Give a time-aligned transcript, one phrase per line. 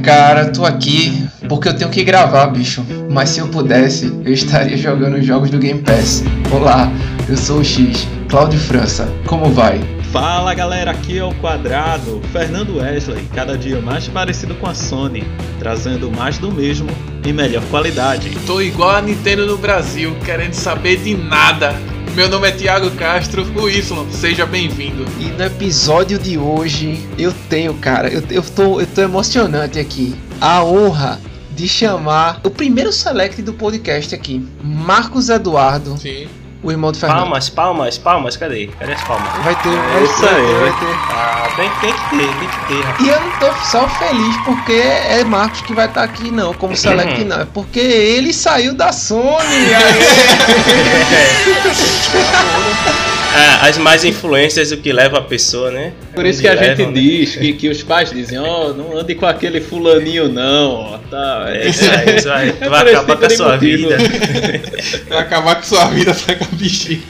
[0.00, 2.84] cara, tô aqui porque eu tenho que gravar, bicho.
[3.10, 6.24] Mas se eu pudesse, eu estaria jogando jogos do Game Pass.
[6.52, 6.90] Olá,
[7.28, 9.08] eu sou o X, Cláudio França.
[9.26, 9.80] Como vai?
[10.12, 15.24] Fala galera, aqui é o Quadrado, Fernando Wesley, cada dia mais parecido com a Sony,
[15.60, 16.88] trazendo mais do mesmo
[17.24, 18.30] em melhor qualidade.
[18.44, 21.76] Tô igual a Nintendo no Brasil, querendo saber de nada.
[22.20, 25.06] Meu nome é Thiago Castro, o Y, seja bem-vindo.
[25.18, 30.14] E no episódio de hoje eu tenho, cara, eu, eu, tô, eu tô emocionante aqui.
[30.38, 31.18] A honra
[31.52, 35.96] de chamar o primeiro select do podcast aqui, Marcos Eduardo.
[35.96, 36.28] Sim.
[36.62, 37.20] O irmão do Fernando.
[37.20, 38.66] Palmas, palmas, palmas, cadê?
[38.78, 39.32] Cadê as palmas?
[39.42, 40.54] Vai ter, é vai isso ter, aí.
[40.60, 40.94] vai ter.
[41.10, 43.00] Ah, tem, tem que ter, tem que ter, rapaz.
[43.00, 46.76] E eu não tô só feliz porque é Marcos que vai estar aqui, não, como
[46.76, 47.40] select não.
[47.40, 49.40] É porque ele saiu da Sony.
[53.32, 55.92] Ah, as mais influências o que leva a pessoa, né?
[56.14, 56.92] Por isso que a gente né?
[56.92, 61.44] diz que, que os pais dizem, ó, não ande com aquele fulaninho não, ó, tá.
[61.48, 62.52] É isso aí, isso aí.
[62.52, 63.88] Tu É vai acabar com a sua motivo.
[63.88, 63.96] vida.
[65.08, 67.00] Vai acabar com sua vida, sai com a bichinha.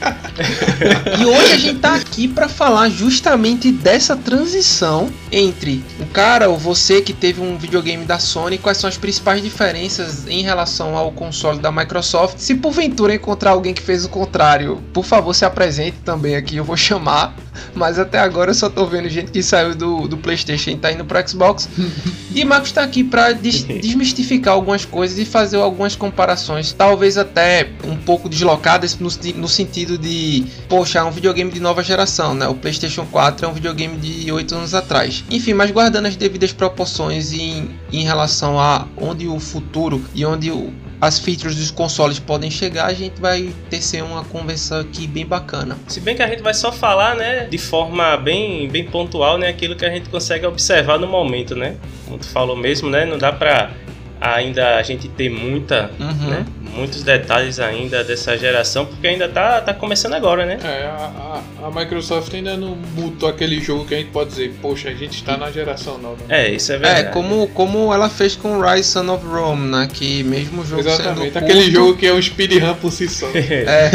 [1.19, 6.57] E hoje a gente tá aqui pra falar justamente dessa transição entre o cara ou
[6.57, 11.11] você que teve um videogame da Sony, quais são as principais diferenças em relação ao
[11.11, 12.37] console da Microsoft.
[12.37, 16.63] Se porventura encontrar alguém que fez o contrário, por favor se apresente também aqui, eu
[16.65, 17.33] vou chamar.
[17.73, 20.91] Mas até agora eu só tô vendo gente que saiu do, do PlayStation e tá
[20.91, 21.69] indo pro Xbox.
[22.33, 27.69] E Marcos tá aqui pra des- desmistificar algumas coisas e fazer algumas comparações, talvez até
[27.83, 32.47] um pouco deslocadas no, no sentido de, poxa, é um videogame de nova geração, né?
[32.47, 35.25] O PlayStation 4 é um videogame de 8 anos atrás.
[35.29, 40.49] Enfim, mas guardando as devidas proporções em, em relação a onde o futuro e onde
[40.51, 45.25] o, as features dos consoles podem chegar, a gente vai tecer uma conversa aqui bem
[45.25, 45.77] bacana.
[45.87, 49.47] Se bem que a gente vai só falar, né, de forma bem, bem pontual, né,
[49.49, 51.75] aquilo que a gente consegue observar no momento, né?
[52.05, 53.71] Como tu falou mesmo, né, não dá pra
[54.19, 56.29] ainda a gente ter muita, Uhum.
[56.29, 60.57] né, muitos detalhes ainda dessa geração, porque ainda tá, tá começando agora, né?
[60.63, 64.51] É, a, a- a Microsoft ainda não botou aquele jogo que a gente pode dizer,
[64.61, 66.17] poxa, a gente tá na geração nova.
[66.27, 66.99] É, isso é verdade.
[67.01, 69.87] É, como, como ela fez com Rise Son of Rome, né?
[69.93, 73.07] Que mesmo o jogo Exatamente, sendo aquele curto, jogo que é um speedrun por si
[73.07, 73.27] só.
[73.35, 73.91] É,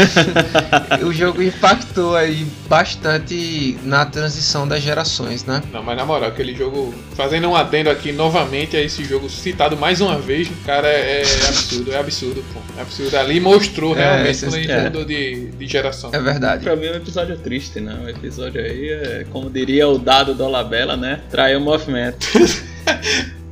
[1.04, 5.62] o jogo impactou aí bastante na transição das gerações, né?
[5.72, 9.76] Não, mas na moral, aquele jogo, fazendo um adendo aqui novamente a esse jogo citado
[9.76, 12.60] mais uma vez, cara, é, é absurdo, é absurdo, pô.
[12.76, 13.16] É absurdo.
[13.16, 14.82] Ali mostrou É, realmente a gente é.
[14.84, 16.10] mudou de, de geração.
[16.12, 16.62] É verdade.
[16.62, 17.96] Pra mim é um episódio triste, né?
[18.04, 21.20] Um episódio aí é, como diria o dado do Olabella, né?
[21.30, 22.26] Traiu o movimento.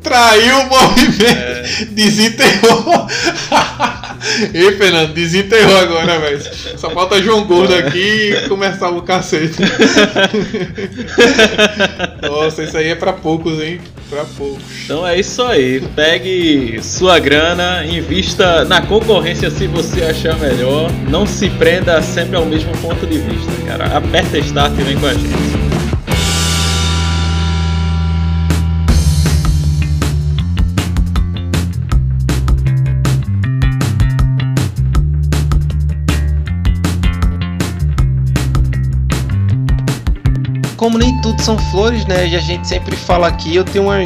[0.03, 3.07] Traiu o movimento, desenterrou.
[4.53, 6.43] Ei, Fernando, desenterrou agora, velho.
[6.79, 9.63] Só falta João Gordo aqui e começar o cacete.
[12.23, 13.81] Nossa, isso aí é pra poucos, hein?
[14.11, 14.63] Pra poucos.
[14.85, 15.81] Então é isso aí.
[15.97, 20.91] Pegue sua grana, invista na concorrência se você achar melhor.
[21.09, 23.97] Não se prenda sempre ao mesmo ponto de vista, cara.
[23.97, 25.64] Aperta start e vem com a gente.
[40.85, 42.29] Como nem tudo são flores, né?
[42.29, 43.97] E a gente sempre fala aqui, eu tenho uma-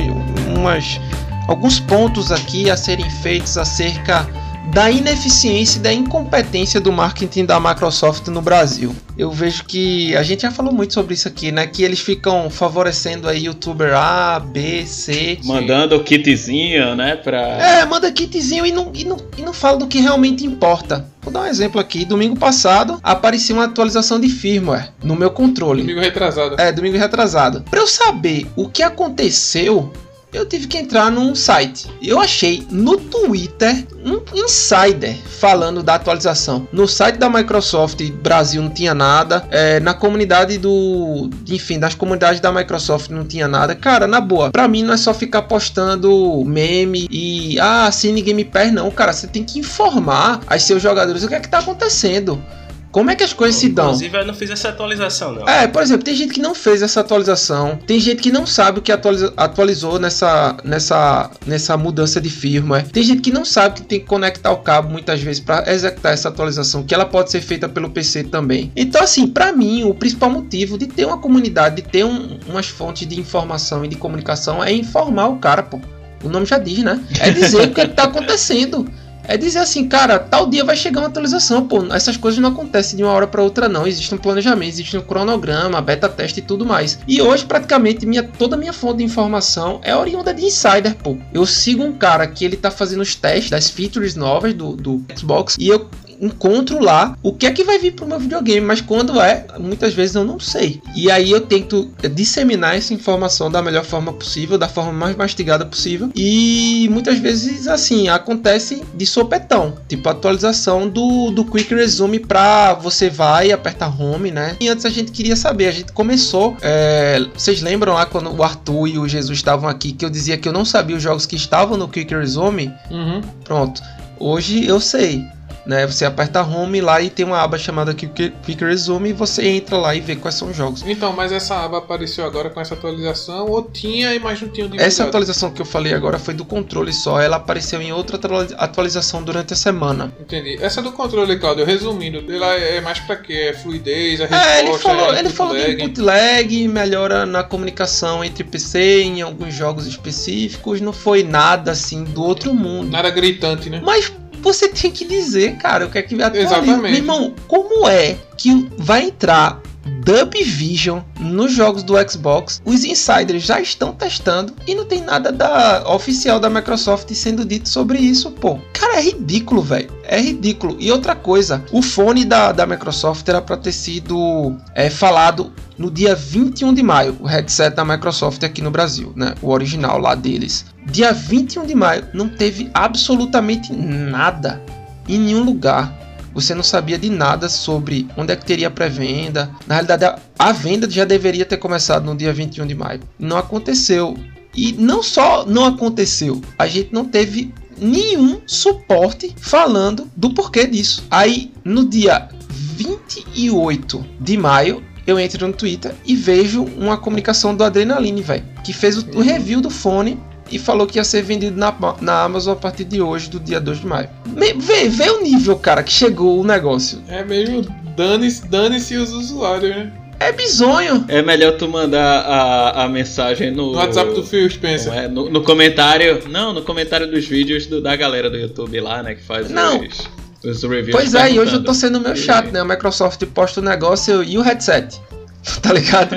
[0.57, 1.01] umas
[1.49, 4.29] alguns pontos aqui a serem feitos acerca
[4.71, 8.95] da ineficiência e da incompetência do marketing da Microsoft no Brasil.
[9.17, 11.67] Eu vejo que a gente já falou muito sobre isso aqui, né?
[11.67, 15.37] Que eles ficam favorecendo aí youtuber A, B, C.
[15.43, 17.17] Mandando o kitzinho, né?
[17.17, 17.41] Pra.
[17.41, 21.09] É, manda kitzinho e não, e, não, e não fala do que realmente importa.
[21.29, 22.07] Vou dar um exemplo aqui.
[22.07, 25.83] Domingo passado apareceu uma atualização de firmware no meu controle.
[25.83, 26.59] Domingo retrasado.
[26.59, 27.61] É, domingo retrasado.
[27.69, 29.93] Pra eu saber o que aconteceu,
[30.33, 31.87] eu tive que entrar num site.
[32.03, 36.69] Eu achei no Twitter um insider falando da atualização.
[36.73, 39.47] No site da Microsoft Brasil não tinha nada.
[39.51, 41.31] É, na comunidade do.
[41.49, 43.75] Enfim, das comunidades da Microsoft não tinha nada.
[43.75, 47.59] Cara, na boa, pra mim não é só ficar postando meme e.
[47.61, 49.13] Ah, assine Game Pass, não, cara.
[49.13, 52.43] Você tem que informar aos seus jogadores o que é que tá acontecendo.
[52.91, 53.87] Como é que as coisas se dão?
[53.87, 55.49] Inclusive, eu não fiz essa atualização, não.
[55.49, 58.79] É, por exemplo, tem gente que não fez essa atualização, tem gente que não sabe
[58.79, 63.77] o que atualiza- atualizou nessa, nessa, nessa mudança de firmware, tem gente que não sabe
[63.77, 67.31] que tem que conectar o cabo muitas vezes para executar essa atualização, que ela pode
[67.31, 68.73] ser feita pelo PC também.
[68.75, 72.67] Então, assim, para mim, o principal motivo de ter uma comunidade, de ter um- umas
[72.69, 75.79] fontes de informação e de comunicação é informar o cara, pô.
[76.25, 77.01] O nome já diz, né?
[77.21, 78.89] É dizer o que, é que tá acontecendo.
[79.29, 81.85] É dizer assim, cara, tal dia vai chegar uma atualização, pô.
[81.93, 83.87] Essas coisas não acontecem de uma hora para outra, não.
[83.87, 86.99] Existe um planejamento, existe um cronograma, beta teste e tudo mais.
[87.07, 91.19] E hoje, praticamente, minha, toda a minha fonte de informação é oriunda de insider, pô.
[91.33, 95.05] Eu sigo um cara que ele tá fazendo os testes das features novas do, do
[95.15, 95.89] Xbox e eu
[96.21, 99.95] encontro lá o que é que vai vir pro meu videogame, mas quando é, muitas
[99.95, 100.81] vezes eu não sei.
[100.95, 105.65] E aí eu tento disseminar essa informação da melhor forma possível, da forma mais mastigada
[105.65, 106.11] possível.
[106.15, 113.09] E muitas vezes assim, acontece de sopetão, tipo atualização do, do Quick Resume pra você
[113.09, 114.57] vai e aperta home, né?
[114.61, 118.43] E antes a gente queria saber, a gente começou, é, vocês lembram lá quando o
[118.43, 121.27] Arthur e o Jesus estavam aqui que eu dizia que eu não sabia os jogos
[121.27, 122.73] que estavam no Quick Resume?
[122.91, 123.21] Uhum.
[123.45, 123.81] Pronto.
[124.19, 125.25] Hoje eu sei
[125.67, 125.87] né?
[125.87, 129.95] Você aperta home lá e tem uma aba chamada Quick Resume e você entra lá
[129.95, 130.83] e vê quais são os jogos.
[130.87, 134.65] Então, mas essa aba apareceu agora com essa atualização ou tinha e mais não tinha
[134.65, 134.87] divulgado?
[134.87, 138.19] Essa atualização que eu falei agora foi do controle só, ela apareceu em outra
[138.57, 140.13] atualização durante a semana.
[140.21, 140.59] Entendi.
[140.61, 143.51] Essa do controle, Claudio, resumindo, ela é mais para quê?
[143.51, 145.77] É fluidez, a resposta, é, ele falou, é ele falou lag.
[145.77, 151.73] de input lag, melhora na comunicação entre PC em alguns jogos específicos, não foi nada
[151.73, 152.91] assim do outro mundo.
[152.91, 153.81] Nada gritante, né?
[153.85, 156.57] Mas você tem que dizer, cara, o que é que atualiza.
[156.57, 156.81] Exatamente.
[156.83, 162.61] Meu irmão, como é que vai entrar Dub Vision nos jogos do Xbox.
[162.65, 167.69] Os insiders já estão testando e não tem nada da oficial da Microsoft sendo dito
[167.69, 168.59] sobre isso, pô.
[168.73, 169.91] Cara, é ridículo, velho.
[170.05, 170.77] É ridículo.
[170.79, 175.91] E outra coisa, o fone da, da Microsoft era para ter sido é, falado no
[175.91, 179.35] dia 21 de maio, o headset da Microsoft aqui no Brasil, né?
[179.41, 180.67] O original lá deles.
[180.87, 184.61] Dia 21 de maio não teve absolutamente nada
[185.09, 185.93] em nenhum lugar
[186.41, 189.51] você não sabia de nada sobre onde é que teria pré-venda.
[189.67, 193.01] Na realidade, a venda já deveria ter começado no dia 21 de maio.
[193.19, 194.17] Não aconteceu.
[194.57, 201.05] E não só não aconteceu, a gente não teve nenhum suporte falando do porquê disso.
[201.11, 207.65] Aí, no dia 28 de maio, eu entro no Twitter e vejo uma comunicação do
[207.65, 210.21] Adrenaline, velho, que fez o, o, review do fone
[210.51, 213.61] e falou que ia ser vendido na, na Amazon a partir de hoje, do dia
[213.61, 214.09] 2 de maio.
[214.27, 217.03] Vê, vê o nível, cara, que chegou o negócio.
[217.09, 217.67] É meio
[217.97, 219.93] dane-se dane os usuários, né?
[220.21, 221.05] É bizonho.
[221.09, 224.93] É melhor tu mandar a, a mensagem no, no WhatsApp do Phil Spencer.
[224.93, 226.23] É, no, no, comentário.
[226.29, 229.15] Não, no comentário dos vídeos do, da galera do YouTube lá, né?
[229.15, 229.81] Que faz não.
[229.81, 230.09] os,
[230.45, 230.91] os reviews.
[230.91, 232.61] Pois é, e hoje eu tô sendo meio chato, né?
[232.61, 235.01] A Microsoft posta o negócio e o headset.
[235.63, 236.17] tá ligado?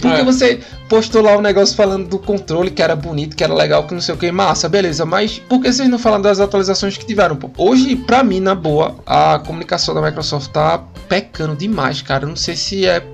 [0.00, 0.24] Porque é.
[0.24, 3.94] você postou lá um negócio falando do controle, que era bonito, que era legal, que
[3.94, 7.06] não sei o que, massa, beleza, mas por que vocês não falam das atualizações que
[7.06, 7.50] tiveram, pô?
[7.56, 12.26] Hoje, pra mim, na boa, a comunicação da Microsoft tá pecando demais, cara.
[12.26, 13.04] Não sei se é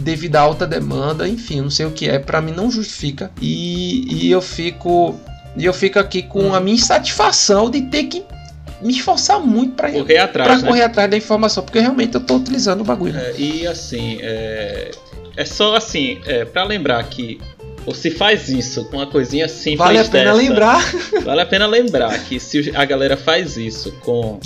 [0.00, 3.30] devido à alta demanda, enfim, não sei o que é, para mim não justifica.
[3.40, 5.18] E, e eu fico
[5.56, 8.22] e eu fico aqui com a minha insatisfação de ter que
[8.80, 10.68] me esforçar muito para correr atrás, pra né?
[10.68, 13.16] correr atrás da informação, porque realmente eu tô utilizando o bagulho.
[13.16, 14.90] É, e assim, é,
[15.36, 17.40] é só assim, é, para lembrar que
[17.86, 20.94] ou se faz isso com uma coisinha simples Vale a pena dessa, lembrar.
[21.24, 24.40] Vale a pena lembrar que se a galera faz isso com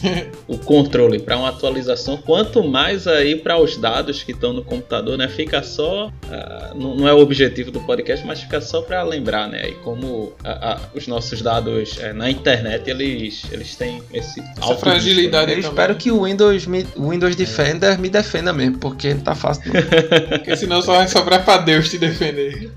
[0.47, 5.17] o controle para uma atualização, quanto mais aí para os dados que estão no computador,
[5.17, 5.27] né?
[5.27, 6.09] Fica só.
[6.09, 9.71] Uh, não é o objetivo do podcast, mas fica só para lembrar, né?
[9.71, 14.75] E como uh, uh, os nossos dados eh, na internet eles, eles têm esse Essa
[14.77, 15.53] fragilidade.
[15.53, 19.73] Eu espero que o Windows, me, Windows Defender me defenda mesmo, porque não tá fácil.
[20.29, 22.71] porque senão só vai sobrar para Deus te defender.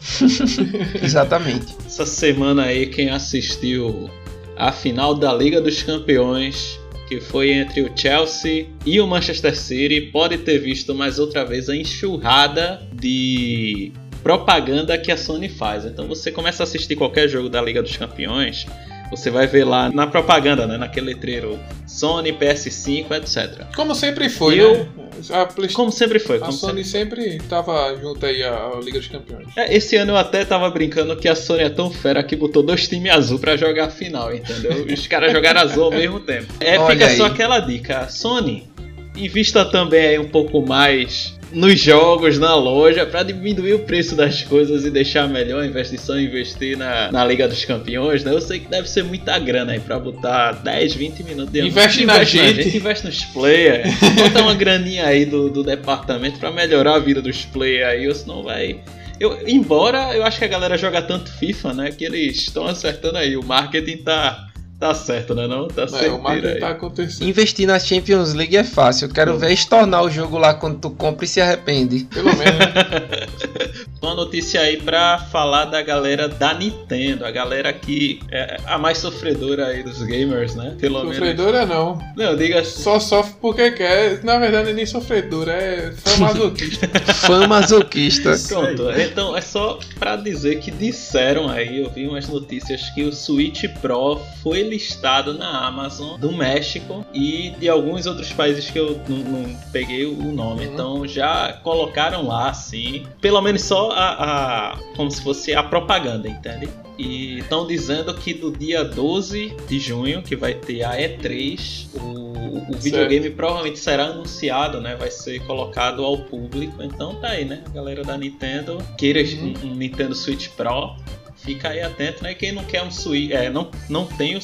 [1.02, 1.74] Exatamente.
[1.86, 4.10] Essa semana aí, quem assistiu
[4.56, 6.78] a final da Liga dos Campeões,
[7.08, 11.68] que foi entre o Chelsea e o Manchester City, pode ter visto mais outra vez
[11.68, 13.92] a enxurrada de
[14.22, 15.84] propaganda que a Sony faz.
[15.84, 18.66] Então você começa a assistir qualquer jogo da Liga dos Campeões
[19.10, 23.66] você vai ver lá na propaganda, né, naquele letreiro Sony, PS5, etc.
[23.74, 24.88] Como sempre foi, eu, né?
[25.30, 26.38] A Como sempre foi.
[26.40, 27.22] A Sony sempre...
[27.24, 29.48] sempre tava junto aí à Liga dos Campeões.
[29.56, 32.62] É, esse ano eu até tava brincando que a Sony é tão fera que botou
[32.62, 34.86] dois times azul para jogar a final, entendeu?
[34.90, 36.46] Os caras jogaram azul ao mesmo tempo.
[36.60, 37.16] É, Olha fica aí.
[37.16, 38.08] só aquela dica.
[38.08, 38.70] Sony,
[39.16, 44.42] invista também aí um pouco mais nos jogos, na loja, para diminuir o preço das
[44.42, 48.32] coisas e deixar melhor, de só investir na, na Liga dos Campeões, né?
[48.32, 52.04] Eu sei que deve ser muita grana aí pra botar 10, 20 minutos de Investe,
[52.04, 52.56] na, investe gente.
[52.56, 52.76] na gente.
[52.76, 53.88] Investe nos players.
[54.16, 58.14] Bota uma graninha aí do, do departamento para melhorar a vida dos players aí, ou
[58.14, 58.80] senão vai.
[59.18, 61.90] Eu, embora eu acho que a galera joga tanto FIFA, né?
[61.90, 63.36] Que eles estão acertando aí.
[63.36, 64.49] O marketing tá
[64.80, 65.46] Tá certo, né?
[65.46, 65.68] Não?
[65.68, 66.06] Tá certo.
[66.06, 67.28] É, o marketing tá acontecendo.
[67.28, 69.08] Investir na Champions League é fácil.
[69.08, 69.38] Eu quero hum.
[69.38, 72.04] ver estornar o jogo lá quando tu compra e se arrepende.
[72.04, 72.58] Pelo menos.
[72.58, 73.84] Né?
[74.00, 78.96] uma notícia aí pra falar da galera da Nintendo, a galera que é a mais
[78.98, 80.74] sofredora aí dos gamers, né?
[80.80, 81.16] Pelo menos.
[81.16, 81.98] Sofredora não.
[82.16, 84.24] Não, diga Só sofre porque quer.
[84.24, 86.88] Na verdade, é nem sofredora, é fã masoquista.
[87.14, 88.34] Fã masoquista.
[88.48, 93.12] Pronto, então é só pra dizer que disseram aí, eu vi umas notícias que o
[93.12, 99.00] Switch Pro foi listado na Amazon do México e de alguns outros países que eu
[99.08, 100.66] não, não peguei o nome.
[100.66, 100.72] Uhum.
[100.72, 106.28] Então já colocaram lá, assim, pelo menos só a, a- como se fosse a propaganda,
[106.28, 106.68] entende?
[106.98, 112.72] E estão dizendo que do dia 12 de junho, que vai ter a E3, o,
[112.74, 114.96] o videogame provavelmente será anunciado, né?
[114.96, 116.82] Vai ser colocado ao público.
[116.82, 117.62] Então tá aí, né?
[117.66, 119.54] A galera da Nintendo queira Uhum.
[119.64, 120.94] um, um Nintendo Switch Pro.
[121.42, 122.34] Fica aí atento, né?
[122.34, 124.40] Quem não quer um Switch, é, não, não tem o,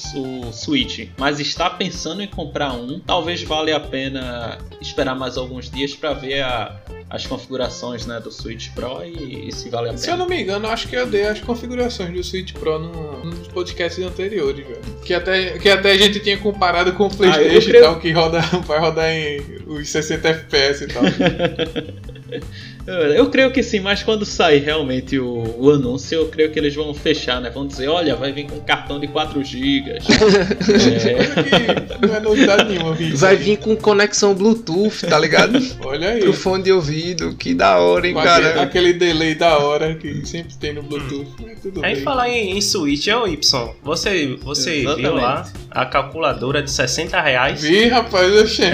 [0.48, 5.70] o Switch, mas está pensando em comprar um, talvez valha a pena esperar mais alguns
[5.70, 6.74] dias para ver a-
[7.08, 10.16] as configurações né, do Switch Pro e, e se vale a Se eu pena.
[10.24, 14.04] não me engano, acho que eu dei as configurações do Switch Pro no, nos podcasts
[14.04, 14.80] anteriores, velho.
[15.04, 18.00] Que até, que até a gente tinha comparado com o Playstation Ah, creio- e tal,
[18.00, 21.02] que roda, vai rodar em os 60 FPS e tal.
[22.86, 26.58] Eu, eu creio que sim, mas quando sair realmente o, o anúncio, eu creio que
[26.58, 27.50] eles vão fechar, né?
[27.50, 29.90] Vão dizer, olha, vai vir com um cartão de 4 GB.
[29.90, 33.12] é, não é novidade nenhuma, vi.
[33.12, 35.58] Vai vir com conexão Bluetooth, tá ligado?
[35.84, 36.20] Olha aí.
[36.20, 37.34] Pro fone de ouvido.
[37.36, 38.62] Que da hora, hein, aquele, cara.
[38.62, 41.26] aquele delay da hora que sempre tem no Bluetooth.
[41.44, 42.04] Mas tudo Aí bem.
[42.04, 45.02] falar em, em Switch, ô Y, você, você Exatamente.
[45.02, 47.62] viu lá a calculadora de 60 reais?
[47.62, 48.62] Vi, rapaz, oxe.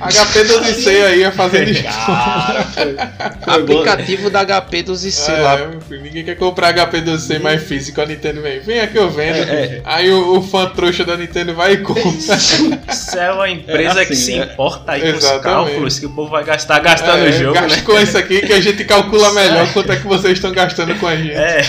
[0.00, 3.53] HP 12C aí fazendo Cara, foi bom.
[3.54, 5.70] Aplicativo da HP dos IC É, lá.
[5.90, 8.60] ninguém quer comprar HP 12C mais físico, a Nintendo vem.
[8.60, 9.36] Vem aqui eu vendo.
[9.36, 12.02] É, Aí o, o fã trouxa da Nintendo vai e compra.
[12.88, 14.44] Isso é uma empresa É que assim, se é.
[14.44, 17.76] importa aí com os cálculos que o povo vai gastar gastando É, o jogo, gasta
[17.76, 17.82] né?
[17.84, 21.06] com isso aqui que a gente calcula melhor quanto é que vocês estão gastando com
[21.06, 21.34] a gente.
[21.34, 21.62] É.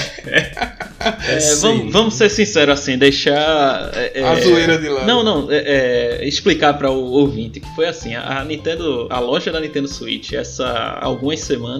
[1.27, 3.91] É, vamos, vamos ser sinceros assim, deixar.
[3.93, 5.05] é, A é, zoeira de lado.
[5.05, 9.19] Não, não, é, é, explicar para o ouvinte que foi assim: a a Nintendo, a
[9.19, 11.74] loja da Nintendo Switch, essa algumas semanas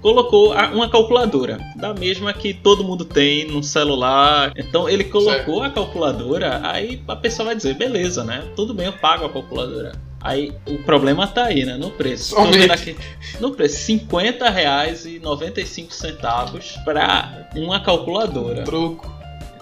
[0.00, 4.52] colocou uma calculadora, da mesma que todo mundo tem no celular.
[4.56, 8.44] Então ele colocou a calculadora, aí a pessoa vai dizer, beleza, né?
[8.54, 9.92] Tudo bem, eu pago a calculadora.
[10.20, 11.76] Aí o problema tá aí, né?
[11.76, 12.34] No preço.
[12.34, 12.70] Somente.
[12.72, 12.96] aqui,
[13.40, 18.64] no preço, 50 reais e 95 centavos para uma calculadora.
[18.64, 19.14] Troco.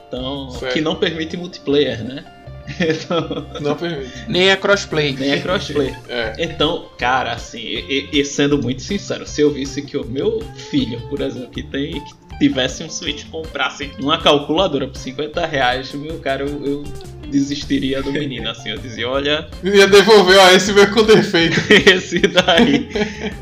[0.08, 0.72] Então, Certo.
[0.72, 2.24] que não permite multiplayer, né?
[2.80, 4.12] Então, Não permite.
[4.28, 5.12] Nem é crossplay.
[5.18, 5.94] nem é crossplay.
[6.08, 6.34] É.
[6.38, 10.40] Então, cara, assim, e, e- sendo muito sincero, se eu visse que o meu
[10.70, 15.92] filho, por exemplo, que tem que tivesse um Switch, comprasse uma calculadora por 50 reais,
[15.94, 16.84] meu cara, eu, eu
[17.34, 21.60] desistiria do menino, assim, eu dizia, olha, Ia devolver, ó, esse veio com defeito.
[21.90, 22.88] esse daí,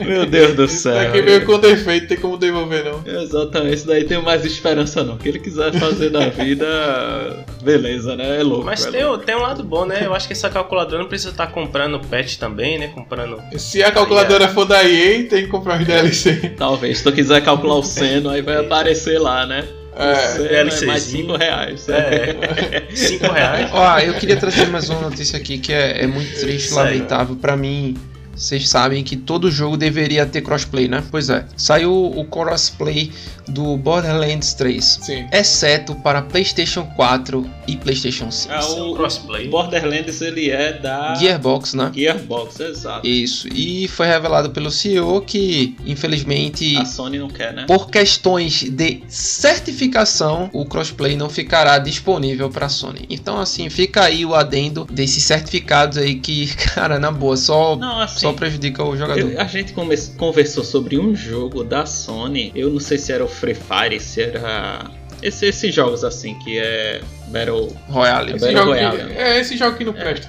[0.01, 0.95] meu Deus do Esse céu.
[0.95, 3.03] daqui veio com defeito, tem como devolver não.
[3.07, 5.15] Exatamente, esse daí tem mais esperança não.
[5.15, 8.41] O que ele quiser fazer da vida, beleza, né?
[8.41, 8.65] É louco.
[8.65, 9.25] Mas é tem, louco.
[9.25, 10.01] tem um lado bom, né?
[10.05, 12.89] Eu acho que essa calculadora não precisa estar comprando patch também, né?
[12.89, 13.39] Comprando.
[13.59, 16.55] Se a calculadora for da EA, tem que comprar os DLC.
[16.57, 19.65] Talvez, se tu quiser calcular o seno, aí vai aparecer lá, né?
[19.95, 20.15] O É.
[20.15, 21.27] seno é mais DLCzinho.
[21.27, 21.89] 5 reais.
[21.89, 22.83] É.
[22.97, 23.69] 5 reais.
[23.73, 26.93] Ó, eu queria trazer mais uma notícia aqui que é, é muito triste, Sério?
[26.95, 27.37] lamentável.
[27.37, 27.97] Pra mim,
[28.35, 31.03] vocês sabem que todo jogo deveria ter crossplay, né?
[31.11, 31.45] Pois é.
[31.57, 33.12] Saiu o crossplay
[33.49, 34.99] do Borderlands 3.
[35.03, 35.27] Sim.
[35.33, 38.55] Exceto para PlayStation 4 e PlayStation 5.
[38.55, 39.49] Ah, Isso é o crossplay.
[39.49, 41.91] Borderlands ele é da Gearbox, né?
[41.95, 43.07] Gearbox, exato.
[43.07, 43.49] Isso.
[43.49, 47.65] E foi revelado pelo CEO que, infelizmente, A Sony não quer, né?
[47.67, 53.07] por questões de certificação, o crossplay não ficará disponível para Sony.
[53.11, 58.01] Então, assim, fica aí o adendo desses certificados aí que, cara, na boa, só, Não,
[58.01, 59.21] assim, só prejudica o jogador.
[59.33, 62.50] eu- a gente come- conversou sobre um jogo da Sony.
[62.55, 64.91] Eu não sei se era o Free Fire, se era.
[65.23, 67.69] Esse- esses jogos assim, que é Battle.
[67.88, 68.33] Royale.
[68.33, 70.29] É Esse Battle jogo Royale, que, é esse jogo que não presta.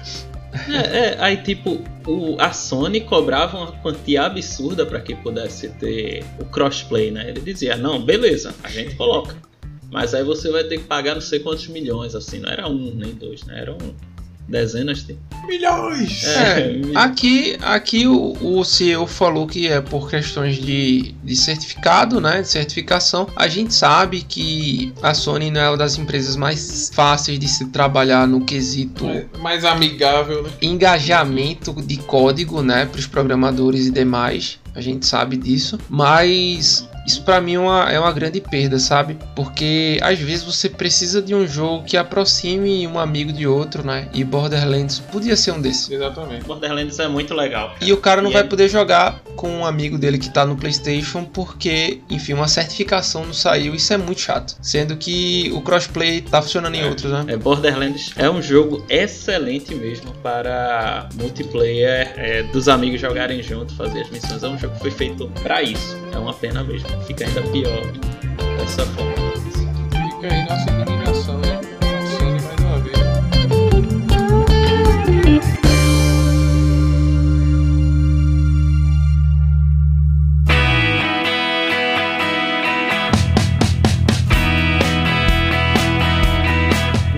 [0.70, 6.22] É, é, aí tipo, o, a Sony cobrava uma quantia absurda para que pudesse ter
[6.38, 7.28] o crossplay, né?
[7.28, 9.34] Ele dizia, não, beleza, a gente coloca.
[9.90, 12.92] Mas aí você vai ter que pagar não sei quantos milhões, assim, não era um
[12.94, 13.60] nem dois, né?
[13.62, 13.78] Eram
[14.48, 15.16] dezenas de.
[15.46, 16.24] Milhões!
[16.24, 16.96] É, milhões.
[16.96, 22.42] aqui, aqui o, o CEO falou que é por questões de, de certificado, né?
[22.42, 23.28] De certificação.
[23.36, 27.66] A gente sabe que a Sony não é uma das empresas mais fáceis de se
[27.66, 30.50] trabalhar no quesito Mais, mais amigável, né?
[30.62, 34.58] engajamento de código, né, para os programadores e demais.
[34.74, 39.18] A gente sabe disso, mas Isso para mim é uma, é uma grande perda, sabe?
[39.34, 44.08] Porque às vezes você precisa de um jogo que aproxime um amigo de outro, né?
[44.12, 45.90] E Borderlands podia ser um desses.
[45.90, 46.44] Exatamente.
[46.44, 47.68] Borderlands é muito legal.
[47.70, 47.84] cara.
[47.84, 50.46] E o cara não E vai é- poder jogar com um amigo dele que tá
[50.46, 53.74] no PlayStation porque, enfim, uma certificação não saiu.
[53.74, 54.56] Isso é muito chato.
[54.62, 57.24] Sendo que o crossplay tá funcionando em outros, né?
[57.28, 64.02] É, Borderlands é um jogo excelente mesmo para multiplayer, é, dos amigos jogarem junto, fazer
[64.02, 64.42] as missões.
[64.42, 65.96] É um jogo que foi feito para isso.
[66.12, 66.88] É uma pena mesmo.
[67.06, 67.82] Fica ainda pior
[68.58, 69.14] dessa forma.
[69.90, 70.72] Fica aí nossa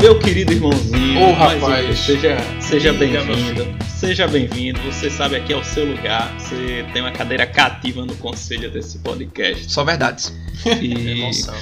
[0.07, 1.99] Meu querido irmãozinho, Ô, uma rapaz.
[1.99, 3.67] seja, seja bem-vindo.
[3.89, 4.79] Seja bem-vindo.
[4.83, 6.33] Você sabe aqui é o seu lugar.
[6.39, 9.69] Você tem uma cadeira cativa no conselho desse podcast.
[9.69, 10.33] Só verdades.
[10.81, 11.55] E, Emoção.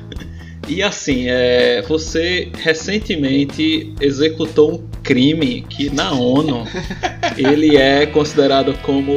[0.66, 6.64] e assim, é, você recentemente executou um crime que na ONU
[7.36, 9.12] ele é considerado como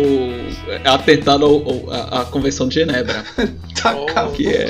[0.84, 3.24] atentado ao- ao- à Convenção de Genebra.
[3.82, 4.08] Tá Oh.
[4.08, 4.34] calmo.
[4.34, 4.66] que é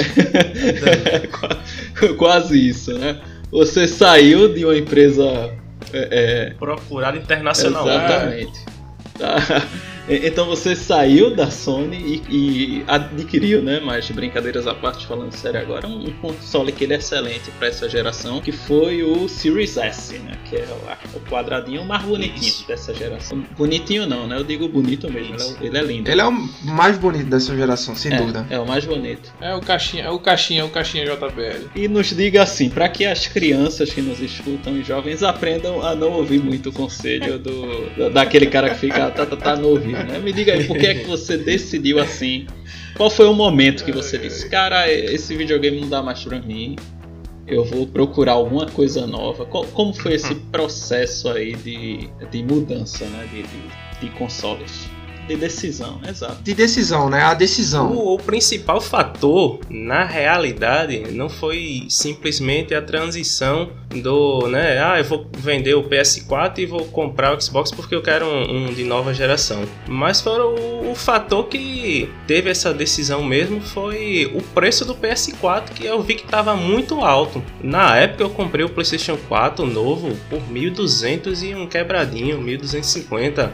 [1.32, 1.58] Qua-
[2.16, 3.18] quase isso, né?
[3.52, 5.54] Você saiu de uma empresa
[5.94, 7.88] é, é, internacional.
[7.88, 8.66] exatamente.
[9.18, 9.38] Tá.
[10.10, 13.80] Então você saiu da Sony e, e adquiriu, né?
[13.84, 17.90] Mas brincadeiras à parte, falando sério agora, um, console que ele é excelente para essa
[17.90, 20.38] geração, que foi o Series S, né?
[20.50, 20.68] Que é
[21.14, 22.68] o, o quadradinho mais bonitinho Isso.
[22.68, 23.44] dessa geração.
[23.58, 24.38] Bonitinho não, né?
[24.38, 25.36] Eu digo bonito mesmo.
[25.36, 26.10] Ele é, ele é lindo.
[26.10, 26.32] Ele é o
[26.64, 28.46] mais bonito dessa geração, sem dúvida.
[28.50, 29.32] é, é o mais bonito.
[29.42, 31.68] É o caixinha, é o caixinha, é o caixinha JBL.
[31.76, 35.94] E nos diga assim, para que as crianças que nos escutam e jovens aprendam a
[35.96, 39.68] não ouvir muito o conselho do, da- daquele cara que fica tá, tá, tá no
[39.70, 40.20] ouvido, né?
[40.20, 42.48] Me diga aí, por que é que você decidiu assim?
[42.96, 46.76] Qual foi o momento que você disse, cara, esse videogame não dá mais pra mim,
[47.46, 49.46] eu vou procurar alguma coisa nova?
[49.46, 53.28] Como foi esse processo aí de, de mudança, né?
[53.32, 54.90] De, de, de consoles?
[55.28, 56.42] De decisão, exato.
[56.42, 57.22] De decisão, né?
[57.22, 57.92] A decisão.
[57.92, 65.04] O, o principal fator, na realidade, não foi simplesmente a transição do, né, ah, eu
[65.04, 68.84] vou vender o PS4 e vou comprar o Xbox porque eu quero um, um de
[68.84, 69.64] nova geração.
[69.88, 75.70] Mas foi o, o fator que teve essa decisão mesmo foi o preço do PS4
[75.74, 77.44] que eu vi que estava muito alto.
[77.64, 83.52] Na época eu comprei o PlayStation 4 novo por 1.200 e um quebradinho, 1.250.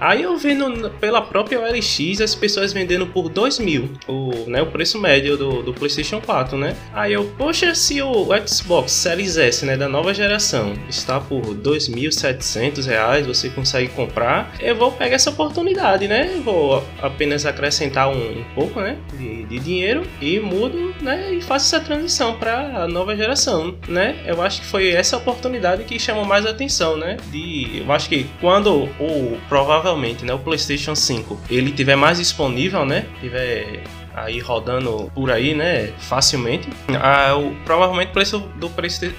[0.00, 4.66] Aí eu vendo pela própria OLX as pessoas vendendo por 2 mil, o, né, o
[4.66, 6.76] preço médio do, do PlayStation 4, né?
[6.92, 12.86] Aí eu, poxa, se o Xbox Series S, né, da nova geração, está por 2.700
[12.86, 16.40] reais, você consegue comprar, eu vou pegar essa oportunidade, né?
[16.44, 21.74] Vou apenas acrescentar um, um pouco, né, de, de dinheiro e mudo, né, e faço
[21.74, 24.16] essa transição para a nova geração, né?
[24.26, 27.16] Eu acho que foi essa oportunidade que chamou mais atenção, né?
[27.30, 32.84] De, eu acho que quando o provavelmente, né, o PlayStation 5 ele tiver mais disponível,
[32.84, 33.82] né, tiver
[34.14, 36.68] aí rodando por aí, né, facilmente,
[37.00, 38.70] ah, o, provavelmente o preço do,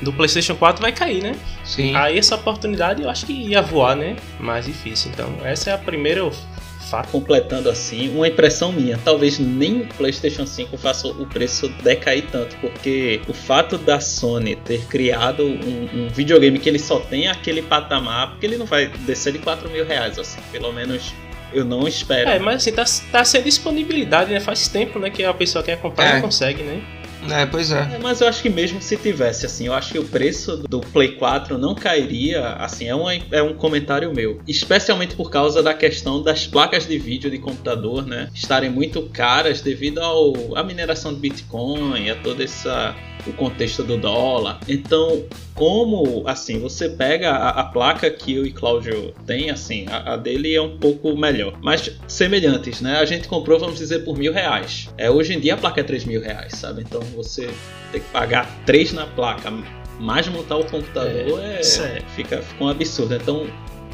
[0.01, 1.35] do PlayStation 4 vai cair, né?
[1.65, 1.95] Sim.
[1.95, 4.15] Aí essa oportunidade eu acho que ia voar, né?
[4.39, 5.11] Mais difícil.
[5.11, 6.23] Então, essa é a primeira
[6.93, 7.09] fato.
[7.09, 8.99] completando assim, uma impressão minha.
[9.03, 14.55] Talvez nem o PlayStation 5 faça o preço decair tanto, porque o fato da Sony
[14.55, 18.87] ter criado um, um videogame que ele só tem aquele patamar, porque ele não vai
[18.87, 21.13] descer de 4 mil reais, assim, pelo menos
[21.53, 22.29] eu não espero.
[22.29, 24.39] É, mas assim, tá, tá sem disponibilidade, né?
[24.39, 26.13] Faz tempo, né, que a pessoa quer comprar É.
[26.15, 26.81] não consegue, né?
[27.29, 27.95] É, pois é.
[27.95, 30.79] É, mas eu acho que mesmo se tivesse, assim, eu acho que o preço do
[30.79, 34.41] Play 4 não cairia, assim, é, uma, é um comentário meu.
[34.47, 38.29] Especialmente por causa da questão das placas de vídeo de computador, né?
[38.33, 42.95] Estarem muito caras devido ao, à mineração de Bitcoin, a todo essa,
[43.27, 44.59] o contexto do dólar.
[44.67, 50.13] Então, como, assim, você pega a, a placa que eu e Cláudio tem, assim, a,
[50.13, 51.57] a dele é um pouco melhor.
[51.62, 52.97] Mas semelhantes, né?
[52.97, 54.89] A gente comprou, vamos dizer, por mil reais.
[54.97, 56.81] É, hoje em dia a placa é três mil reais, sabe?
[56.81, 57.49] Então você
[57.91, 59.52] tem que pagar três na placa,
[59.99, 62.02] mais montar o computador, é, é.
[62.15, 63.15] Fica, fica um absurdo.
[63.15, 63.47] Então,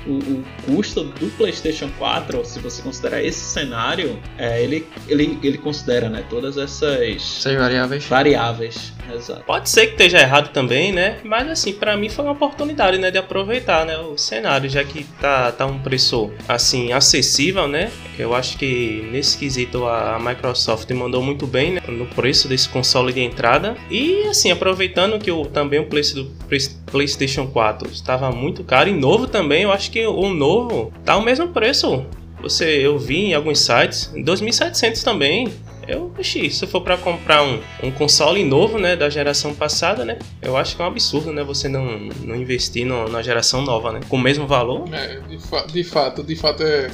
[0.07, 5.57] o, o custo do PlayStation 4, se você considerar esse cenário, é, ele, ele, ele
[5.57, 8.05] considera né, todas essas Essas variáveis.
[8.05, 8.93] variáveis.
[9.13, 9.43] Exato.
[9.43, 11.17] Pode ser que esteja errado também, né?
[11.23, 15.03] Mas assim, pra mim foi uma oportunidade, né, de aproveitar, né, o cenário, já que
[15.19, 17.91] tá, tá um preço assim acessível, né?
[18.17, 23.13] Eu acho que nesse quesito a Microsoft mandou muito bem né, no preço desse console
[23.13, 23.75] de entrada.
[23.89, 28.89] E assim, aproveitando que o, também o preço do Play- PlayStation 4 estava muito caro
[28.89, 32.05] e novo também, eu acho que o novo tá o mesmo preço.
[32.41, 35.51] Você, eu vi em alguns sites, 2.700 também.
[35.89, 40.19] Eu, oxi, se for para comprar um, um console novo, né, da geração passada, né,
[40.41, 43.91] eu acho que é um absurdo, né, você não, não investir no, na geração nova,
[43.91, 44.87] né, com o mesmo valor.
[44.93, 46.91] É, de, fa de fato, de fato é,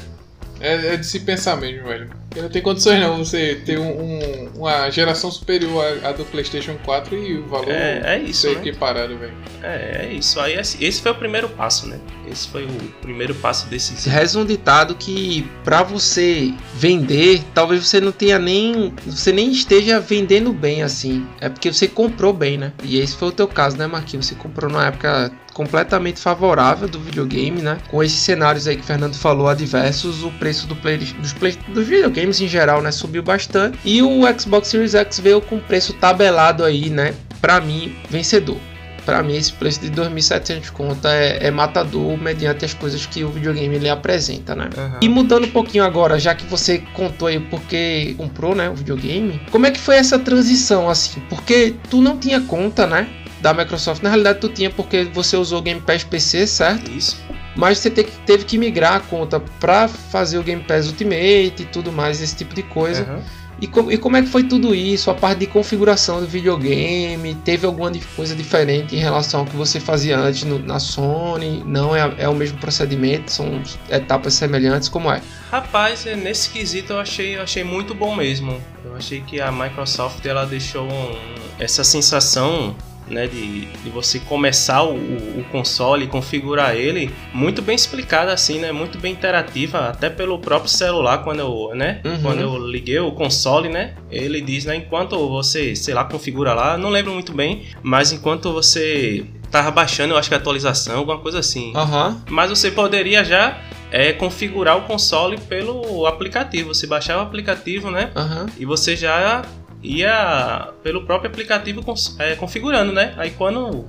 [0.61, 2.09] é, é de se pensar mesmo, velho.
[2.35, 6.25] Porque não tem condições não você ter um, um- uma geração superior à, à do
[6.25, 8.59] PlayStation 4 e o valor É, é isso, ser né?
[8.59, 9.31] equiparado, velho.
[9.63, 10.37] É, é isso.
[10.41, 11.97] Aí esse esse foi o primeiro passo, né?
[12.29, 12.71] Esse foi o
[13.01, 14.13] primeiro passo decisivo.
[14.13, 18.93] Reza um ditado que pra você vender, talvez você não tenha nem.
[19.05, 21.25] Você nem esteja vendendo bem assim.
[21.39, 22.73] É porque você comprou bem, né?
[22.83, 24.25] E esse foi o teu caso, né, Marquinhos?
[24.25, 27.77] Você comprou numa época completamente favorável do videogame, né?
[27.89, 31.57] Com esses cenários aí que o Fernando falou adversos, o preço do play, dos, play,
[31.69, 33.77] dos videogames em geral, né, subiu bastante.
[33.83, 37.13] E o Xbox Series X veio com preço tabelado aí, né?
[37.41, 38.57] Pra mim, vencedor.
[39.05, 43.29] Pra mim, esse preço de 2.700 conta é, é matador mediante as coisas que o
[43.29, 44.69] videogame ele apresenta, né?
[44.75, 44.97] Aham.
[44.99, 49.39] E mudando um pouquinho agora, já que você contou aí porque comprou, né, o videogame,
[49.51, 51.21] como é que foi essa transição assim?
[51.29, 53.07] Porque tu não tinha conta, né,
[53.41, 54.01] da Microsoft.
[54.01, 56.89] Na realidade, tu tinha porque você usou o Game Pass PC, certo?
[56.89, 57.23] Isso.
[57.55, 61.65] Mas você te- teve que migrar a conta pra fazer o Game Pass Ultimate e
[61.71, 63.03] tudo mais, esse tipo de coisa.
[63.03, 63.21] Aham.
[63.61, 65.09] E, co- e como é que foi tudo isso?
[65.09, 67.33] A parte de configuração do videogame?
[67.35, 71.63] Teve alguma coisa diferente em relação ao que você fazia antes no- na Sony?
[71.65, 73.31] Não é, é o mesmo procedimento?
[73.31, 74.89] São etapas semelhantes?
[74.89, 75.21] Como é?
[75.49, 78.61] Rapaz, é, nesse quesito eu achei, eu achei muito bom mesmo.
[78.83, 81.15] Eu achei que a Microsoft ela deixou um-
[81.57, 82.75] essa sensação
[83.07, 88.59] né, de, de você começar o, o- console e configurar ele muito bem explicada assim,
[88.59, 92.21] né, muito bem interativa, até pelo próprio celular quando eu, né, Uhum.
[92.21, 96.77] quando eu liguei o console, né, ele diz, né, enquanto você, sei lá, configura lá,
[96.77, 101.19] não lembro muito bem, mas enquanto você tava baixando, eu acho que a atualização, alguma
[101.19, 101.71] coisa assim.
[101.75, 102.21] Aham.
[102.29, 103.57] Mas você poderia já
[103.91, 106.73] é, configurar o console pelo aplicativo.
[106.73, 108.11] Você baixava o aplicativo, né?
[108.15, 108.47] Aham.
[108.57, 109.43] E você já
[109.85, 111.83] ia pelo próprio aplicativo
[112.19, 113.13] é, configurando, né?
[113.17, 113.85] Aí quando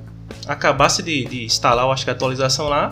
[0.47, 2.91] acabasse de, de instalar, eu acho que a atualização lá,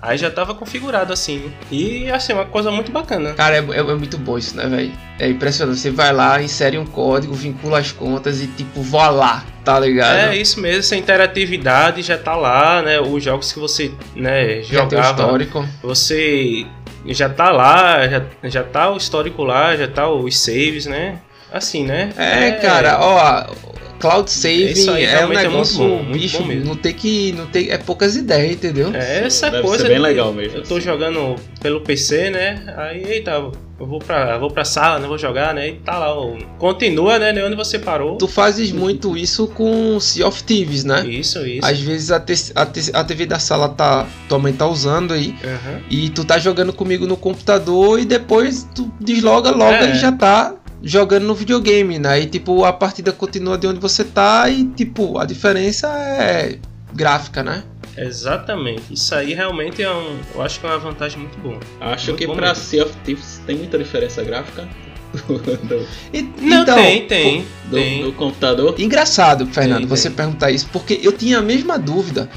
[0.00, 1.52] aí já tava configurado assim.
[1.70, 3.34] E assim, uma coisa muito bacana.
[3.34, 4.92] Cara, é, é- é muito bom isso, né, velho?
[5.18, 5.78] É impressionante.
[5.78, 10.16] Você vai lá, insere um código, vincula as contas e tipo, vá lá, tá ligado?
[10.16, 13.00] É isso mesmo, essa interatividade já tá lá, né?
[13.00, 15.68] Os jogos que você né, Já tem o jogava, histórico.
[15.82, 16.66] você
[17.06, 21.18] já tá lá, já, já tá o histórico lá, já tá os saves, né?
[21.52, 22.10] Assim, né?
[22.16, 23.54] É, cara, ó,
[24.00, 26.64] cloud saving aí é um realmente é muito negócio, bom, muito bicho, bom mesmo.
[26.64, 28.90] não tem que, não tem, é poucas ideias, entendeu?
[28.94, 29.84] É essa Deve coisa.
[29.84, 30.84] ser bem legal mesmo, Eu tô assim.
[30.86, 32.74] jogando pelo PC, né?
[32.76, 35.06] Aí, eita, eu vou pra, eu vou pra sala, né?
[35.06, 35.68] Vou jogar, né?
[35.68, 37.32] E tá lá, ó, continua, né?
[37.32, 38.16] De onde você parou.
[38.16, 41.06] Tu fazes muito isso com Sea of Thieves, né?
[41.06, 41.64] Isso, isso.
[41.66, 45.12] Às vezes a, te- a te- a TV da sala tá, tua mãe tá usando
[45.14, 45.80] aí Aham.
[45.90, 49.90] e tu tá jogando comigo no computador e depois tu desloga logo É.
[49.92, 52.20] e já tá jogando no videogame, né?
[52.20, 56.58] E tipo, a partida continua de onde você tá e tipo, a diferença é
[56.92, 57.62] gráfica, né?
[57.96, 58.92] Exatamente.
[58.94, 60.18] Isso aí realmente é um.
[60.34, 61.58] Eu acho que é uma vantagem muito boa.
[61.80, 62.54] Acho Muito que mesmo.
[62.56, 64.66] Sea of Thieves tem muita diferença gráfica
[65.28, 67.46] do, E- Não, então, tem, tem.
[67.68, 68.02] do- tem.
[68.04, 68.74] do computador.
[68.80, 70.16] Engraçado, Fernando, Tem, você tem.
[70.16, 72.30] perguntar isso, porque eu tinha a mesma dúvida.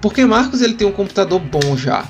[0.00, 2.04] Porque Marcos ele tem um computador bom já.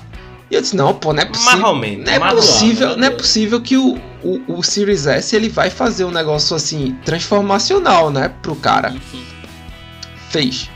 [0.50, 1.52] E eu disse, não, pô, não é possível.
[1.52, 2.04] Mais ou menos.
[2.06, 6.04] Não é possível, não é possível que o, o, o Series S ele vai fazer
[6.04, 8.94] um negócio assim transformacional, né, pro cara.
[10.30, 10.70] Fez.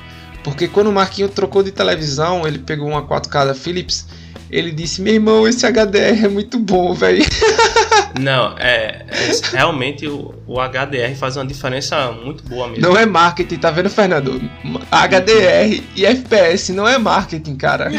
[0.44, 4.06] Porque quando o Marquinho trocou de televisão, ele pegou uma 4K da Philips,
[4.52, 7.24] ele disse: "Meu irmão, esse HDR é muito bom, velho".
[8.20, 12.82] Não, é, é- realmente o, o HDR faz uma diferença muito boa mesmo.
[12.82, 14.38] Não é marketing, tá vendo, Fernando?
[14.90, 17.90] HDR e FPS não é marketing, cara.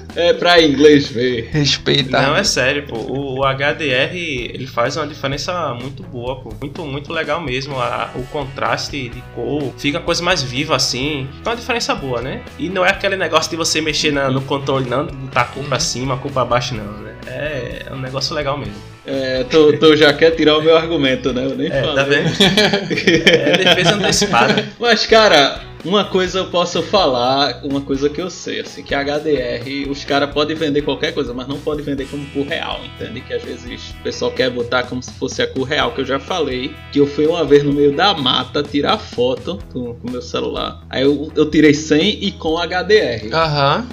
[0.15, 1.49] É, pra inglês ver.
[1.51, 2.21] Respeita.
[2.21, 2.97] Não, é sério, pô.
[2.97, 6.53] O, o HDR, ele faz uma diferença muito boa, pô.
[6.59, 7.79] Muito, muito legal mesmo.
[7.79, 11.27] A- o contraste de cor fica a coisa mais viva, assim.
[11.45, 12.41] É uma diferença boa, né?
[12.59, 15.63] E não é aquele negócio de você mexer na- no controle, não, botar a cor
[15.63, 17.11] pra cima, a cor pra baixo, não, né?
[17.27, 18.73] É, é um negócio legal mesmo.
[19.05, 21.45] É, tu, tu já quer tirar o meu argumento, né?
[21.45, 21.95] Eu nem É, falei.
[21.95, 22.29] tá vendo?
[23.25, 24.65] É defesa antecipada.
[24.79, 29.03] Mas, cara, uma coisa eu posso falar, uma coisa que eu sei, assim, que a
[29.03, 33.21] HDR, os caras podem vender qualquer coisa, mas não pode vender como cor real, entende?
[33.21, 36.05] Que às vezes o pessoal quer botar como se fosse a cor real, que eu
[36.05, 40.11] já falei, que eu fui uma vez no meio da mata tirar foto com o
[40.11, 40.83] meu celular.
[40.89, 43.33] Aí eu, eu tirei sem e com HDR.
[43.33, 43.87] Aham.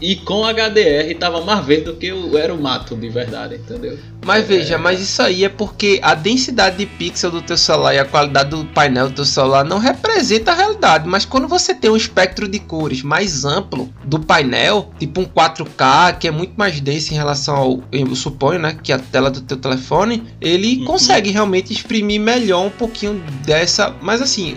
[0.00, 3.98] e com HDR tava mais verde do que o, era o mato de verdade, entendeu?
[4.24, 7.98] Mas veja, mas isso aí é porque a densidade de pixel do teu celular e
[7.98, 11.08] a qualidade do painel do teu celular não representa a realidade.
[11.08, 16.18] Mas quando você tem um espectro de cores mais amplo do painel, tipo um 4K,
[16.18, 19.40] que é muito mais denso em relação ao, eu suponho, né, que a tela do
[19.40, 20.84] teu telefone, ele Uhum.
[20.84, 23.94] consegue realmente exprimir melhor um pouquinho dessa.
[24.02, 24.54] Mas assim,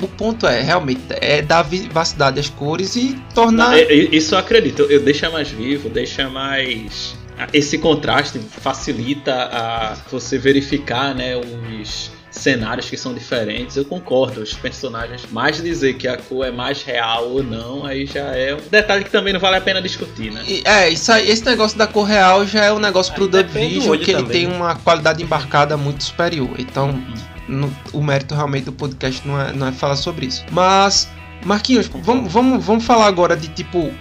[0.00, 3.70] o, o ponto é realmente é dar vivacidade às cores e tornar.
[3.70, 4.82] Não, é- é- isso eu acredito.
[4.82, 7.18] Eu deixa mais vivo, deixa mais.
[7.52, 13.76] Esse contraste facilita a você verificar, né, os cenários que são diferentes.
[13.76, 15.22] Eu concordo, os personagens.
[15.32, 19.02] Mas dizer que a cor é mais real ou não, aí já é um detalhe
[19.04, 20.42] que também não vale a pena discutir, né?
[20.46, 23.30] E- É, isso aí, esse negócio da cor real já é um negócio pro Aí
[23.30, 24.56] do Vision que ele também, tem né?
[24.56, 26.50] uma qualidade embarcada muito superior.
[26.58, 27.02] Então,
[27.48, 30.44] no- o mérito realmente do podcast não é, não é falar sobre isso.
[30.52, 31.08] Mas,
[31.44, 33.92] Marquinhos, vamos, vamos, vamos falar agora de tipo,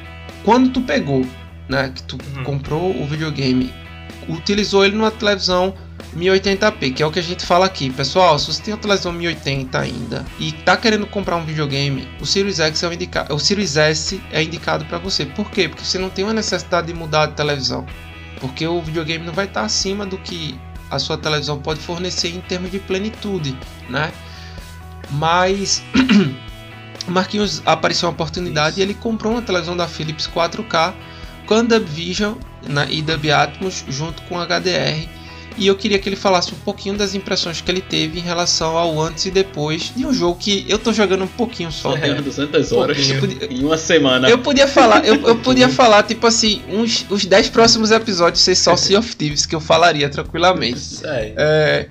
[0.44, 1.26] quando tu pegou,
[1.70, 2.44] né, que tu Uhum.
[2.44, 3.72] comprou o videogame,
[4.28, 5.74] utilizou ele numa televisão
[6.16, 7.90] 1080p, que é o que a gente fala aqui.
[7.92, 12.26] Pessoal, se você tem uma televisão 1080 ainda e tá querendo comprar um videogame, o
[12.26, 15.26] Series X é o, indica o Series S é indicado para você.
[15.26, 15.70] Por quê?
[15.70, 17.86] Porque você não tem uma necessidade de mudar de televisão.
[18.40, 20.58] Porque o videogame não vai estar acima do que
[20.90, 23.56] a sua televisão pode fornecer em termos de plenitude,
[23.90, 24.12] né?
[25.12, 25.84] Mas
[27.08, 30.94] Marquinhos apareceu uma oportunidade e ele comprou uma televisão da Philips 4K
[31.50, 32.36] com a Dub Vision
[32.68, 35.10] né, e Dub Atmos junto com HDR.
[35.58, 38.78] E eu queria que ele falasse um pouquinho das impressões que ele teve em relação
[38.78, 41.98] ao antes e depois de um jogo que eu tô jogando um pouquinho só.
[41.98, 43.20] Tem umas 200 horas Pouquinho.
[43.20, 44.30] Podia- em uma semana.
[44.30, 48.56] Eu podia falar, eu, eu podia falar, tipo assim, uns, os 10 próximos episódios ser
[48.56, 50.80] só Sea of Thieves, que eu falaria tranquilamente.
[51.04, 51.90] É, É,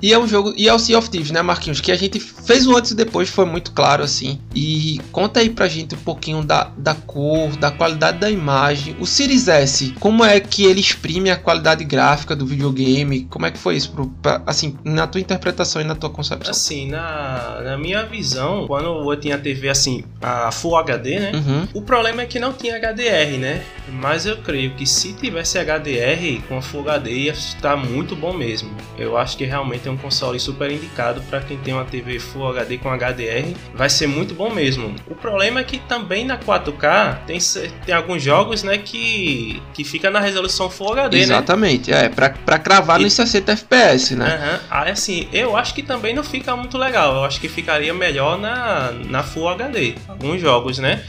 [0.00, 1.80] e é um jogo, e é o Sea of Thieves, né, Marquinhos?
[1.80, 4.38] Que a gente fez o antes e depois, foi muito claro, assim.
[4.54, 8.96] E conta aí pra gente um pouquinho da, da cor, da qualidade da imagem.
[9.00, 13.24] O Series S, como é que ele exprime a qualidade gráfica do videogame?
[13.30, 16.50] Como é que foi isso, pro, pra- assim, na tua interpretação e na tua concepção?
[16.50, 21.32] assim, na, na minha visão, quando eu tinha a TV assim, a Full HD, né?
[21.34, 21.68] Uhum.
[21.74, 23.62] O problema é que não tinha HDR, né?
[24.00, 28.32] Mas eu creio que se tivesse HDR com a Full HD ia estar muito bom
[28.32, 28.70] mesmo.
[28.98, 32.48] Eu acho que realmente é um console super indicado para quem tem uma TV Full
[32.48, 34.94] HD com HDR, vai ser muito bom mesmo.
[35.06, 37.38] O problema é que também na 4K tem,
[37.84, 41.22] tem alguns jogos, né, que que fica na resolução Full HD, né?
[41.22, 44.34] Exatamente, é, pra, pra cravar E- nos 60 FPS, né?
[44.34, 44.60] Aham.
[44.70, 47.14] Aí assim, eu acho que também não fica muito legal.
[47.16, 49.94] Eu acho que ficaria melhor na, na Full HD.
[50.08, 51.02] Alguns jogos, né?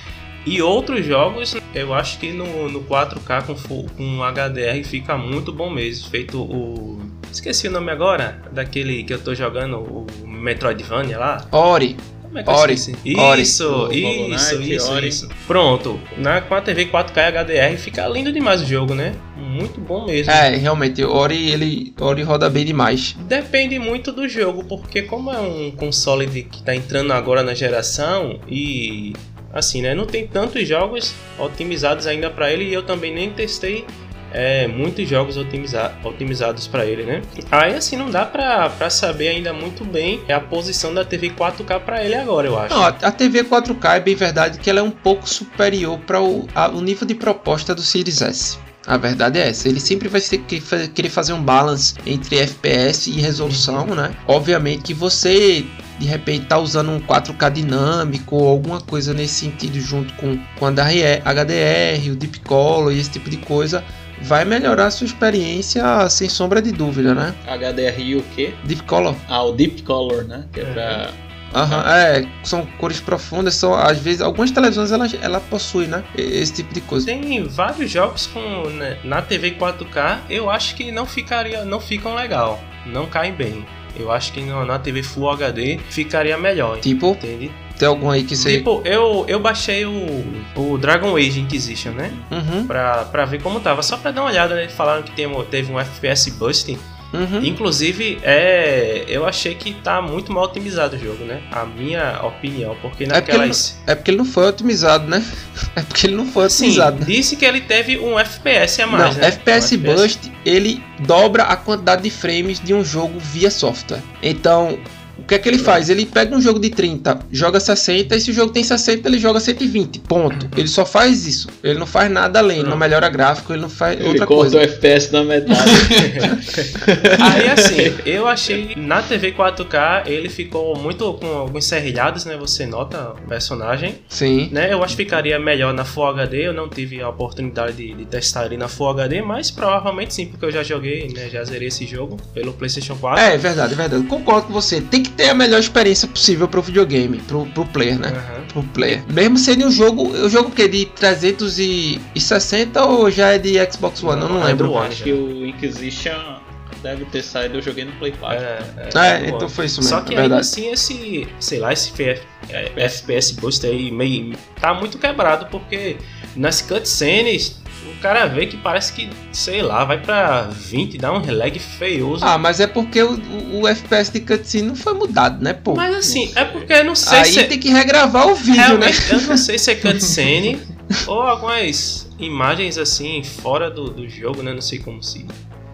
[0.46, 5.52] E outros jogos, eu acho que no, no 4K com, full, com HDR fica muito
[5.52, 6.10] bom mesmo.
[6.10, 7.00] Feito o.
[7.32, 11.46] Esqueci o nome agora, daquele que eu tô jogando, o Metroidvania lá.
[11.52, 13.16] Ori, Como é que eu Ori, esqueci?
[13.20, 13.42] Ori.
[13.42, 15.08] Isso, O isso, Knight, isso, Ori.
[15.08, 15.30] isso.
[15.48, 16.00] Pronto.
[16.18, 19.14] Na, com a TV 4K HDR fica lindo demais o jogo, né?
[19.38, 20.32] Muito bom mesmo.
[20.32, 23.16] é, realmente, Ori, ele, Ori roda bem demais.
[23.22, 27.54] Depende muito do jogo, porque como é um console de- que tá entrando agora na
[27.54, 29.14] geração e
[29.52, 33.84] assim, né, não tem tantos jogos otimizados ainda para ele e eu também nem testei
[34.32, 37.22] é, muitos jogos otimiza otimizados para ele, né?
[37.52, 42.04] Aí assim não dá pra saber ainda muito bem a posição da TV 4K para
[42.04, 42.74] ele agora, eu acho.
[42.74, 46.48] Não, a TV 4K é bem verdade que ela é um pouco superior para o,
[46.74, 48.58] o nível de proposta do Series S.
[48.88, 53.10] A verdade é essa, ele sempre vai ter que querer fazer um balance entre FPS
[53.10, 54.16] e resolução, né?
[54.28, 55.66] Obviamente que você
[56.00, 60.66] de repente tá usando um 4K dinâmico ou alguma coisa nesse sentido junto com, com
[60.66, 63.84] a HDR, o Deep Color e esse tipo de coisa,
[64.22, 67.34] vai melhorar a sua experiência sem sombra de dúvida, né?
[67.46, 68.54] HDR e o quê?
[68.64, 70.46] Deep Color Ah, o Deep Color, né?
[70.52, 71.10] Que é pra.
[71.54, 76.04] Aham, é, são cores profundas, são às vezes algumas televisões ela, ela possui, né?
[76.16, 77.08] Esse tipo de coisa.
[77.08, 82.14] Tem vários jogos com né, na TV 4K, eu acho que não ficaria, não ficam
[82.14, 83.66] legal, não caem bem.
[83.98, 87.52] Eu acho que na TV Full HD ficaria melhor, Tipo, entende?
[87.80, 88.58] Tem algum aí que você.
[88.58, 90.24] Tipo, eu, eu baixei o,
[90.56, 92.12] o Dragon Age Inquisition, né?
[92.30, 93.82] Uhum, Pra, pra ver como tava.
[93.82, 94.68] Só pra dar uma olhada, né?
[94.68, 96.78] Falaram que tem, teve um FPS busting.
[97.14, 97.42] uhum.
[97.44, 101.42] Inclusive, é, eu achei que tá muito mal otimizado o jogo, né?
[101.52, 102.76] A minha opinião.
[102.82, 103.80] Porque porque naquelas.
[103.88, 105.26] É porque ele não foi otimizado, né?
[105.76, 107.00] É porque ele não foi Sim, otimizado.
[107.00, 107.06] né?
[107.06, 109.28] disse que ele teve um FPS a mais, não, né?
[109.30, 114.02] FPS Um Bust ele dobra a quantidade de frames de um jogo via software.
[114.22, 114.78] Então,
[115.24, 115.90] O que é que ele faz?
[115.90, 119.20] Ele pega um jogo de 30, joga 60, e se o jogo tem 60, ele
[119.20, 120.00] joga 120.
[120.00, 120.50] Ponto.
[120.58, 121.48] Ele só faz isso.
[121.64, 124.58] Ele não faz nada além, não, melhora gráfico, ele não faz Ele outra corta coisa.
[124.58, 125.60] o FPS da metade.
[127.20, 132.38] Aí assim, eu achei na TV 4K ele ficou muito com alguns serrilhados, né?
[132.38, 134.50] Você nota o personagem, Sim.
[134.52, 134.72] né?
[134.72, 136.48] Eu acho que ficaria melhor na Full HD.
[136.48, 140.28] Eu não tive a oportunidade de, de testar ele na Full HD, mas provavelmente sim,
[140.28, 141.30] porque eu já joguei, né?
[141.30, 143.24] Já zerei esse jogo pelo PlayStation 4.
[143.24, 144.04] É, é verdade, é verdade.
[144.06, 144.82] Concordo com você.
[144.82, 148.10] Tem que ter a melhor experiência possível pro videogame, pro, pro player, né?
[148.10, 148.40] Aham.
[148.54, 149.04] Pro player.
[149.08, 150.10] Mesmo sendo um jogo.
[150.10, 154.22] O jogo que é de 360 ou já é de Xbox One?
[154.22, 154.72] eu não Não, é lembro.
[154.72, 154.88] One.
[154.88, 156.40] Acho que o Inquisition
[156.82, 158.38] deve ter saído, eu joguei no Play 4.
[158.44, 158.60] É,
[158.94, 159.50] É, do então One.
[159.50, 159.96] foi isso mesmo.
[159.98, 164.34] Só que é ainda assim, esse, sei lá, esse F- é, FPS Boost aí meio,
[164.62, 165.98] tá muito quebrado, porque
[166.36, 167.60] nas cutscenes
[168.02, 172.26] cara vê que parece que, sei lá, vai pra 20, dá um lag feioso.
[172.26, 175.76] Ah, mas é porque o, o, o FPS de cutscene não foi mudado, né, pô?
[175.76, 177.44] Mas assim, é porque eu não sei Aí se.
[177.44, 178.68] tem que regravar o vídeo, né?
[178.68, 180.60] Realmente, eu não sei se é cutscene
[181.08, 184.54] ou algumas imagens assim fora do, do jogo, né?
[184.54, 185.26] Não sei como se,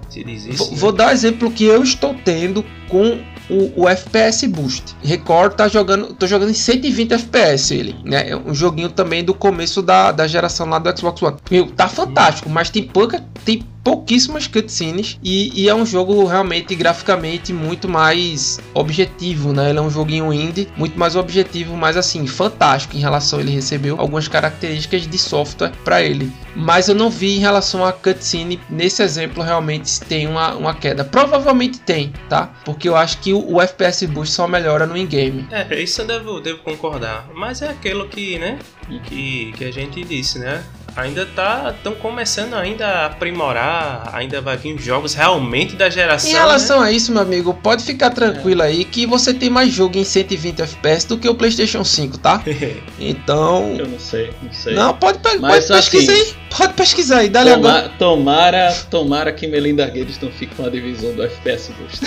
[0.09, 0.57] se diz isso.
[0.57, 0.77] Vou, né?
[0.77, 4.95] vou dar o exemplo que eu estou tendo com o, o FPS Boost.
[5.03, 8.29] Record tá jogando, tô jogando em 120 FPS ele, né?
[8.29, 11.37] É um joguinho também do começo da, da geração lá do Xbox One.
[11.49, 16.73] Meu, tá fantástico, mas tem pouca, tem pouquíssimas cutscenes e, e é um jogo realmente
[16.73, 19.69] graficamente muito mais objetivo, né?
[19.69, 24.01] Ele é um joguinho indie, muito mais objetivo, mas assim, fantástico em relação ele recebeu
[24.01, 26.33] algumas características de software para ele.
[26.55, 30.73] Mas eu não vi em relação a cutscene nesse exemplo realmente se tem uma, uma
[30.73, 31.05] queda.
[31.05, 32.51] Provavelmente tem, tá?
[32.65, 35.47] Porque eu acho que o, o FPS Boost só melhora no in-game.
[35.51, 37.29] É, isso eu devo, devo concordar.
[37.35, 38.57] Mas é aquilo que, né?
[39.03, 40.63] Que, que a gente disse, né?
[40.95, 41.73] Ainda tá.
[41.75, 44.09] Estão começando ainda a aprimorar.
[44.13, 46.29] Ainda vai vir jogos realmente da geração.
[46.29, 49.97] Em relação a isso, meu amigo, pode ficar tranquilo aí que você tem mais jogo
[49.97, 52.41] em 120 FPS do que o PlayStation 5, tá?
[52.45, 52.75] né?
[52.97, 53.75] Então.
[53.77, 54.73] Eu não sei, não sei.
[54.73, 56.35] Não, pode, pe- Mas, pode pesquisar assim, aí.
[56.57, 57.89] Pode pesquisar aí, dá-lhe agora.
[57.89, 61.99] Toma- tomara, tomara que Melinda Gates não fique com a divisão do FPS Boost.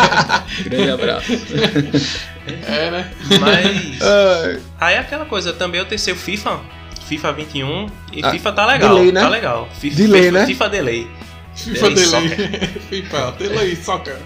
[0.64, 1.32] Grande abraço.
[2.66, 3.10] É, né?
[3.40, 3.98] Mas.
[4.80, 6.60] Aí é aquela coisa, também eu testei o FIFA,
[7.12, 9.20] FIFA 21, e Ah, FIFA tá legal, delay, né?
[9.20, 9.68] tá legal.
[9.78, 10.46] FIFA, Delay, FIFA, né?
[10.46, 11.06] FIFA delay.
[11.54, 12.68] FIFA Delay delay.
[12.88, 14.16] FIFA delay, soccer.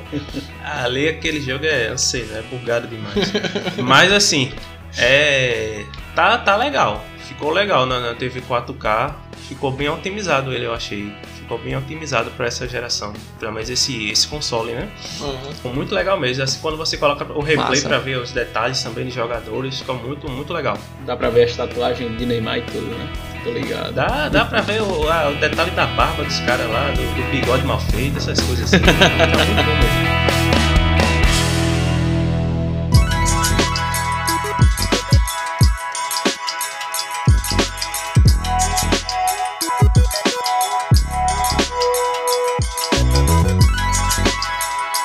[0.65, 2.45] Ali aquele jogo é, eu sei, né?
[2.49, 3.33] Bugado demais.
[3.79, 4.53] Mas assim,
[4.97, 5.83] é.
[6.15, 7.05] Tá, tá legal.
[7.27, 9.15] Ficou legal na, na TV 4K.
[9.49, 11.13] Ficou bem otimizado ele, eu achei.
[11.47, 13.13] Ficou bem otimizado pra essa geração.
[13.39, 14.89] Pelo menos esse, esse console, né?
[15.21, 15.53] Uhum.
[15.55, 16.43] Ficou muito legal mesmo.
[16.43, 20.29] Assim, quando você coloca o replay pra ver os detalhes também dos jogadores, fica muito,
[20.29, 20.77] muito legal.
[21.07, 23.09] Dá pra ver as tatuagens de Neymar e tudo, né?
[23.45, 23.93] Tô ligado.
[23.95, 27.31] Dá, dá pra ver o, a- o detalhe da barba dos caras lá, do, do
[27.31, 28.79] bigode mal feito, essas coisas assim.
[28.83, 28.93] Fica
[29.47, 30.36] muito bom mesmo.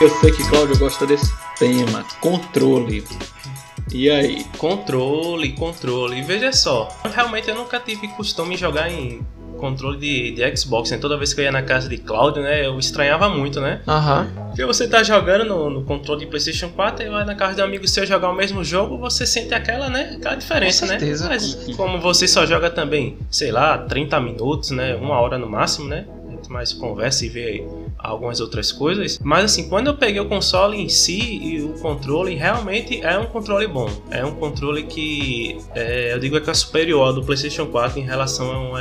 [0.02, 3.04] Eu sei que Cláudio gosta desse tema, controle.
[3.94, 4.44] E aí?
[4.58, 6.24] Controle, controle.
[6.24, 9.22] Veja só, realmente eu nunca tive costume jogar em
[9.60, 10.90] controle de, de Xbox.
[10.90, 10.98] Né?
[10.98, 13.82] Toda vez que eu ia na casa de Cláudio, né, eu estranhava muito, né?
[13.88, 14.28] Aham.
[14.48, 17.62] Porque você tá jogando no, no controle de PlayStation 4 e vai na casa de
[17.62, 20.16] um amigo seu jogar o mesmo jogo, você sente aquela, né?
[20.18, 21.26] Aquela diferença, Com certeza.
[21.30, 21.36] né?
[21.36, 24.96] Mas como você só joga também, sei lá, 30 minutos, né?
[24.96, 26.08] Uma hora no máximo, né?
[26.28, 27.64] A gente mais conversa e vê
[28.04, 29.20] algumas outras coisas.
[29.24, 33.26] Mas assim, quando eu peguei o console em si e o controle, realmente é um
[33.26, 33.90] controle bom.
[34.10, 38.00] É um controle que é, eu digo é que é superior ao do PlayStation 4
[38.00, 38.74] em relação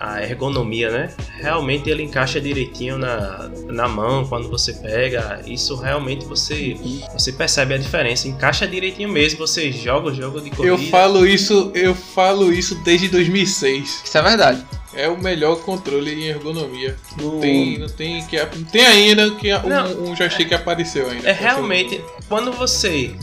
[0.00, 1.14] à ergonomia, né?
[1.38, 5.40] Realmente ele encaixa direitinho na, na mão quando você pega.
[5.46, 6.76] Isso realmente você,
[7.12, 8.28] você percebe a diferença.
[8.28, 9.38] Encaixa direitinho mesmo.
[9.38, 10.74] Você joga o jogo de corrida.
[10.74, 14.02] Eu falo isso, eu falo isso desde 2006.
[14.04, 14.64] Isso é verdade.
[14.96, 16.96] É o melhor controle em ergonomia.
[17.20, 21.10] Não No- tem, não tem que não tem ainda que Não, um, um joystick apareceu
[21.10, 21.28] ainda.
[21.28, 23.14] É realmente quando você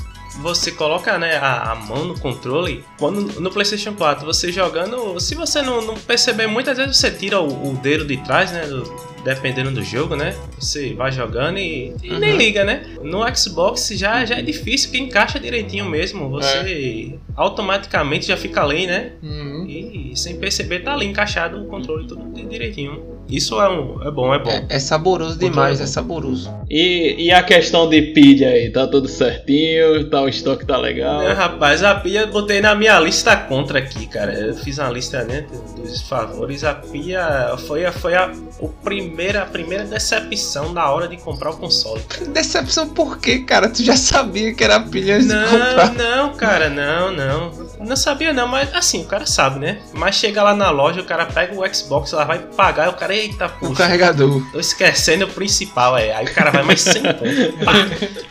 [0.41, 5.35] você coloca né, a, a mão no controle, quando no PlayStation 4 você jogando, se
[5.35, 8.65] você não, não perceber, muitas vezes você tira o, o dedo de trás, né?
[8.65, 10.35] do- dependendo do jogo, né?
[10.59, 12.37] Você vai jogando e, e nem Uhum.
[12.37, 12.85] liga, né?
[13.01, 16.29] No Xbox já, já é difícil, que encaixa direitinho mesmo.
[16.29, 19.13] Você automaticamente já fica ali, né?
[19.23, 19.65] Uhum.
[19.65, 23.12] E sem perceber tá ali encaixado o controle tudo di- direitinho.
[23.27, 24.49] Isso é, um, é bom, é bom.
[24.49, 26.53] É, é saboroso demais, é é saboroso.
[26.69, 31.21] E, e a questão de pilha aí, tá tudo certinho, tá, o estoque tá legal.
[31.21, 34.33] É, rapaz, a pia eu botei na minha lista contra aqui, cara.
[34.33, 36.63] Eu fiz uma lista né, dos favores.
[36.63, 41.51] A pia foi, a, foi a, o primeira, a primeira decepção na hora de comprar
[41.51, 42.01] o console.
[42.33, 43.69] Decepção por quê, cara?
[43.69, 45.93] Tu já sabia que era pilha antes de comprar.
[45.93, 47.51] Não, não, cara, não, não.
[47.83, 49.81] Não sabia não, mas assim, o cara sabe, né?
[49.93, 52.93] Mas chega lá na loja, o cara pega o Xbox, ela vai pagar, e o
[52.93, 54.41] cara, eita, O puxa, carregador.
[54.51, 56.13] tô esquecendo o principal, é.
[56.13, 57.19] Aí o cara vai mais 100 conto.
[57.65, 57.71] pá.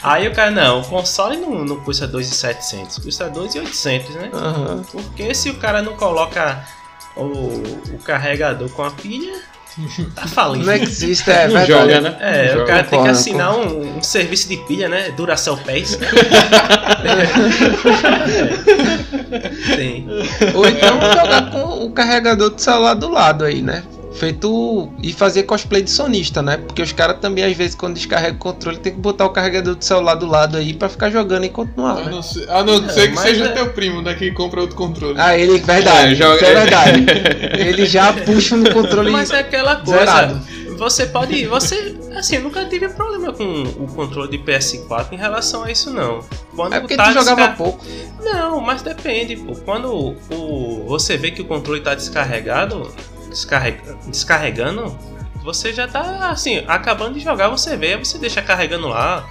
[0.03, 4.31] Aí o cara, não, o console não, não custa 2,700, custa 2,800, né?
[4.33, 4.83] Aham.
[4.91, 6.65] Porque se o cara não coloca
[7.17, 9.39] o, o carregador com a pilha,
[10.15, 10.67] tá falido.
[10.67, 11.73] Não existe, é não verdade.
[11.73, 12.17] joga, né?
[12.21, 12.67] É, Não o joga.
[12.67, 15.11] cara tem que assinar um, um serviço de pilha, né?
[15.17, 15.99] Duracell Pass.
[19.77, 20.07] tem.
[20.55, 23.83] Ou então jogar com o carregador do celular do lado aí, né?
[24.15, 24.91] Feito.
[25.03, 26.57] E fazer cosplay de sonista, né?
[26.59, 29.75] Porque os caras também, às vezes, quando descarrega o controle, tem que botar o carregador
[29.75, 32.11] do celular do lado aí pra ficar jogando e continuar, A né?
[32.11, 34.77] não ser, a não ser que mas seja é- teu primo daqui que compra outro
[34.77, 35.15] controle.
[35.19, 37.07] Ah, ele, verdade, É, joga- isso é verdade.
[37.63, 39.99] Ele já puxa no controle Mas é aquela coisa.
[40.01, 40.41] zerado.
[40.79, 41.47] Você pode.
[41.47, 41.95] Você.
[42.17, 46.21] Assim, eu nunca tive problema com o controle de PS4 em relação a isso, não.
[46.57, 47.85] Quando É porque tá tu jogava desca- pouco.
[48.21, 49.55] Não, mas depende, pô.
[49.65, 52.91] Quando o, você vê que o controle tá descarregado,
[53.33, 54.97] descarreg, descarregando,
[55.43, 59.29] você já tá assim, acabando de jogar, você vê, você deixa carregando lá.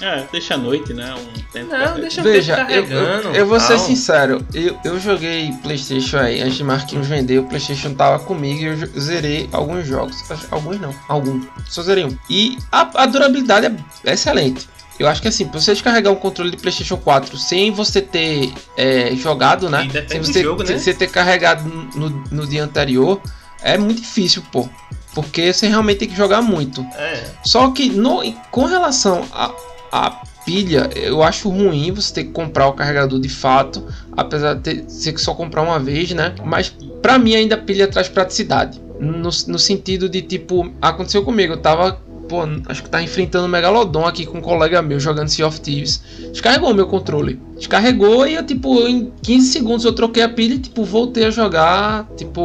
[0.00, 1.14] É, deixa a noite, né?
[1.14, 1.70] Um tempo.
[1.70, 3.36] Não, deixa Veja, o tempo eu, eu, carregando.
[3.36, 7.94] eu vou ser sincero, eu, eu joguei Playstation aí, antes de Marquinhos vender, o Playstation
[7.94, 10.16] tava comigo e eu zerei alguns jogos.
[10.50, 11.42] Alguns não, algum.
[11.66, 12.16] Só zerei um.
[12.28, 13.66] E a, a durabilidade
[14.04, 14.68] é excelente.
[14.98, 18.52] Eu acho que assim, pra você descarregar um controle de Playstation 4 sem você ter
[18.76, 19.88] é, jogado, né?
[20.08, 20.68] Sem do você, jogo, né?
[20.68, 23.20] sem você ter carregado no, no dia anterior,
[23.62, 24.68] é muito difícil, pô.
[25.14, 26.82] Porque você realmente tem que jogar muito.
[26.94, 27.24] É.
[27.44, 29.52] Só que no, com relação a,
[29.90, 30.10] a
[30.44, 33.86] pilha, eu acho ruim você ter que comprar o carregador de fato,
[34.16, 36.34] apesar de ter, ter que só comprar uma vez, né?
[36.44, 38.80] Mas pra mim ainda a pilha traz praticidade.
[38.98, 42.00] No, no sentido de tipo, aconteceu comigo, eu tava.
[42.30, 45.60] Pô, acho que tá enfrentando o Megalodon aqui com um colega meu jogando Sea of
[45.60, 46.00] Thieves.
[46.30, 47.40] Descarregou o meu controle.
[47.58, 51.30] Descarregou e eu, tipo, em 15 segundos eu troquei a pilha e, tipo, voltei a
[51.30, 52.40] jogar, tipo,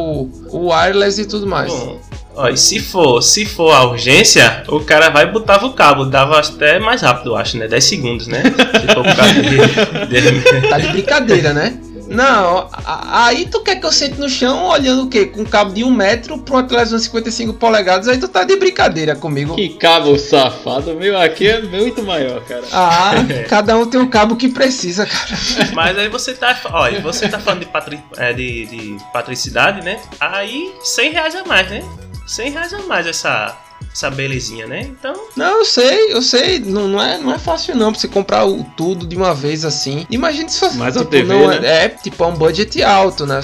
[0.50, 1.72] o wireless e tudo mais.
[1.72, 2.00] Bom,
[2.34, 6.04] ó, e se for, se for a urgência, o cara vai e botava o cabo,
[6.04, 7.68] dava até mais rápido, eu acho, né?
[7.68, 8.42] 10 segundos, né?
[8.42, 9.40] Se for por causa de-
[10.62, 11.78] de- Tá de brincadeira, né?
[12.08, 15.26] Não, aí tu quer que eu sente no chão olhando o quê?
[15.26, 18.44] Com um cabo de 1 metro pra uma televisão de 55 polegadas, aí tu tá
[18.44, 19.54] de brincadeira comigo.
[19.54, 22.64] Que cabo safado, meu aqui é muito maior, cara.
[22.72, 23.12] Ah,
[23.48, 25.36] cada um tem o cabo que precisa, cara.
[25.74, 26.58] Mas aí você tá.
[26.72, 30.00] Olha, você tá falando de, patri, é, de, de patricidade, né?
[30.20, 31.82] Aí 100 reais a mais, né?
[32.26, 33.56] 100 reais a mais essa,
[33.96, 34.80] essa belezinha, né?
[34.82, 35.14] Então.
[35.34, 36.58] Não, eu sei, eu sei.
[36.58, 39.64] Não, não, é, não é fácil não pra você comprar o tudo de uma vez
[39.64, 40.06] assim.
[40.10, 40.76] Imagina se fosse.
[40.76, 41.84] Mas o tipo, TV, não é, né?
[41.84, 43.40] é tipo é um budget alto, né?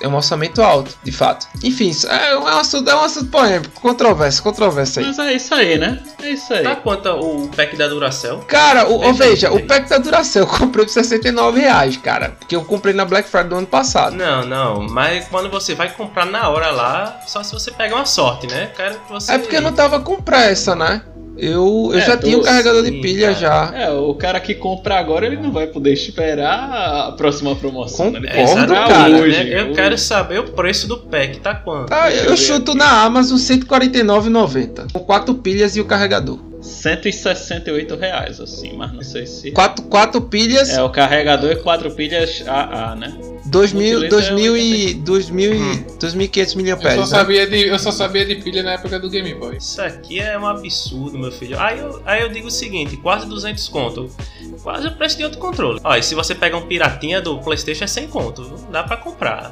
[0.00, 1.48] É um orçamento alto, de fato.
[1.62, 5.08] Enfim, isso é um assunto, é um assunto polêmico, controverso, controvérsia aí.
[5.08, 6.00] Mas é isso aí, né?
[6.22, 6.62] É isso aí.
[6.62, 8.38] Tá quanto o pack da Duracell?
[8.46, 12.36] Cara, o, ô, veja, o pack da Duracell eu comprei por 69 reais, cara.
[12.38, 14.14] Porque eu comprei na Black Friday do ano passado.
[14.14, 18.06] Não, não, mas quando você vai comprar na hora lá, só se você pegar uma
[18.06, 18.70] sorte, né?
[18.76, 19.32] Que você.
[19.32, 21.02] É porque eu não tava com pressa, né?
[21.38, 23.38] Eu, eu É, já tinha um carregador de sim, pilha cara.
[23.38, 23.78] já.
[23.78, 28.10] É, o cara que compra agora, ele não vai poder esperar a próxima promoção.
[28.10, 28.20] né?
[28.20, 29.60] Ele Concordo, esperar cara, hoje, né?
[29.60, 29.74] Eu hoje.
[29.74, 31.92] quero saber o preço do pack, tá quanto?
[31.92, 34.92] Ah, Deixa eu, eu chuto na Amazon 149,90.
[34.92, 36.38] Com quatro pilhas e o carregador.
[36.62, 39.50] 168 reais, assim, mas não sei se.
[39.52, 43.12] Quatro, quatro pilhas, É, o carregador e quatro pilhas AA, né?
[43.46, 45.84] 2000, multiliter 2000 e 2000 e Hum.
[45.98, 46.96] 2.500 Eu só, mAh.
[46.96, 47.06] Né?
[47.06, 49.56] sabia de, eu só sabia de pilha na época do Game Boy.
[49.56, 51.58] Isso aqui é um absurdo, meu filho.
[51.58, 54.10] Aí eu, aí eu digo o seguinte, quase 200 conto.
[54.62, 55.80] Quase o preço de outro controle.
[55.84, 58.42] Ó, e se você pega um piratinha do Playstation é 100 conto.
[58.70, 59.50] Dá pra comprar.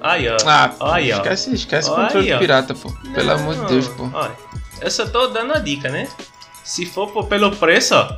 [0.00, 0.36] Aí, ó.
[0.44, 1.16] Ah, Aí, ó.
[1.16, 2.38] esquece, esquece Aí, controle ó.
[2.38, 2.92] pirata, pô.
[3.14, 4.08] Pelo Não, amor de Deus, pô.
[4.12, 4.32] Olha,
[4.80, 6.08] eu só tô dando a dica, né?
[6.66, 8.08] Se for pelo preço, ó.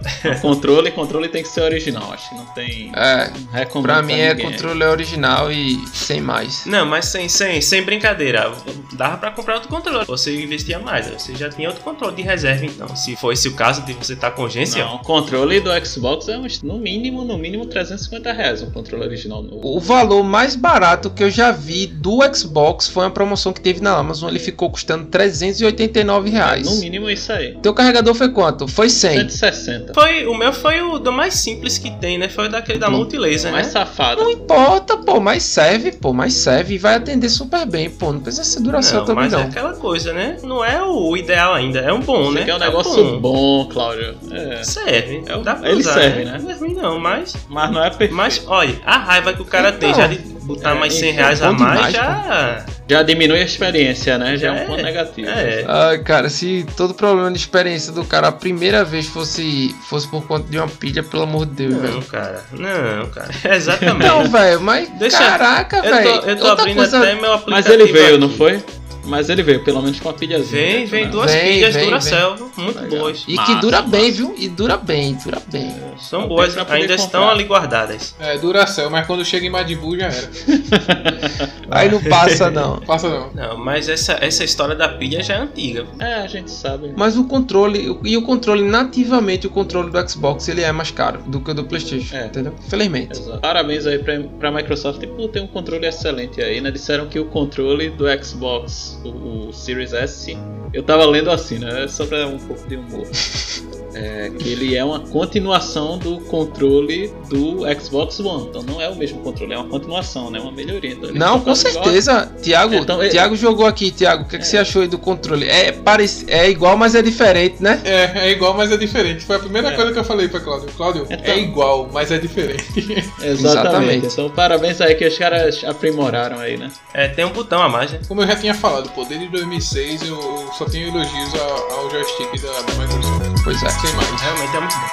[0.40, 2.90] Controle, controle tem que ser original, acho que não tem.
[2.96, 3.30] É,
[3.74, 6.64] não pra mim é controle original e sem mais.
[6.64, 8.50] Não, mas sem, sem, sem brincadeira.
[8.94, 10.06] Dava pra comprar outro controle.
[10.06, 11.08] Você investia mais.
[11.08, 12.96] Você já tinha outro controle de reserva, então.
[12.96, 16.26] Se for esse o caso de você estar com urgência, Não, o controle do Xbox
[16.28, 19.76] é no mínimo, no mínimo 350 reais um controle original novo.
[19.76, 23.82] O valor mais barato que eu já vi do Xbox foi uma promoção que teve
[23.82, 24.30] na Amazon.
[24.30, 26.66] Ele ficou custando 389 reais.
[26.66, 27.58] No mínimo é isso aí.
[27.62, 28.68] Teu carregador foi quanto?
[28.68, 29.28] Foi 100.
[29.30, 29.94] 160.
[29.94, 32.28] Foi, o meu foi o do mais simples que tem, né?
[32.28, 33.72] Foi daquele da Multilaser, Mais né?
[33.72, 34.22] safado.
[34.22, 38.12] Não importa, pô, mas serve, pô, mas serve e vai atender super bem, pô.
[38.12, 39.44] Não precisa ser duração Não, também, mas é não.
[39.44, 40.36] aquela coisa, né?
[40.44, 42.44] Não é o ideal ainda, é um bom, Você né?
[42.44, 44.14] quer um É negócio bom, Cláudio.
[44.30, 44.62] É.
[44.62, 46.32] Serve, É o- dá pra ele usar, serve, né?
[46.32, 46.38] né?
[46.40, 47.34] Não é ruim não, mas...
[47.48, 48.14] Mas não é perfeito.
[48.14, 51.08] Mas, olha, a raiva que o cara tem Então, já de botar é, mais 100
[51.10, 52.64] enfim, reais a mais, demais, já...
[52.90, 54.34] Já diminui a experiência, né?
[54.38, 55.28] Já é um É, ponto negativo.
[55.28, 55.62] é.
[55.68, 60.26] Ai, cara, se todo problema de experiência do cara a primeira vez fosse, fosse por
[60.26, 62.02] conta de uma pilha, pelo amor de Deus, Não, velho.
[62.04, 63.28] cara, não, cara.
[63.54, 64.06] Exatamente.
[64.08, 66.20] Não, velho, mas Deixa- caraca, eu velho.
[66.22, 68.18] tô, eu tô abrindo coisa- até meu aplicativo Mas ele veio, aqui.
[68.18, 68.64] não foi?
[69.08, 70.48] Mas ele veio, pelo menos com uma pilhazinha.
[70.62, 71.10] Vem, dentro, vem né?
[71.10, 72.98] duas Vem, pilhas vem, Duracell, muito Legal.
[73.00, 73.18] boas.
[73.22, 74.12] E que Massa, dura bem, massa.
[74.16, 74.34] viu?
[74.38, 75.74] E dura bem, dura bem.
[75.98, 76.94] São Tem boas, ainda comprar.
[76.94, 78.14] estão ali guardadas.
[78.20, 80.28] É, Duracell, mas quando chega em Madibu já era.
[81.70, 82.78] Aí não passa, não.
[82.88, 83.30] Passa não.
[83.34, 85.86] Não, mas essa, essa história da pilha já é antiga.
[85.98, 86.92] É, a gente sabe.
[86.96, 91.20] Mas o controle, e o controle nativamente, o controle do Xbox, ele é mais caro
[91.26, 92.26] do que o do Playstation, É.
[92.26, 92.54] entendeu?
[92.68, 93.18] Felizmente.
[93.18, 93.40] Exato.
[93.40, 96.70] Parabéns aí pra, pra Microsoft por ter um controle excelente aí, né?
[96.70, 100.36] Disseram que o controle do Xbox, o, Series S,
[100.72, 101.86] eu tava lendo assim, né?
[101.88, 103.06] Só pra um pouco de humor.
[103.94, 108.46] É, que ele é uma continuação do controle do Xbox One.
[108.48, 110.38] Então não é o mesmo controle, é uma continuação, né?
[110.40, 110.92] Uma melhoria.
[110.92, 112.30] Então, Não, com certeza.
[112.42, 114.24] Tiago, Então, é- Tiago jogou aqui, Tiago.
[114.24, 115.46] O que, que você achou aí do controle?
[115.48, 117.80] É, parece, é igual, mas é diferente, né?
[117.84, 119.24] É, é igual, mas é diferente.
[119.24, 119.72] Foi a primeira É.
[119.76, 120.68] coisa que eu falei pra Cláudio.
[120.76, 122.64] Cláudio, Então- é igual, mas é diferente.
[123.22, 123.24] Exatamente.
[123.24, 124.06] Exatamente.
[124.06, 126.70] Então parabéns aí que os caras aprimoraram aí, né?
[126.94, 128.00] É, tem um botão a mais, né?
[128.06, 131.90] Como eu já tinha falado, pô, desde 2006 eu eu só tenho elogios ao, ao
[131.90, 133.42] joystick da, da Microsoft.
[133.44, 133.68] Pois é.
[133.80, 134.20] Sem mais.
[134.20, 134.86] Realmente é muito bom.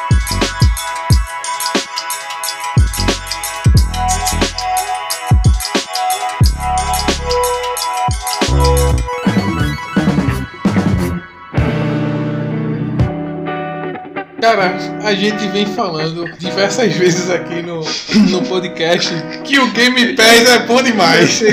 [14.39, 17.83] Cara, a gente vem falando diversas vezes aqui no,
[18.29, 19.11] no podcast
[19.43, 21.41] que o Game Pass é bom demais.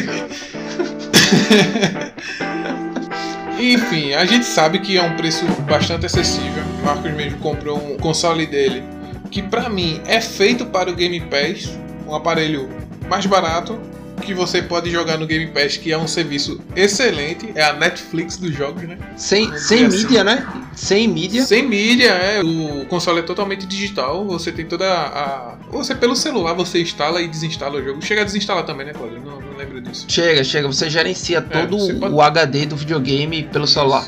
[3.63, 6.65] Enfim, a gente sabe que é um preço bastante acessível.
[6.81, 8.83] O Marcos mesmo comprou um console dele
[9.31, 12.69] que pra mim é feito para o Game Pass, um aparelho
[13.09, 13.79] mais barato
[14.23, 18.37] que você pode jogar no Game Pass, que é um serviço excelente, é a Netflix
[18.37, 18.97] dos jogos, né?
[19.17, 20.47] Sem, sem mídia, né?
[20.75, 21.45] Sem mídia.
[21.45, 22.41] Sem mídia, é.
[22.41, 24.25] O console é totalmente digital.
[24.27, 25.57] Você tem toda a.
[25.71, 28.03] Você pelo celular você instala e desinstala o jogo.
[28.03, 29.21] Chega a desinstalar também, né, Claudio?
[29.21, 29.42] Não,
[29.81, 30.05] disso.
[30.09, 30.67] Chega, chega.
[30.69, 34.07] Você gerencia todo você pode- o HD do videogame pelo celular.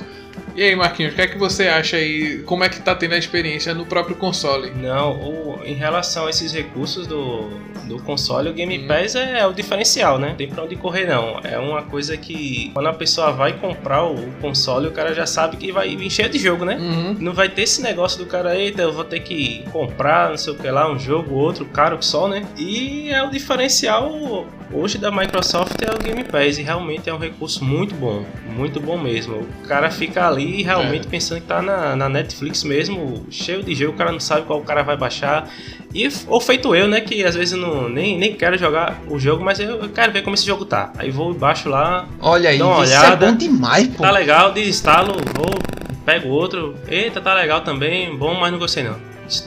[0.57, 2.39] E aí, Marquinhos, o que é que você acha aí?
[2.47, 4.71] Como é que tá tendo a experiência no próprio console?
[4.71, 7.49] Não, o- em relação a esses recursos do,
[7.89, 8.87] do console, o Game Hum.
[8.87, 10.29] Pass é, é o diferencial, né?
[10.29, 11.41] Não tem pra onde correr, não.
[11.43, 15.57] É uma coisa que quando a pessoa vai comprar o console, o cara já sabe
[15.57, 16.77] que vai cheio de jogo, né?
[16.77, 17.17] Uhum.
[17.19, 20.53] Não vai ter esse negócio do cara, eita, eu vou ter que comprar, não sei
[20.53, 22.47] o que lá, um jogo, outro, caro que só, né?
[22.57, 27.19] E é o diferencial hoje da Microsoft é o Game Pass, e realmente é um
[27.19, 28.25] recurso muito bom,
[28.57, 29.37] muito bom mesmo.
[29.63, 33.93] O cara fica ali realmente pensando que tá na, na Netflix mesmo, cheio de jogo,
[33.93, 35.49] o cara não sabe qual o cara vai baixar.
[35.95, 39.19] E, ou feito eu, né, que às vezes eu não, nem, nem quero jogar o
[39.19, 40.93] jogo, mas eu, eu quero ver como esse jogo tá.
[40.99, 43.27] Aí vou e baixo lá, Olha aí, Dá uma isso é olhada.
[43.31, 44.03] bom demais, pô.
[44.03, 45.51] Tá legal, desinstalo, vou,
[46.05, 46.75] pego outro.
[46.89, 48.97] Eita, tá legal também, bom, mas não gostei não.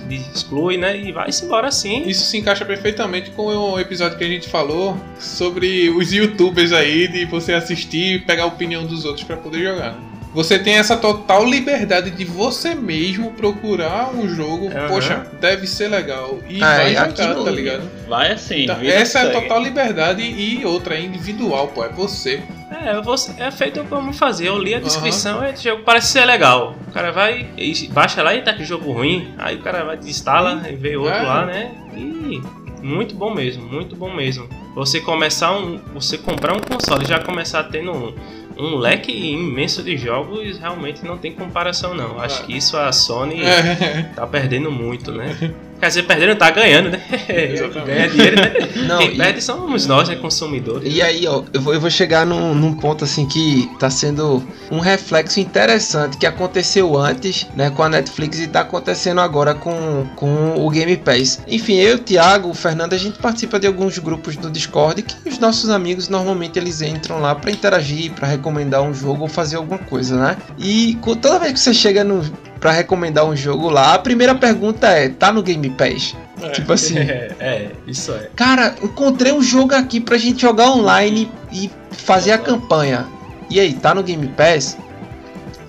[0.10, 1.00] Exclui, né?
[1.00, 2.02] E vai-se embora assim.
[2.08, 7.08] Isso se encaixa perfeitamente com o episódio que a gente falou sobre os youtubers aí,
[7.08, 9.92] de você assistir e pegar a opinião dos outros pra poder jogar.
[9.92, 9.98] né?
[10.34, 14.88] Você tem essa total liberdade de você mesmo procurar um jogo, Aham.
[14.88, 16.38] poxa, deve ser legal.
[16.48, 17.90] E É, vai jogar, aqui no- tá ligado?
[18.08, 18.64] Vai assim.
[18.64, 22.42] Então, essa é total liberdade e outra é individual, pô, é você.
[22.70, 24.50] É, você, é feito como fazer.
[24.50, 26.76] Eu li a descrição, esse jogo parece ser legal.
[26.88, 29.34] O cara vai, e baixa lá e tá que jogo ruim.
[29.38, 31.22] Aí o cara vai, desinstala e vê outro É.
[31.24, 31.72] lá, né?
[31.96, 32.42] E
[32.86, 34.48] muito bom mesmo, muito bom mesmo.
[34.76, 35.80] Você começar um.
[35.96, 38.14] Você comprar um console e já começar tendo um,
[38.60, 42.20] um leque imenso de jogos, realmente não tem comparação não.
[42.20, 44.12] Acho que isso a Sony É.
[44.16, 45.36] tá perdendo muito, né?
[45.80, 47.00] Quer dizer, perdendo tá ganhando, né?
[47.86, 48.54] Ganha dinheiro, né?
[48.88, 50.16] Não, Quem e- perde somos nós, né?
[50.16, 50.92] Consumidores.
[50.92, 54.44] E aí, ó, eu vou, eu vou chegar num, num ponto assim que tá sendo
[54.72, 60.08] um reflexo interessante que aconteceu antes, né, com a Netflix e tá acontecendo agora com,
[60.16, 61.42] com o Game Pass.
[61.48, 65.30] Enfim, eu, o Thiago, o Fernando, a gente participa de alguns grupos no Discord que
[65.30, 69.58] os nossos amigos normalmente eles entram lá pra interagir, pra recomendar um jogo ou fazer
[69.58, 70.38] alguma coisa, né?
[70.58, 72.24] E toda vez que você chega no
[72.60, 76.16] para recomendar um jogo lá, a primeira pergunta é: tá no Game Pass?
[76.42, 76.50] É.
[76.50, 78.30] Tipo assim, É, é, isso é.
[78.36, 83.06] Cara, encontrei um jogo aqui pra gente jogar online e fazer a campanha.
[83.50, 84.78] E aí, tá no Game Pass?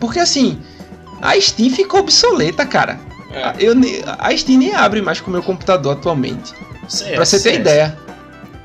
[0.00, 0.58] Porque assim,
[1.20, 2.98] A Steam ficou obsoleta, cara.
[3.32, 3.54] É.
[3.58, 3.74] Eu,
[4.18, 6.52] a Steam nem abre mais com o meu computador atualmente.
[6.88, 7.60] CS, pra você ter CS.
[7.60, 7.98] ideia.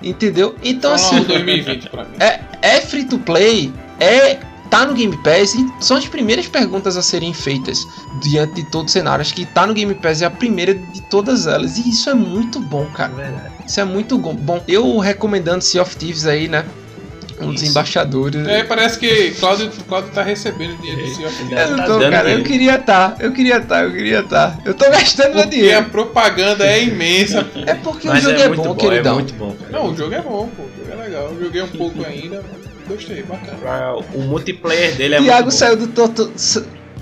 [0.01, 0.55] Entendeu?
[0.63, 2.15] Então, no assim, 2020 pra mim.
[2.19, 4.37] é, é free to play, é
[4.69, 7.87] tá no Game Pass e são as primeiras perguntas a serem feitas
[8.21, 9.21] diante de todo o cenário.
[9.21, 11.77] Acho que tá no Game Pass é a primeira de todas elas.
[11.77, 13.13] E isso é muito bom, É cara.
[13.13, 13.53] verdade.
[13.67, 14.63] Isso é muito bom.
[14.67, 16.65] Eu recomendando Sea of Thieves aí, né?
[17.41, 17.71] Um dos Isso.
[17.71, 18.47] embaixadores.
[18.47, 21.57] É, parece que Cláudio, Cláudio tá recebendo dinheiro do Sea of Thieves.
[21.59, 22.29] Eu não Tá tô, cara.
[22.31, 23.15] Eu queria tá.
[23.19, 23.83] Eu queria tá.
[23.83, 24.57] Eu queria tá.
[24.63, 25.85] Eu tô gastando meu Porque a dinheiro.
[25.89, 27.45] propaganda é imensa.
[27.65, 29.11] É porque Mas o jogo é, é, muito bom, bom, queridão.
[29.11, 29.55] é muito bom.
[29.59, 29.71] cara.
[29.71, 30.63] Não, o jogo é bom, pô.
[30.63, 31.23] O jogo é legal.
[31.33, 33.57] Eu joguei um pouco ainda, mas gostei, bacana.
[33.57, 35.57] Pra- O multiplayer dele é Thiago muito bom.
[35.59, 35.87] saiu do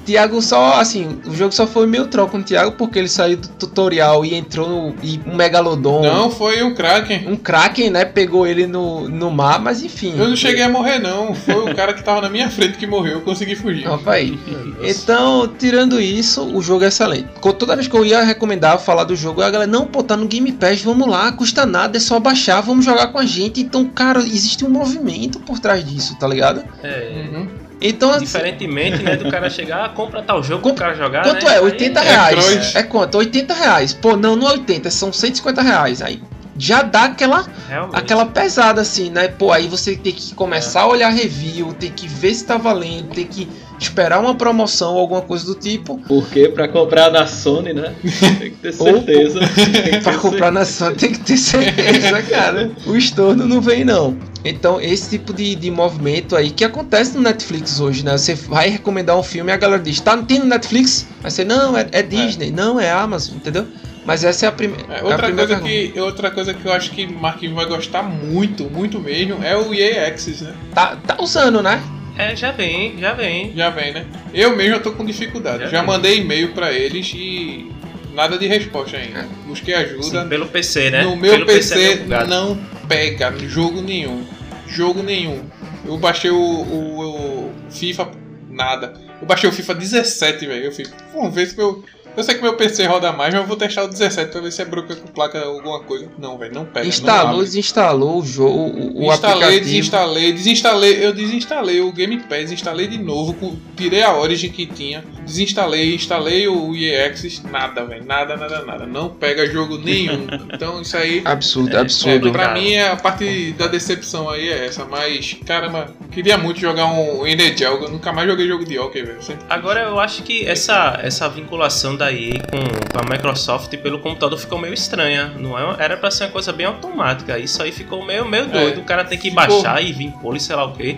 [0.06, 3.38] Thiago só, assim, o jogo só foi meio troco com o Thiago porque ele saiu
[3.38, 4.95] do tutorial e entrou no.
[5.04, 6.02] E um Megalodon.
[6.02, 7.28] Não, foi o Kraken.
[7.28, 8.06] Um Kraken, né?
[8.06, 10.14] Pegou ele no, no mar, mas enfim.
[10.18, 11.34] Eu não cheguei a morrer, não.
[11.34, 13.14] Foi o cara que tava na minha frente que morreu.
[13.14, 13.88] Eu consegui fugir.
[13.88, 14.38] Opa aí.
[14.84, 17.28] Então, tirando isso, o jogo é excelente.
[17.60, 20.28] Toda vez que eu ia recomendar falar do jogo, a galera, não, pô, tá no
[20.28, 23.62] Game Pass, vamos lá, custa nada, é só baixar, vamos jogar com a gente.
[23.62, 26.64] Então, cara, existe um movimento por trás disso, tá ligado?
[26.84, 27.47] É, Uhum.
[27.82, 31.24] Então, assim, diferentemente, né, do cara chegar, ah, compra tal jogo Com- pro cara jogar,
[31.24, 31.52] quanto né?
[31.54, 31.56] é?
[31.58, 32.46] Aí 80 é reais.
[32.46, 32.76] cross.
[32.76, 33.18] É quanto?
[33.18, 33.94] 80 reais.
[33.94, 36.02] Pô, não, não é 80, são 150 reais.
[36.02, 36.22] Aí
[36.58, 37.98] já dá aquela, Realmente.
[37.98, 39.28] aquela pesada assim, né?
[39.30, 43.10] Pô, aí você tem que começar a olhar review, tem que ver se tá valendo,
[43.16, 43.48] tem que
[43.80, 46.00] esperar uma promoção ou alguma coisa do tipo.
[46.08, 47.96] Porque pra comprar da Sony, né?
[48.40, 49.40] Tem que ter certeza.
[49.40, 52.70] Tem que Pra ter comprar na Sony tem que ter certeza, cara.
[52.86, 54.16] O estorno não vem, não.
[54.44, 58.18] Então, esse tipo de, de movimento aí que acontece no Netflix hoje, né?
[58.18, 61.08] Você vai recomendar um filme e a galera diz, tá, tem no Netflix?
[61.24, 63.68] Aí você, não, é, é Disney, não, é Amazon, entendeu?
[64.04, 65.94] Mas essa é a, prime É, é a outra, primeira coisa pergunta.
[65.94, 69.74] que, outra coisa que eu acho que Marquinhos vai gostar muito, muito mesmo, é o
[69.74, 70.54] EA Access, né?
[70.74, 71.82] Tá, tá usando, né?
[72.18, 73.54] É, já vem, já vem.
[73.56, 74.06] Já vem, né?
[74.34, 75.64] Eu mesmo eu tô com dificuldade.
[75.66, 77.72] Já Já mandei e-mail pra eles e
[78.14, 79.28] nada de resposta ainda.
[79.45, 80.24] Busquei ajuda.
[80.24, 81.03] Sim, pelo PC, né?
[81.03, 82.30] No meu pelo PC, é meio bugado.
[82.30, 82.55] não
[82.88, 84.26] pega jogo nenhum.
[84.68, 85.43] Jogo nenhum.
[85.86, 88.12] Eu baixei o, o- o FIFA,
[88.49, 88.93] nada.
[89.22, 90.66] Eu baixei o FIFA 17, velho.
[90.66, 91.84] Eu fico, vamos ver se meu.
[92.16, 94.51] Eu sei que meu PC roda mais, mas eu vou testar o 17 pra ver
[94.51, 96.07] se é broca com placa alguma coisa.
[96.20, 96.82] Não, velho, não pega.
[96.82, 97.45] não Instalou, abre.
[97.45, 99.64] desinstalou o jogo, o, o instalei, aplicativo.
[99.66, 105.03] desinstalei, desinstalei, eu desinstalei o Game Pass, instalei de novo, tirei a Origin que tinha,
[105.26, 110.28] desinstalei, instalei o EA Access, nada, velho, nada, nada, nada, não pega jogo nenhum.
[110.53, 112.28] Então isso aí, Absurdo, É, absurdo.
[112.28, 112.59] é, pra cara.
[112.59, 117.26] mim é a parte da decepção aí é essa, mas caramba, queria muito jogar um
[117.26, 119.18] Energel, eu nunca mais joguei jogo de hockey, velho.
[119.49, 122.58] Agora eu acho que essa, essa vinculação da EA com,
[122.91, 125.32] com a Microsoft pelo computador ficou meio estranha.
[125.38, 127.38] Não é, era pra ser uma coisa bem automática.
[127.38, 128.82] Isso aí ficou meio, meio doido.
[128.82, 130.97] o cara tem que ficou- baixar e vir pôr, sei lá o quê.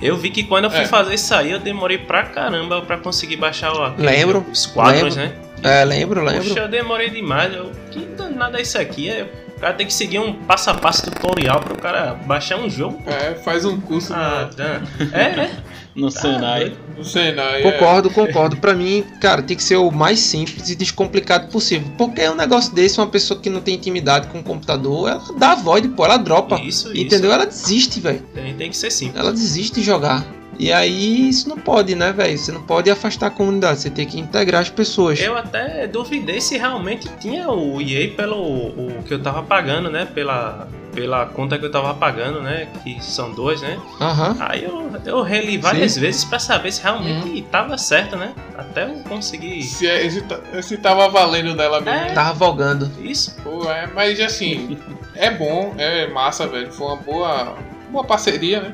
[0.00, 0.84] Eu vi que quando eu fui É.
[0.86, 5.36] fazer isso aí, eu demorei pra caramba pra conseguir baixar o, Lembro, os quadros, lembro.
[5.62, 5.80] né?
[5.80, 6.48] É, lembro, lembro.
[6.48, 7.54] Poxa, eu demorei demais.
[7.54, 9.08] Eu, que danada é isso aqui?
[9.08, 9.26] É,
[9.56, 13.00] O cara tem que seguir um passo a passo tutorial pro cara baixar um jogo.
[13.06, 14.80] É, faz um curso Ah, tá.
[15.16, 15.50] É, é.
[15.94, 16.74] No Senai.
[16.96, 17.62] no, Senai.
[17.62, 17.72] é.
[17.72, 18.56] Concordo, concordo.
[18.56, 21.90] Pra mim, cara, tem que ser o mais simples e descomplicado possível.
[21.98, 25.54] Porque um negócio desse, uma pessoa que não tem intimidade com o computador, ela dá
[25.54, 26.58] void, pô, ela dropa.
[26.60, 27.02] Isso, isso.
[27.02, 27.32] Entendeu?
[27.32, 28.22] Ela desiste, velho.
[28.34, 29.20] Tem, tem que ser simples.
[29.20, 30.24] Ela desiste de jogar.
[30.62, 32.38] E aí, isso não pode, né, velho?
[32.38, 35.18] Você não pode afastar a comunidade, você tem que integrar as pessoas.
[35.20, 40.06] Eu até duvidei se realmente tinha o EA pelo o que eu tava pagando, né?
[40.14, 42.68] Pela, pela conta que eu tava pagando, né?
[42.84, 43.76] Que são dois, né?
[44.00, 44.36] Aham.
[44.38, 48.32] Aí eu, eu reli várias vezes pra saber se realmente tava certo, né?
[48.56, 49.62] Até eu conseguir.
[49.64, 51.98] Se, é- esse, ta- esse tava valendo dela mesmo.
[51.98, 52.12] É.
[52.12, 52.88] Tava vogando.
[53.00, 53.34] Isso.
[53.42, 54.78] Pô, é, mas assim,
[55.16, 56.70] é bom, é massa, velho.
[56.72, 57.56] Foi uma boa,
[57.90, 58.72] boa parceria, né?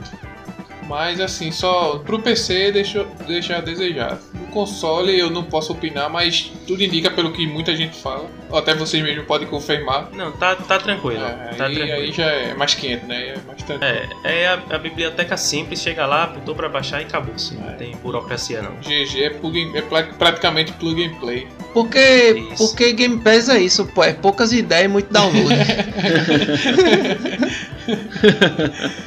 [0.88, 4.18] Mas assim, só pro PC deixa, deixa a desejar.
[4.32, 8.26] No console eu não posso opinar, mas tudo indica pelo que muita gente fala.
[8.48, 10.08] Ou até vocês mesmos podem confirmar.
[10.12, 11.22] Não, tá, tá tranquilo.
[11.22, 11.92] É, tá aí, tranquilo.
[12.00, 13.34] aí já é mais quente, né?
[13.34, 13.92] É mais tranquilo.
[14.24, 17.34] É, é a, a biblioteca simples, chega lá, botou pra baixar e acabou.
[17.34, 17.70] Assim, É.
[17.70, 18.76] Não tem burocracia não.
[18.76, 21.46] GG é, plug, é praticamente plug and play.
[21.74, 22.68] Porque, Isso.
[22.68, 24.02] porque Game Pass é isso, pô.
[24.02, 25.54] É poucas ideias e muito download.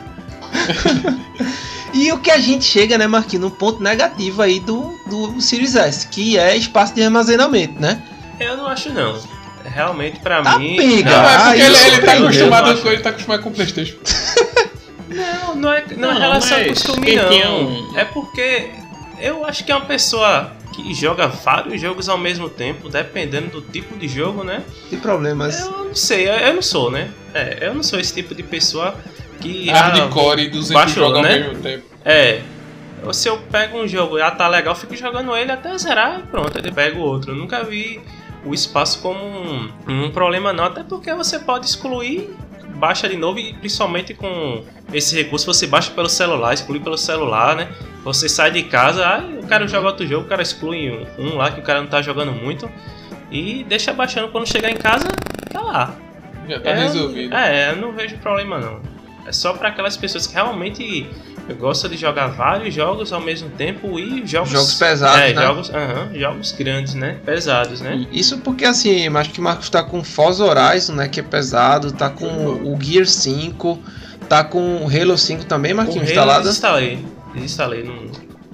[1.93, 5.75] e o que a gente chega, né, Marquinhos, no ponto negativo aí do, do Series
[5.75, 8.01] S, que é espaço de armazenamento, né?
[8.39, 9.17] Eu não acho não.
[9.63, 10.75] Realmente pra Tá mim.
[10.75, 11.09] pega.
[11.09, 11.29] não.
[11.29, 13.95] É porque Ah, ele, ele tá acostumado com ele tá acostumado com o Playstation.
[15.09, 17.65] Não, não é, não é Não, relação mas costume, não.
[17.67, 18.71] um- É porque
[19.19, 23.61] eu acho que é uma pessoa que joga vários jogos ao mesmo tempo, dependendo do
[23.61, 24.63] tipo de jogo, né?
[24.89, 25.59] Tem problemas.
[25.59, 27.11] Eu não sei, eu eu não sou, né?
[27.31, 28.95] É, eu não sou esse tipo de pessoa
[29.43, 29.69] que.
[29.69, 31.33] ah, Hardcore e 200 baixou, jogos né?
[31.33, 31.83] ao mesmo tempo.
[32.05, 32.41] É.
[33.11, 36.19] se eu pego um jogo e ah, tá legal, eu fico jogando ele até zerar
[36.19, 37.31] e pronto, aí pego outro.
[37.31, 38.01] Eu nunca vi
[38.45, 42.29] o espaço como um, um problema não, até porque você pode excluir,
[42.75, 47.55] baixa de novo e principalmente com esse recurso você baixa pelo celular, exclui pelo celular,
[47.55, 47.69] né?
[48.03, 51.37] Você sai de casa, aí o cara joga outro jogo, o cara exclui um, um
[51.37, 52.69] lá que o cara não tá jogando muito
[53.31, 55.07] e deixa baixando quando chegar em casa,
[55.51, 55.95] tá lá.
[56.47, 57.33] Já tá É, resolvido.
[57.33, 58.81] É, eu não vejo problema não.
[59.25, 61.07] É só para aquelas pessoas que realmente
[61.59, 65.41] gostam de jogar vários jogos ao mesmo tempo e jogos Jogos pesados, é, né?
[65.41, 65.71] jogos,
[66.13, 67.17] jogos grandes, né?
[67.25, 68.05] Pesados, né?
[68.11, 71.07] Isso porque assim, eu acho que o Marcos tá com Forza Horizon, né?
[71.07, 73.79] Que é pesado, tá com o Gear 5,
[74.27, 76.43] tá com o Halo 5 também, Marquinhos, instalado.
[76.43, 77.05] desinstalei.
[77.33, 77.95] Desinstalei, não,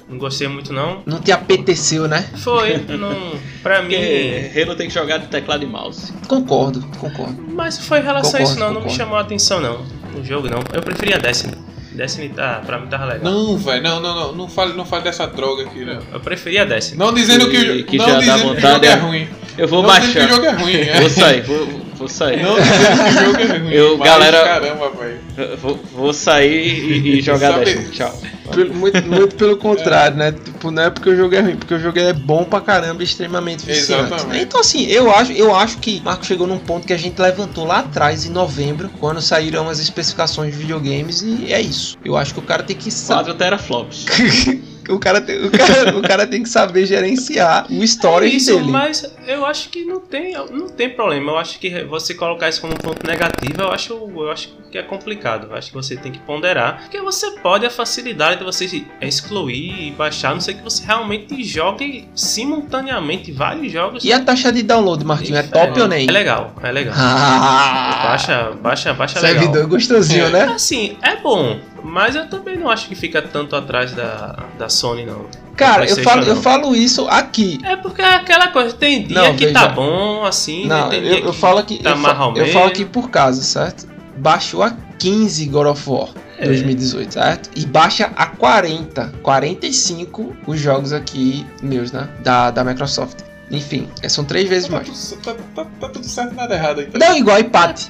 [0.09, 1.01] não gostei muito não.
[1.05, 2.27] Não te apeteceu, né?
[2.37, 3.89] Foi, não, pra mim.
[3.95, 6.11] Porque Halo tem que jogar de teclado e mouse.
[6.27, 7.39] Concordo, concordo.
[7.53, 8.97] Mas foi em relação a Concordo, isso não, não me concordo.
[8.97, 9.98] chamou a atenção não.
[10.19, 10.59] O jogo não.
[10.73, 11.53] Eu preferia Destiny.
[11.91, 13.31] Destiny tá, pra mim tava legal.
[13.31, 14.35] Não, velho, não, não, não.
[14.35, 16.01] Não fale, não fale dessa droga aqui, velho.
[16.13, 16.97] Eu preferia Destiny.
[16.99, 18.89] Não dizendo que, o Que- que não já dá dizendo que o vontade jogo é
[18.89, 19.27] é- ruim.
[19.57, 20.31] Eu vou não dizendo que baixar.
[20.31, 20.99] o jogo é ruim, é.
[21.01, 21.67] Vou sair, vou,
[21.99, 22.41] vou sair.
[22.41, 23.71] Não o jogo é ruim.
[23.71, 25.57] Eu, mas, galera- Caramba, velho.
[25.57, 27.89] Vou, vou sair e, e jogar Sabe- Destiny.
[27.91, 28.21] Tchau.
[28.51, 30.31] Pelo- muito, muito pelo contrário, né?
[30.31, 33.03] Tipo, não é porque o jogo é ruim, porque o jogo é bom pra caramba
[33.03, 34.11] e extremamente viciante.
[34.13, 34.43] Exatamente.
[34.43, 37.65] Então, assim, eu acho, eu acho que Marco chegou num ponto que a gente levantou
[37.65, 41.95] lá atrás, em novembro, quando saíram as especificações de videogames, e é isso.
[42.03, 43.25] Eu acho que o cara tem que saber.
[43.25, 44.05] 4 teraflops.
[44.87, 48.55] o, cara tem, o, cara, o cara tem que saber gerenciar o É storage isso,
[48.55, 48.71] dele.
[48.71, 51.31] mas eu acho que não tem, não tem problema.
[51.31, 54.77] Eu acho que você colocar isso como um ponto negativo, eu acho, eu acho que
[54.77, 55.47] é complicado.
[55.49, 56.81] Eu acho que você tem que ponderar.
[56.83, 61.43] Porque você pode a facilidade de você excluir e baixar, não sei que você realmente
[61.43, 64.03] jogue simultaneamente vários jogos.
[64.03, 66.07] E a taxa de download, Marquinhos, é top ou nem?
[66.07, 66.93] É legal, é legal.
[66.97, 69.39] Ah, Baixa, baixa, baixa legal.
[69.43, 70.29] servidor gostosinho, É.
[70.29, 70.43] né?
[70.53, 75.05] Assim, é bom, mas eu também não acho que fica tanto atrás da, da Sony,
[75.05, 75.25] não.
[75.55, 76.41] Cara, eu falo, eu não.
[76.41, 77.59] falo isso aqui.
[77.63, 79.59] É porque é aquela coisa, tem dia Não, que veja.
[79.59, 80.81] tá bom, assim, né?
[80.81, 81.77] Não, tem eu, dia eu que falo aqui.
[81.83, 83.87] tá eu, mais fa- ou eu falo aqui por casa, certo?
[84.17, 86.45] Baixou a 15 God of War É.
[86.45, 87.49] 2018, certo?
[87.55, 92.07] E baixa a 40, 45 os jogos aqui meus, né?
[92.23, 93.17] Da, da Microsoft.
[93.51, 95.17] Enfim, é, são três vezes Tá mais.
[95.23, 96.89] tá, tá- tá tudo certo e nada errado aí.
[96.99, 97.89] Não, igual empate.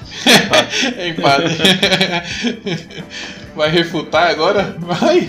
[0.97, 1.57] É empate.
[3.59, 4.73] Vai refutar agora?
[4.79, 5.27] Vai.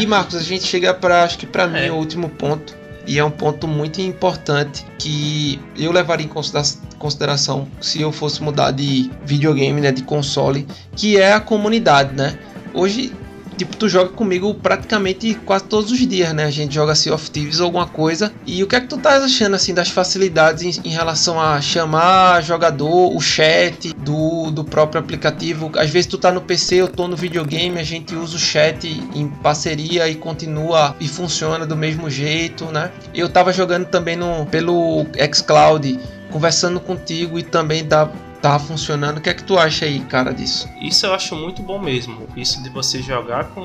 [0.00, 1.90] E Marcos, a gente chega para acho que para mim É.
[1.90, 2.72] o último ponto
[3.04, 6.64] e é um ponto muito importante que eu levaria em considera-
[7.00, 12.38] consideração se eu fosse mudar de videogame, né, de console, que é a comunidade, né?
[12.72, 13.12] Hoje,
[13.58, 16.44] tipo, tu joga comigo praticamente quase todos os dias, né?
[16.44, 18.32] A gente joga Sea of Thieves ou alguma coisa.
[18.46, 21.60] E o que é que tu tá achando assim das facilidades em, em relação a
[21.60, 25.72] chamar jogador, o chat do, do próprio aplicativo?
[25.76, 28.86] Às vezes tu tá no PC, eu tô no videogame, a gente usa o chat
[29.14, 32.92] em parceria e continua e funciona do mesmo jeito, né?
[33.12, 35.98] Eu tava jogando também no pelo xCloud,
[36.30, 38.08] conversando contigo e também dá
[38.40, 39.18] tava funcionando.
[39.18, 40.68] O que é que tu acha aí, cara, disso?
[40.80, 42.26] Isso eu acho muito bom mesmo.
[42.36, 43.62] Isso de você jogar com.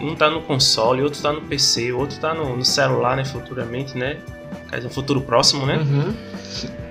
[0.00, 3.24] Um tá no console, outro tá no PC, outro tá no, no celular, né?
[3.24, 4.18] Futuramente, né?
[4.68, 5.76] Quer dizer, futuro próximo, né?
[5.76, 6.14] Uhum.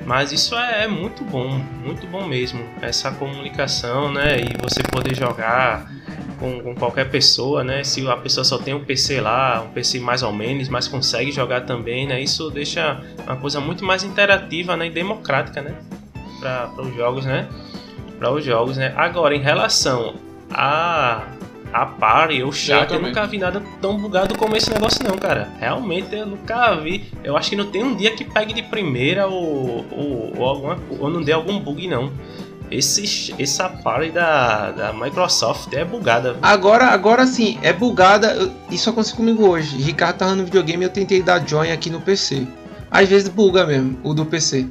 [0.06, 1.50] Mas isso é, é muito bom,
[1.84, 2.64] muito bom mesmo.
[2.82, 4.40] Essa comunicação, né?
[4.40, 5.92] E você poder jogar
[6.40, 7.84] com, com qualquer pessoa, né?
[7.84, 11.32] Se a pessoa só tem um PC lá, um PC mais ou menos, mas consegue
[11.32, 12.22] jogar também, né?
[12.22, 14.88] Isso deixa uma coisa muito mais interativa né?
[14.88, 15.76] e democrática, né?
[16.44, 17.48] Para os jogos, né?
[18.20, 18.94] Para os jogos, né?
[18.98, 20.16] Agora, em relação
[20.52, 21.24] a
[21.72, 23.08] a party ou chat, eu Exatamente.
[23.08, 25.50] nunca vi nada tão bugado como esse negócio não, cara.
[25.60, 27.12] Realmente eu nunca vi.
[27.24, 30.78] Eu acho que não tem um dia que pegue de primeira ou, ou, ou, alguma,
[31.00, 32.12] ou não dê algum bug não.
[32.70, 36.38] Esse, essa party da, da Microsoft é bugada.
[36.44, 38.34] Agora, agora sim, é bugada.
[38.36, 39.76] eu- Isso aconteceu comigo hoje.
[39.78, 42.46] Ricardo tava no videogame e eu tentei dar join aqui no PC.
[42.92, 44.68] Às vezes buga mesmo, o do PC.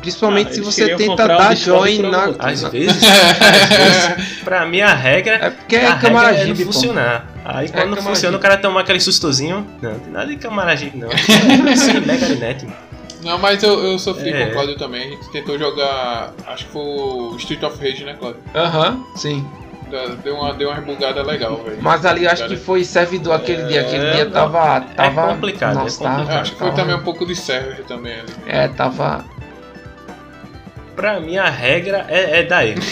[0.00, 2.34] Principalmente Ah, se você tenta dar join na.
[2.40, 3.68] Às vezes, às
[4.16, 6.62] vezes, pra mim a regra É porque a é regra câmara é não pô.
[6.64, 7.26] funcionar.
[7.44, 9.66] Aí quando não câmara funciona, o cara toma aquele sustozinho.
[9.82, 11.08] Não, tem nada de câmara jeep, não.
[11.70, 12.66] É Sem mega net.
[13.22, 14.44] Não, mas eu, eu sofri É.
[14.46, 15.06] com o Claudio também.
[15.06, 16.32] A gente tentou jogar.
[16.46, 18.40] Acho que foi o Street of Rage, né, Claudio?
[18.54, 19.46] Aham, sim.
[20.22, 21.78] Deu- uma, deu uma rebugada legal, velho.
[21.82, 23.80] Mas ali eu acho Cara, que foi servidor aquele dia.
[23.82, 24.30] Aquele É, dia não.
[24.32, 24.80] tava.
[24.96, 26.26] tava complicado, é Nossa, complicado.
[26.28, 28.28] tava- Acho que foi tava- também um pouco de server também ali.
[28.46, 29.24] É, tava.
[31.00, 32.74] Pra mim, a regra é, é daí.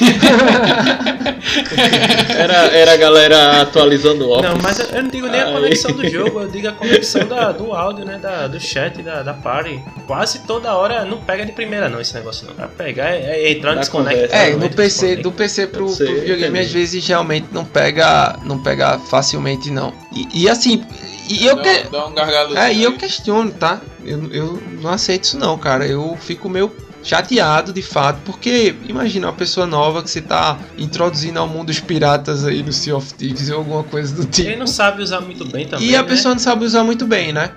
[2.36, 4.50] Era, era a galera atualizando o Office.
[4.50, 7.52] Não, mas eu não digo nem a conexão do jogo, eu digo a conexão da-
[7.52, 8.18] do áudio, né?
[8.18, 9.80] Da, do chat, da, da party.
[10.06, 12.54] Quase toda hora não pega de primeira, não, esse negócio não.
[12.54, 14.22] Pra pegar é, é entrar Da desconecta.
[14.28, 14.36] conversa.
[14.36, 15.22] É, entra, no PC, desconecta.
[15.22, 19.92] do PC pro, ser, pro videogame às vezes realmente não pega, não pega facilmente não.
[20.14, 20.84] E, e assim,
[21.28, 23.80] e eu dá, que, dá um é, e eu questiono, tá?
[24.04, 25.86] Eu, eu não aceito isso não, cara.
[25.86, 26.70] Eu fico meio
[27.08, 31.80] chateado de fato, porque imagina uma pessoa nova que você tá introduzindo ao mundo dos
[31.80, 34.58] piratas aí no Sea of Thieves ou alguma coisa do Ele tipo.
[34.58, 35.88] não sabe usar muito bem também.
[35.88, 36.08] E a né?
[36.08, 37.50] pessoa não sabe usar muito bem, né?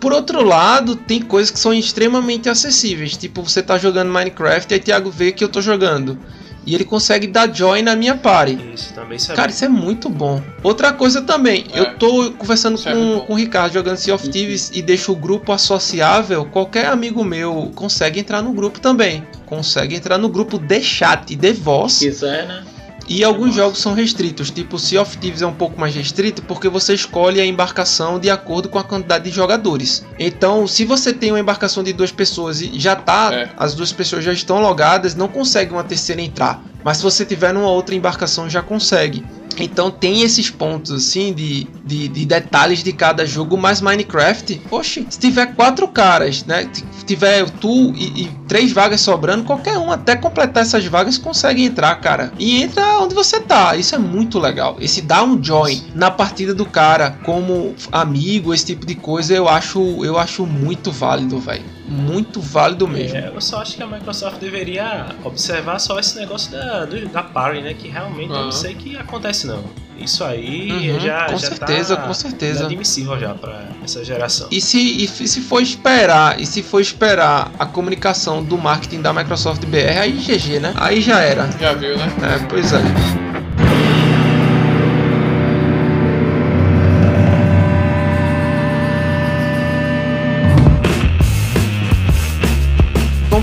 [0.00, 3.16] Por outro lado, tem coisas que são extremamente acessíveis.
[3.16, 6.18] Tipo, você tá jogando Minecraft e aí Thiago vê que eu tô jogando.
[6.66, 8.58] E ele consegue dar join na minha party.
[8.74, 9.36] Isso também sabe.
[9.36, 10.42] Cara, isso é muito bom.
[10.64, 11.78] Outra coisa também, É.
[11.78, 15.12] eu tô conversando Isso é com, com o Ricardo jogando Sea of Thieves e deixo
[15.12, 16.44] o grupo associável.
[16.46, 19.24] Qualquer amigo meu consegue entrar no grupo também.
[19.46, 21.92] Consegue entrar no grupo de chat, de voz.
[21.92, 22.64] Se quiser, né?
[23.08, 26.68] E alguns jogos são restritos, tipo Sea of Thieves é um pouco mais restrito porque
[26.68, 30.04] você escolhe a embarcação de acordo com a quantidade de jogadores.
[30.18, 33.48] Então, se você tem uma embarcação de duas pessoas e já tá, É.
[33.56, 36.60] as duas pessoas já estão logadas, não consegue uma terceira entrar.
[36.86, 39.24] Mas se você tiver numa outra embarcação, já consegue.
[39.58, 45.04] Então tem esses pontos assim de, de, de detalhes de cada jogo, mas Minecraft, oxe,
[45.10, 46.70] se tiver quatro caras, né?
[46.72, 51.64] Se tiver tu e, e três vagas sobrando, qualquer um até completar essas vagas consegue
[51.64, 52.32] entrar, cara.
[52.38, 53.74] E entra onde você tá.
[53.74, 54.76] Isso é muito legal.
[54.78, 59.48] Esse dar um join na partida do cara como amigo, esse tipo de coisa, eu
[59.48, 61.75] acho, eu acho muito válido, velho.
[61.88, 63.16] Muito válido mesmo.
[63.16, 67.22] É, eu só acho que a Microsoft deveria observar só esse negócio da, do, da
[67.22, 67.74] party, né?
[67.74, 68.44] Que realmente eu Aham.
[68.46, 69.62] não sei que acontece não.
[69.98, 72.60] Isso aí Uhum, já, com já certeza, tá com certeza.
[72.60, 74.48] inadmissível já pra essa geração.
[74.50, 79.12] E se, e se for esperar, e se for esperar a comunicação do marketing da
[79.12, 80.72] Microsoft BR, aí GG, né?
[80.76, 81.48] Aí já era.
[81.58, 82.12] Já viu, né?
[82.34, 83.25] É, pois é.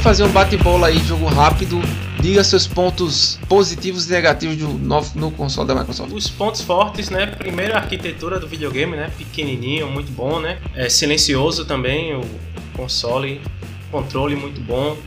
[0.04, 1.80] Fazer um bate-bola aí, jogo rápido.
[2.20, 6.12] Diga seus pontos positivos e negativos do novo, no console da Microsoft.
[6.12, 7.28] Os pontos fortes, né?
[7.28, 9.10] Primeiro a arquitetura do videogame, né?
[9.18, 10.60] Pequenininho, muito bom, né?
[10.76, 12.22] É silencioso também, o
[12.76, 13.40] console,
[13.90, 14.98] controle muito bom.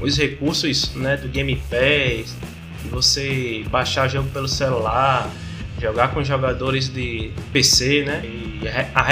[0.00, 2.34] Os recursos, né, do Game Pass,
[2.90, 5.30] você baixar jogo pelo celular,
[5.80, 8.22] jogar com jogadores de PC, né?
[8.24, 9.02] E a re- a,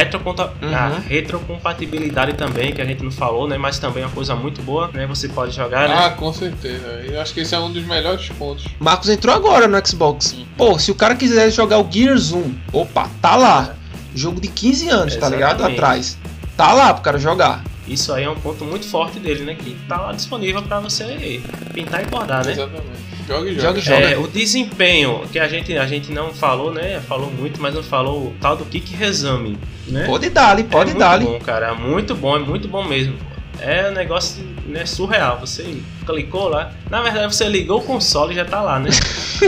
[0.62, 1.00] Uhum.
[1.06, 3.58] retrocompatibilidade também, que a gente não falou, né?
[3.58, 5.06] Mas também é uma coisa muito boa, né?
[5.06, 5.94] Você pode jogar, né?
[5.96, 6.86] Ah, com certeza.
[7.06, 8.64] Eu acho que esse é um dos melhores pontos.
[8.80, 10.34] Marcos entrou agora no Xbox.
[10.56, 13.74] Pô, se o cara quiser jogar o Gears 1, opa, tá lá.
[14.14, 15.56] Jogo de 15 anos, tá ligado?
[15.60, 15.78] Exatamente.
[15.78, 16.18] Atrás.
[16.56, 17.62] Tá lá pro cara jogar.
[17.86, 19.54] Isso aí é um ponto muito forte dele, né?
[19.54, 21.40] Que tá lá disponível para você
[21.72, 22.52] pintar e bordar, né?
[22.52, 23.04] Exatamente.
[23.26, 23.78] Joga e Joga joga.
[23.78, 24.10] e joga.
[24.10, 27.00] É, o desempenho, que a gente, a gente não falou, né?
[27.00, 30.04] Falou muito, mas não falou o tal do Kick Resame, né?
[30.06, 31.20] Pode dar, pode é dar.
[31.20, 31.68] muito bom, cara.
[31.68, 33.16] é Muito bom, é muito bom mesmo.
[33.60, 35.38] É um negócio né, surreal.
[35.40, 36.72] Você clicou lá.
[36.90, 38.90] Na verdade, você ligou o console e já tá lá, né?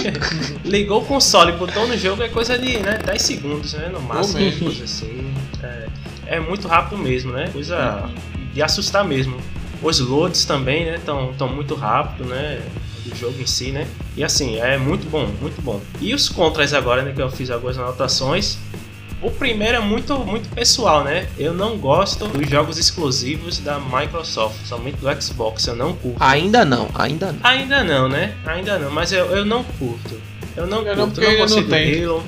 [0.64, 3.88] ligou o console, botou no jogo, é coisa de né, 10 segundos, né?
[3.92, 5.34] No máximo, coisa assim.
[5.62, 5.86] É,
[6.26, 7.48] é muito rápido mesmo, né?
[7.52, 8.08] Coisa
[8.52, 9.36] de assustar mesmo.
[9.82, 10.96] Os loads também, né?
[10.96, 12.60] Estão tão muito rápido, né?
[13.04, 13.86] Do jogo em si, né?
[14.16, 15.80] E assim, é muito bom, muito bom.
[16.00, 17.12] E os contras agora, né?
[17.14, 18.58] Que eu fiz algumas anotações.
[19.22, 21.26] O primeiro é muito, muito pessoal, né?
[21.38, 26.22] Eu não gosto dos jogos exclusivos da Microsoft, somente do Xbox, eu não curto.
[26.22, 27.40] Ainda não, ainda não.
[27.42, 28.34] Ainda não, né?
[28.44, 30.20] Ainda não, mas eu, eu não curto.
[30.54, 32.04] Eu não Eu não, curto, porque não consigo não tem.
[32.04, 32.22] Halo.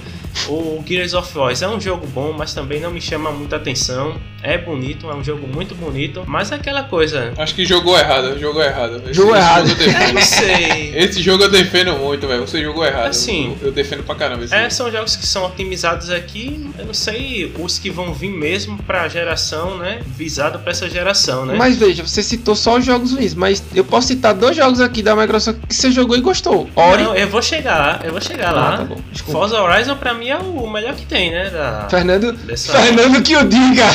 [0.48, 4.16] O Gears of War é um jogo bom, mas também não me chama muita atenção.
[4.42, 7.32] É bonito, é um jogo muito bonito, mas é aquela coisa.
[7.36, 9.02] Acho que jogou errado, jogou errado.
[9.04, 9.66] Esse- Jogou esse errado.
[9.68, 10.92] jogo eu não sei.
[10.96, 12.42] Esse jogo eu defendo muito, velho.
[12.46, 13.08] Você jogou errado.
[13.08, 13.56] Assim.
[13.60, 14.70] Eu, eu defendo pra caramba esse É, jogo.
[14.72, 16.70] são jogos que são otimizados aqui.
[16.78, 20.00] Eu não sei os que vão vir mesmo pra geração, né?
[20.06, 21.54] Visado pra essa geração, né?
[21.58, 25.02] Mas veja, você citou só os jogos ruins, mas eu posso citar dois jogos aqui
[25.02, 26.70] da Microsoft que você jogou e gostou.
[26.76, 27.02] Ori.
[27.02, 28.74] Não, eu vou chegar lá, eu vou chegar lá.
[28.74, 28.96] Ah, tá bom.
[29.32, 31.50] Forza Horizon pra mim é o melhor que tem, né?
[31.50, 32.72] Da, Fernando, dessa...
[32.78, 33.86] Fernando que eu diga.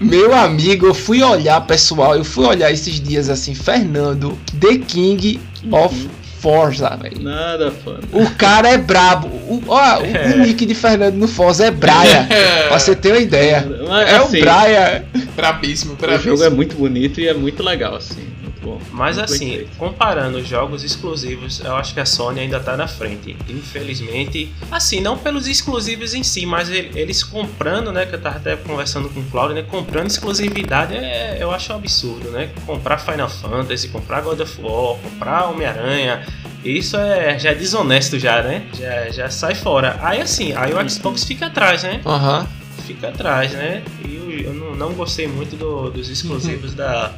[0.00, 5.40] Meu amigo, eu fui olhar, pessoal, eu fui olhar esses dias assim, Fernando, The King
[5.70, 6.08] of
[6.40, 7.22] Forza, velho.
[7.22, 7.98] Nada, fã.
[8.12, 9.28] O cara é brabo.
[9.28, 10.34] O, ó, o- É.
[10.34, 12.26] o nick de Fernando no Forza é Braia.
[12.68, 13.66] pra você ter uma ideia.
[13.88, 15.06] Mas, É assim, o Braia.
[15.34, 16.36] Brabíssimo, o brabíssimo.
[16.36, 18.33] jogo é muito bonito e é muito legal, assim.
[18.64, 18.80] Bom.
[18.90, 23.36] Mas assim, comparando os jogos exclusivos, eu acho que a Sony ainda tá na frente.
[23.48, 28.06] Infelizmente, assim, não pelos exclusivos em si, mas ele- eles comprando, né?
[28.06, 29.62] Que eu tava até conversando com o Claudio, né?
[29.62, 32.50] Comprando exclusividade é, eu acho um absurdo, né?
[32.66, 36.26] Comprar Final Fantasy, comprar God of War, comprar Homem-Aranha.
[36.64, 38.62] Isso é, já é desonesto já, né?
[38.78, 39.98] Já, já sai fora.
[40.00, 42.00] Aí assim, aí o Xbox fica atrás, né?
[42.06, 42.46] Aham.
[42.84, 43.82] Fica atrás, né?
[44.04, 47.12] E eu, eu não, não gostei muito do- dos exclusivos da,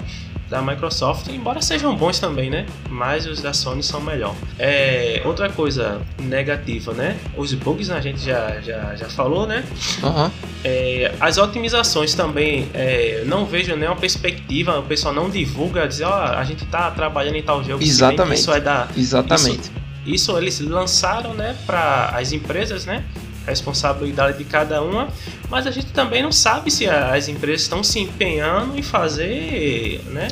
[0.49, 2.67] da Microsoft, embora sejam bons também, né?
[2.89, 4.35] Mas os da Sony são melhor.
[4.59, 7.17] É, outra coisa negativa, né?
[7.37, 9.64] Os bugs a gente já, já, já falou, né?
[10.03, 10.31] Aham.
[10.64, 16.12] É, as otimizações também, é, não vejo nenhuma perspectiva, o pessoal não divulga, dizer, ó,
[16.14, 18.39] a gente tá trabalhando em tal jogo, Exatamente.
[18.41, 19.71] isso vai dar Exatamente.
[20.05, 23.05] isso eles lançaram, né, para as empresas, né?
[23.47, 25.09] Responsabilidade de cada uma,
[25.49, 30.28] mas a gente também não sabe se as empresas estão se empenhando em fazer, né,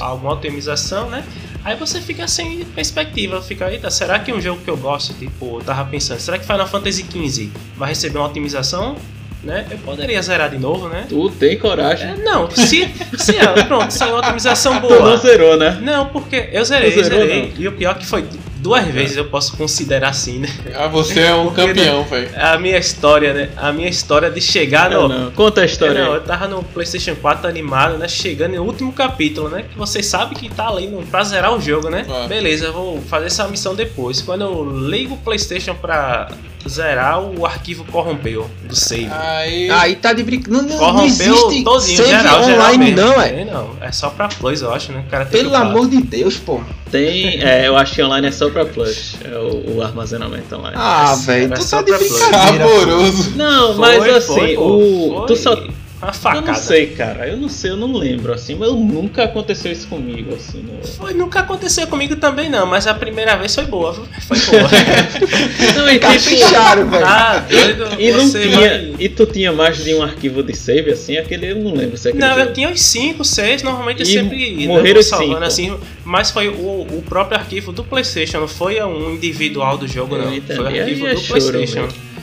[0.00, 1.24] alguma otimização, né?
[1.64, 5.58] Aí você fica sem perspectiva, fica, eita, será que um jogo que eu gosto, tipo,
[5.58, 8.96] eu tava pensando, será que Final Fantasy XV vai receber uma otimização?
[9.42, 9.66] Né?
[9.70, 11.04] Eu poderia zerar de novo, né?
[11.06, 12.08] Tu tem coragem.
[12.08, 15.16] É, não, se, se é, pronto, é uma otimização Tu não boa.
[15.18, 15.78] zerou, né?
[15.82, 17.54] Não, porque eu zerei, zerou, zerei.
[17.58, 18.24] E o pior é que foi
[18.64, 20.48] duas vezes, eu posso considerar assim, né?
[20.74, 22.30] Ah, você é um Porque, campeão, velho.
[22.34, 23.50] A minha história, né?
[23.58, 25.18] A minha história de chegar Não, no.
[25.24, 25.30] não.
[25.32, 28.08] Conta a história Não, eu tava no PlayStation 4 animado, né?
[28.08, 29.66] Chegando no último capítulo, né?
[29.70, 32.06] Que você sabe que tá ali no, pra zerar o jogo, né?
[32.08, 32.26] Ah.
[32.26, 34.22] Beleza, eu vou fazer essa missão depois.
[34.22, 36.28] Quando eu ligo o PlayStation pra
[36.66, 39.10] zerar, o arquivo corrompeu do save.
[39.10, 39.70] Aí.
[39.70, 40.62] Aí tá de brincadeira.
[40.62, 43.00] Não, não corrompeu existe todinho, save geral, geral online, mesmo.
[43.08, 43.44] não, é?
[43.44, 43.70] Não.
[43.82, 45.04] É só pra Plus, eu acho, né?
[45.06, 46.62] O cara Pelo amor de Deus, pô.
[46.90, 49.14] Tem, é, eu acho que online é só pra Plus.
[49.24, 50.76] É o, o armazenamento online.
[50.78, 52.64] Ah, velho, tu só tá de brincadeira.
[52.68, 53.32] Saboroso.
[53.36, 55.14] Não, Foi, mas assim, foi, o.
[55.18, 55.56] foi Tu só.
[56.04, 56.46] Uma Eu facada.
[56.46, 57.26] não sei, cara.
[57.28, 60.58] Eu não sei, eu não lembro, assim, mas nunca aconteceu isso comigo, assim.
[60.62, 60.86] No...
[60.86, 63.92] Foi, nunca aconteceu comigo também, não, mas a primeira vez foi boa?
[64.28, 64.68] Foi boa.
[65.76, 67.04] Não, e tipo, Capricharam, velho.
[67.06, 67.86] ah, doido.
[68.00, 68.58] E não tinha.
[68.58, 71.96] vai- E tu tinha mais de um arquivo de save, assim, aquele eu não lembro
[71.96, 75.00] se é aquele Não, eu tinha uns 5, 6, normalmente eu E sempre né, morreram
[75.00, 75.74] os salvando cinco.
[75.74, 76.52] assim, mas foi o,
[76.82, 80.34] o próprio arquivo do Playstation, não foi um individual do jogo, Eu não.
[80.34, 80.54] entendi.
[80.56, 81.80] Foi o arquivo Aí é do Playstation.
[81.82, 82.13] mesmo.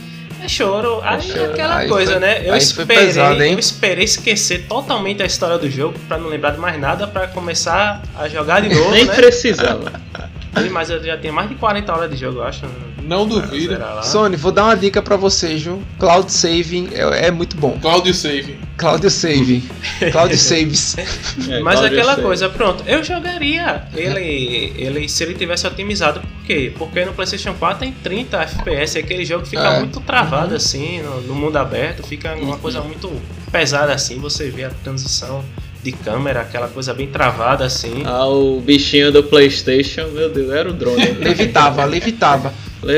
[0.44, 1.52] É choro, aí é choro.
[1.52, 2.42] aquela Aí coisa, foi- né?
[2.46, 6.58] Eu esperei, pesado, eu esperei esquecer totalmente a história do jogo pra não lembrar de
[6.60, 9.14] mais nada pra começar a jogar de novo, Nem né?
[9.14, 9.92] precisava.
[10.72, 12.66] Mas eu já tenho mais de 40 horas de jogo, eu acho.
[13.04, 14.02] Não duvida.
[14.04, 15.82] Sony, vou dar uma dica pra vocês, viu?
[15.99, 17.78] Cloud Saving é, é muito bom.
[17.82, 18.58] Cláudio Save.
[18.78, 19.64] Cloud Saving.
[20.12, 20.97] Cloud Saves.
[20.97, 22.22] É, Mas Cláudio aquela Save.
[22.28, 26.72] coisa, pronto, eu jogaria ele, ele se ele tivesse otimizado, por quê?
[26.78, 29.80] Porque no PlayStation 4 tem 30 FPS, e aquele jogo fica É.
[29.80, 33.12] muito travado assim, no, no mundo aberto, fica uma coisa muito
[33.52, 35.43] pesada assim, você vê a transição
[35.84, 38.04] de câmera, aquela coisa bem travada assim.
[38.06, 41.06] Ah, o bichinho do Playstation, meu Deus, era o drone.
[41.20, 42.54] Levitava, levitava.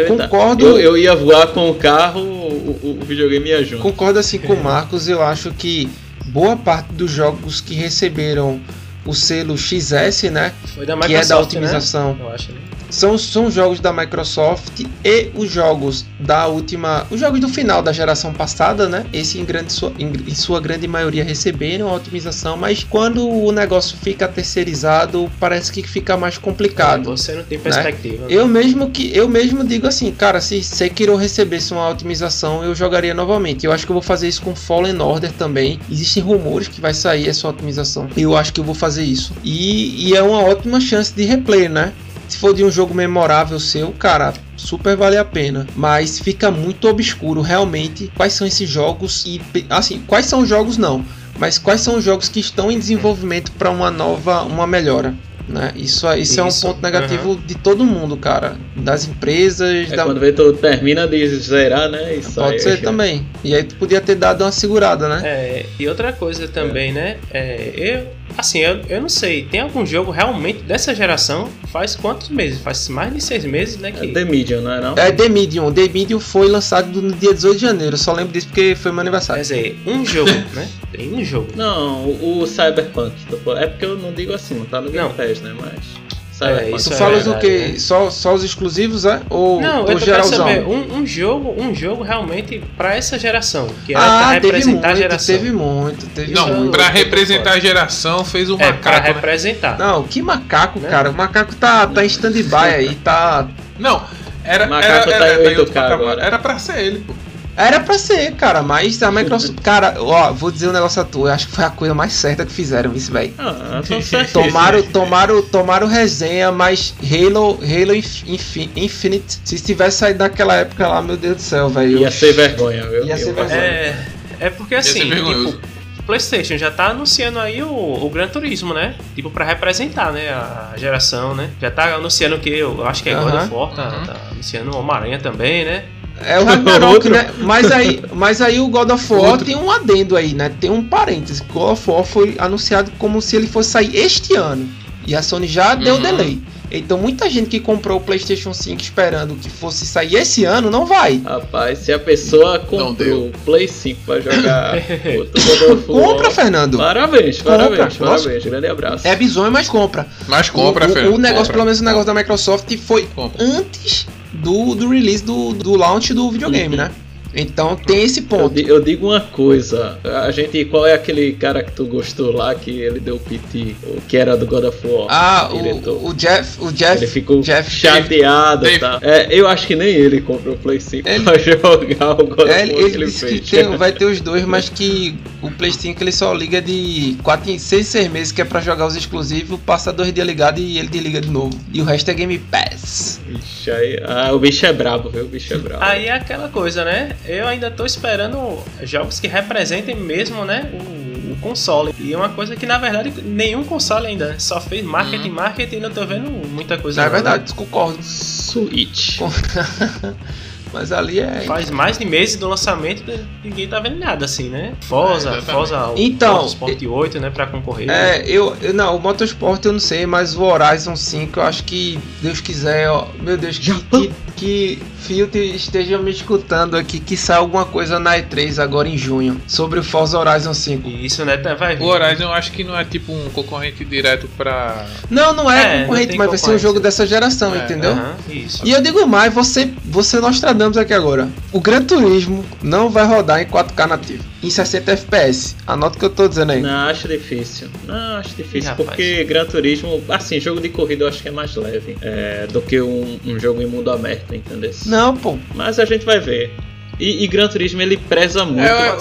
[0.07, 0.65] Concordo.
[0.65, 3.81] Eu, eu ia voar com o carro, o, o- videogame ia junto.
[3.81, 5.89] Concordo assim com o Marcos, eu acho que
[6.25, 8.61] boa parte dos jogos que receberam
[9.05, 10.53] o selo XS, né?
[10.73, 12.13] Foi da Que Microsoft, é da otimização.
[12.13, 12.19] né?
[12.21, 12.57] Eu acho, né?
[12.93, 17.07] São, são jogos da Microsoft e os jogos da última.
[17.09, 19.03] Os jogos do final da geração passada, né?
[19.11, 23.51] Esse em, grande, sua, em, em sua grande maioria receberam a otimização, mas quando o
[23.51, 27.17] negócio fica terceirizado, parece que fica mais complicado.
[27.17, 28.25] Você não tem perspectiva.
[28.25, 28.27] né?
[28.29, 33.13] Eu mesmo que eu mesmo digo assim, cara, se Sekiro recebesse uma otimização, eu jogaria
[33.15, 33.65] novamente.
[33.65, 35.79] Eu acho que eu vou fazer isso com Fallen Order também.
[35.91, 38.07] Existem rumores que vai sair essa otimização.
[38.15, 39.33] Eu acho que eu vou fazer isso.
[39.43, 41.91] E, e é uma ótima chance de replay, né?
[42.33, 45.67] Se for de um jogo memorável seu, cara, super vale a pena.
[45.75, 50.75] Mas fica muito obscuro realmente quais são esses jogos e assim, quais são os jogos
[50.75, 51.05] não,
[51.37, 55.13] mas quais são os jogos que estão em desenvolvimento para uma nova, uma melhora.
[55.47, 55.73] Né?
[55.75, 58.55] Isso, é- isso, é um Isso, ponto negativo de todo mundo, cara.
[58.77, 62.17] Das empresas, É da- quando vê tu termina de zerar, né?
[62.21, 62.83] Sai, pode ser já.
[62.83, 63.27] também.
[63.43, 65.21] E aí tu podia ter dado uma segurada, né?
[65.23, 67.17] É, e outra coisa também, né?
[67.29, 68.07] É, eu,
[68.37, 71.49] assim, eu, eu não sei, tem algum jogo realmente dessa geração?
[71.71, 72.59] Faz quantos meses?
[72.61, 73.89] Faz mais de seis meses, né?
[73.89, 74.93] É Que, The Medium, não é não?
[74.97, 75.71] É The Medium.
[75.71, 77.93] The Medium foi lançado no dia 18 de janeiro.
[77.95, 79.41] Eu só lembro disso porque foi meu quer aniversário.
[79.41, 80.67] dizer, um jogo, né?
[80.91, 81.47] Tem um jogo.
[81.55, 83.13] Não, o, o Cyberpunk.
[83.43, 85.13] tô- É porque eu não digo assim, não tá no Game Não.
[85.15, 85.53] Pass, né?
[85.59, 86.02] Mas.
[86.43, 86.75] É, Cyberpunk.
[86.77, 87.67] isso Tu é falas o verdade, quê?
[87.73, 87.79] né?
[87.79, 89.21] Só, só os exclusivos, é?
[89.29, 90.37] Ou, Não, ou querendo geralzão?
[90.39, 94.45] saber um, um jogo, um jogo realmente pra essa geração, que era Ah, pra teve
[94.47, 95.35] representar muito, a geração.
[95.35, 96.71] teve muito, teve Não, muito.
[96.71, 99.07] pra representar a geração, fez o É, pra macaco.
[99.07, 99.13] né?
[99.13, 99.77] representar.
[99.77, 100.89] Não, que macaco, Né?
[100.89, 101.09] cara.
[101.09, 103.47] O macaco tá, tá em stand-by aí, tá.
[103.79, 104.01] Não,
[104.43, 104.67] era.
[104.67, 105.93] Macaco era, tá era, em em outro 8K patamar.
[105.93, 106.21] agora.
[106.23, 107.13] Era pra ser ele, pô.
[107.55, 109.53] Era pra ser, cara, mas a Microsoft.
[109.61, 112.11] Cara, ó, vou dizer um negócio a tu, eu acho que foi a coisa mais
[112.13, 113.31] certa que fizeram isso, velho.
[113.37, 113.81] Ah.
[114.33, 120.87] Tomaram, tomaram, tomaram resenha, mas Halo, Halo Inf- Infi- Infinite, se tivesse saído daquela época
[120.87, 121.99] lá, meu Deus do céu, velho.
[121.99, 123.05] Ia ser vergonha, viu?
[123.05, 123.55] Ia ser vergonha.
[123.55, 124.05] É,
[124.39, 125.59] é porque assim, tipo,
[126.07, 128.95] PlayStation já tá anunciando aí o, o Gran Turismo, né?
[129.15, 130.29] Tipo, pra representar, né?
[130.31, 131.49] A geração, né?
[131.61, 132.49] Já tá anunciando o que?
[132.49, 133.43] Eu acho que é God Aham.
[133.45, 134.05] of War, tá, Uhum.
[134.05, 135.85] tá anunciando o Homem-Aranha também, né?
[136.21, 137.09] É o Ragnarok, Outro.
[137.11, 137.29] né?
[137.39, 139.45] Mas aí, mas aí o God of War Outro.
[139.45, 140.51] tem um adendo aí, né?
[140.59, 141.41] Tem um parênteses.
[141.41, 144.67] God of War foi anunciado como se ele fosse sair este ano.
[145.05, 146.01] E a Sony já deu Uhum.
[146.01, 146.39] delay.
[146.71, 150.85] Então muita gente que comprou o PlayStation 5 esperando que fosse sair esse ano não
[150.87, 151.21] vai.
[151.23, 153.25] Rapaz, se a pessoa comprou deu.
[153.27, 154.75] o Play 5 pra jogar
[155.17, 156.77] outro God of War, Compra, Fernando.
[156.77, 157.57] Parabéns, Compra.
[157.57, 158.23] parabéns, Nossa.
[158.23, 158.45] parabéns.
[158.45, 159.07] Grande abraço.
[159.07, 160.07] É bizonho, mas compra.
[160.27, 161.13] Mas compra, o, o, Fernando.
[161.13, 161.53] o negócio, compra.
[161.53, 163.43] pelo menos o negócio da Microsoft foi Compra.
[163.43, 164.07] antes
[164.43, 166.81] do, do release do, do launch do videogame, Uhum.
[166.83, 166.91] né?
[167.35, 168.53] Então tem esse Eu, ponto.
[168.53, 172.53] di- eu digo uma coisa, a gente, qual é aquele cara que tu gostou lá
[172.53, 173.75] que ele deu PT,
[174.07, 175.07] que era do God of War?
[175.09, 178.77] Ah, o, o Jeff, o Jeff, ele ficou Jeff chateado, Dave.
[178.77, 178.99] tá?
[179.01, 182.39] É, eu acho que nem ele comprou o Play 5 Ele- pra jogar o God
[182.41, 183.39] É, of ele, War ele ele disse fez.
[183.49, 187.49] que tem- vai ter os dois, mas que o PlayStation ele só liga de 4
[187.49, 190.77] em 6 6 meses, que é pra jogar os exclusivos, passa dois dias ligado e
[190.77, 191.57] ele desliga de novo.
[191.73, 193.19] E o resto é Game Pass.
[193.27, 195.23] Ixi, aí- ah, o bicho é brabo, viu?
[195.25, 195.83] O bicho é brabo.
[195.83, 197.15] Aí é aquela coisa, né?
[197.25, 200.69] Eu ainda tô esperando jogos que representem mesmo, né?
[200.73, 201.93] O, o console.
[201.99, 205.79] E é uma coisa que, na verdade, nenhum console ainda só fez marketing, marketing e
[205.79, 207.01] não tô vendo muita coisa.
[207.03, 207.09] Né?
[207.09, 207.97] verdade, concordo.
[208.03, 209.19] Switch.
[210.73, 211.41] Mas ali é.
[211.41, 214.73] Faz mais de meses do lançamento e ninguém tá vendo nada assim, né?
[214.81, 215.41] Forza, É.
[215.41, 217.29] Forza o Então, Motorsport 8, né?
[217.29, 217.89] Pra concorrer.
[217.89, 221.63] É, eu, eu- Não, o Motorsport eu não sei, mas o Horizon 5 eu acho
[221.63, 223.07] que, Deus quiser, ó.
[223.21, 228.17] Meu Deus, que, que, que Filt esteja me escutando aqui, que sai alguma coisa na
[228.17, 230.87] E3 agora em junho, sobre o Forza Horizon 5.
[230.89, 231.37] E isso, né?
[231.37, 231.83] tá- Vai vir.
[231.83, 234.85] O Horizon eu acho que não é tipo um concorrente direto pra.
[235.09, 237.59] Não, não É, é, não concorrente, tem mas vai ser um jogo dessa geração, É,
[237.59, 237.91] entendeu?
[237.91, 238.65] Aham, isso.
[238.65, 241.27] E eu digo mais, você, você Nostradamus aqui agora.
[241.51, 245.55] O Gran Turismo não vai rodar em 4K nativo, em 60 FPS.
[245.67, 246.61] Anota o que eu tô dizendo aí.
[246.61, 247.67] Não, acho difícil.
[247.85, 248.59] Não, acho difícil.
[248.61, 248.87] Ih, rapaz.
[248.87, 252.61] porque Gran Turismo, assim, jogo de corrida eu acho que é mais leve é, do
[252.61, 254.71] que um, um jogo em mundo aberto, entendeu?
[254.85, 255.37] Não, pô.
[255.55, 256.53] Mas a gente vai ver.
[256.99, 258.61] E, e Gran Turismo ele preza muito.
[258.67, 258.93] É,